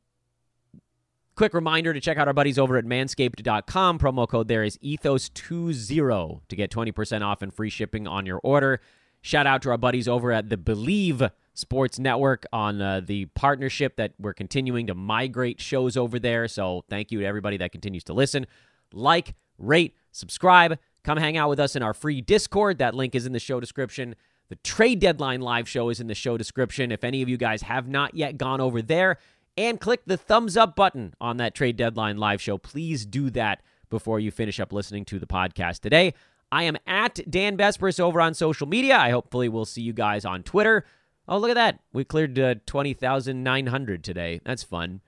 Quick 1.36 1.52
reminder 1.52 1.92
to 1.92 2.00
check 2.00 2.16
out 2.16 2.28
our 2.28 2.34
buddies 2.34 2.60
over 2.60 2.76
at 2.76 2.84
manscaped.com. 2.84 3.98
Promo 3.98 4.28
code 4.28 4.46
there 4.46 4.62
is 4.62 4.78
ethos20 4.78 6.40
to 6.48 6.56
get 6.56 6.70
20% 6.70 7.22
off 7.22 7.42
and 7.42 7.52
free 7.52 7.70
shipping 7.70 8.06
on 8.06 8.24
your 8.24 8.40
order. 8.44 8.80
Shout 9.20 9.44
out 9.44 9.60
to 9.62 9.70
our 9.70 9.78
buddies 9.78 10.06
over 10.06 10.30
at 10.30 10.48
the 10.48 10.56
Believe 10.56 11.24
Sports 11.54 11.98
Network 11.98 12.46
on 12.52 12.80
uh, 12.80 13.00
the 13.04 13.24
partnership 13.26 13.96
that 13.96 14.12
we're 14.16 14.32
continuing 14.32 14.86
to 14.86 14.94
migrate 14.94 15.60
shows 15.60 15.96
over 15.96 16.20
there. 16.20 16.46
So 16.46 16.84
thank 16.88 17.10
you 17.10 17.18
to 17.20 17.26
everybody 17.26 17.56
that 17.56 17.72
continues 17.72 18.04
to 18.04 18.12
listen. 18.12 18.46
Like, 18.92 19.34
rate, 19.58 19.96
subscribe. 20.12 20.78
Come 21.02 21.18
hang 21.18 21.36
out 21.36 21.48
with 21.48 21.58
us 21.58 21.74
in 21.74 21.82
our 21.82 21.94
free 21.94 22.20
Discord. 22.20 22.78
That 22.78 22.94
link 22.94 23.16
is 23.16 23.26
in 23.26 23.32
the 23.32 23.40
show 23.40 23.58
description. 23.58 24.14
The 24.50 24.56
trade 24.56 25.00
deadline 25.00 25.40
live 25.40 25.68
show 25.68 25.88
is 25.88 25.98
in 25.98 26.06
the 26.06 26.14
show 26.14 26.36
description. 26.36 26.92
If 26.92 27.02
any 27.02 27.22
of 27.22 27.28
you 27.28 27.36
guys 27.36 27.62
have 27.62 27.88
not 27.88 28.14
yet 28.14 28.38
gone 28.38 28.60
over 28.60 28.80
there, 28.82 29.18
and 29.56 29.80
click 29.80 30.02
the 30.06 30.16
thumbs 30.16 30.56
up 30.56 30.74
button 30.76 31.14
on 31.20 31.36
that 31.38 31.54
trade 31.54 31.76
deadline 31.76 32.18
live 32.18 32.40
show. 32.40 32.58
Please 32.58 33.06
do 33.06 33.30
that 33.30 33.62
before 33.90 34.20
you 34.20 34.30
finish 34.30 34.58
up 34.58 34.72
listening 34.72 35.04
to 35.06 35.18
the 35.18 35.26
podcast 35.26 35.80
today. 35.80 36.14
I 36.50 36.64
am 36.64 36.76
at 36.86 37.20
Dan 37.30 37.56
Besbris 37.56 37.98
over 37.98 38.20
on 38.20 38.34
social 38.34 38.66
media. 38.66 38.96
I 38.96 39.10
hopefully 39.10 39.48
will 39.48 39.64
see 39.64 39.82
you 39.82 39.92
guys 39.92 40.24
on 40.24 40.42
Twitter. 40.42 40.84
Oh, 41.26 41.38
look 41.38 41.50
at 41.50 41.54
that. 41.54 41.80
We 41.92 42.04
cleared 42.04 42.38
uh, 42.38 42.56
20,900 42.66 44.04
today. 44.04 44.40
That's 44.44 44.62
fun. 44.62 45.00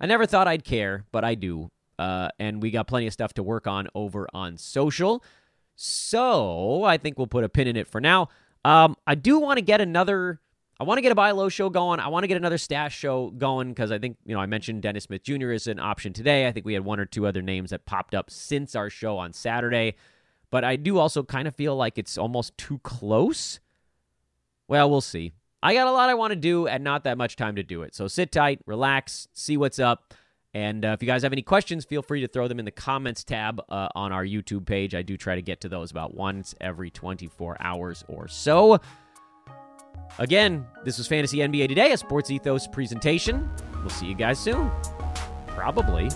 I 0.00 0.06
never 0.06 0.26
thought 0.26 0.48
I'd 0.48 0.64
care, 0.64 1.04
but 1.12 1.24
I 1.24 1.34
do. 1.34 1.70
Uh, 1.98 2.28
and 2.38 2.62
we 2.62 2.70
got 2.70 2.88
plenty 2.88 3.06
of 3.06 3.12
stuff 3.12 3.32
to 3.34 3.42
work 3.42 3.66
on 3.66 3.88
over 3.94 4.28
on 4.34 4.58
social. 4.58 5.24
So 5.76 6.84
I 6.84 6.98
think 6.98 7.18
we'll 7.18 7.26
put 7.26 7.44
a 7.44 7.48
pin 7.48 7.68
in 7.68 7.76
it 7.76 7.88
for 7.88 8.00
now. 8.00 8.28
Um, 8.64 8.96
I 9.06 9.14
do 9.14 9.38
want 9.38 9.58
to 9.58 9.62
get 9.62 9.80
another 9.80 10.40
I 10.82 10.84
want 10.84 10.98
to 10.98 11.02
get 11.02 11.12
a 11.12 11.14
buy 11.14 11.30
low 11.30 11.48
show 11.48 11.70
going. 11.70 12.00
I 12.00 12.08
want 12.08 12.24
to 12.24 12.26
get 12.26 12.36
another 12.36 12.58
stash 12.58 12.98
show 12.98 13.30
going 13.30 13.68
because 13.68 13.92
I 13.92 14.00
think, 14.00 14.16
you 14.26 14.34
know, 14.34 14.40
I 14.40 14.46
mentioned 14.46 14.82
Dennis 14.82 15.04
Smith 15.04 15.22
Jr. 15.22 15.52
as 15.52 15.68
an 15.68 15.78
option 15.78 16.12
today. 16.12 16.48
I 16.48 16.50
think 16.50 16.66
we 16.66 16.74
had 16.74 16.84
one 16.84 16.98
or 16.98 17.04
two 17.04 17.24
other 17.24 17.40
names 17.40 17.70
that 17.70 17.86
popped 17.86 18.16
up 18.16 18.32
since 18.32 18.74
our 18.74 18.90
show 18.90 19.16
on 19.16 19.32
Saturday. 19.32 19.94
But 20.50 20.64
I 20.64 20.74
do 20.74 20.98
also 20.98 21.22
kind 21.22 21.46
of 21.46 21.54
feel 21.54 21.76
like 21.76 21.98
it's 21.98 22.18
almost 22.18 22.58
too 22.58 22.80
close. 22.82 23.60
Well, 24.66 24.90
we'll 24.90 25.00
see. 25.00 25.30
I 25.62 25.72
got 25.72 25.86
a 25.86 25.92
lot 25.92 26.10
I 26.10 26.14
want 26.14 26.32
to 26.32 26.36
do 26.36 26.66
and 26.66 26.82
not 26.82 27.04
that 27.04 27.16
much 27.16 27.36
time 27.36 27.54
to 27.54 27.62
do 27.62 27.82
it. 27.82 27.94
So 27.94 28.08
sit 28.08 28.32
tight, 28.32 28.58
relax, 28.66 29.28
see 29.32 29.56
what's 29.56 29.78
up. 29.78 30.14
And 30.52 30.84
uh, 30.84 30.88
if 30.88 31.00
you 31.00 31.06
guys 31.06 31.22
have 31.22 31.32
any 31.32 31.42
questions, 31.42 31.84
feel 31.84 32.02
free 32.02 32.22
to 32.22 32.26
throw 32.26 32.48
them 32.48 32.58
in 32.58 32.64
the 32.64 32.72
comments 32.72 33.22
tab 33.22 33.62
uh, 33.68 33.86
on 33.94 34.10
our 34.10 34.24
YouTube 34.24 34.66
page. 34.66 34.96
I 34.96 35.02
do 35.02 35.16
try 35.16 35.36
to 35.36 35.42
get 35.42 35.60
to 35.60 35.68
those 35.68 35.92
about 35.92 36.12
once 36.12 36.56
every 36.60 36.90
24 36.90 37.58
hours 37.60 38.04
or 38.08 38.26
so. 38.26 38.80
Again, 40.18 40.66
this 40.84 40.98
was 40.98 41.06
Fantasy 41.06 41.38
NBA 41.38 41.68
Today, 41.68 41.92
a 41.92 41.96
Sports 41.96 42.30
Ethos 42.30 42.66
presentation. 42.66 43.50
We'll 43.80 43.90
see 43.90 44.06
you 44.06 44.14
guys 44.14 44.38
soon. 44.38 44.70
Probably. 45.48 46.08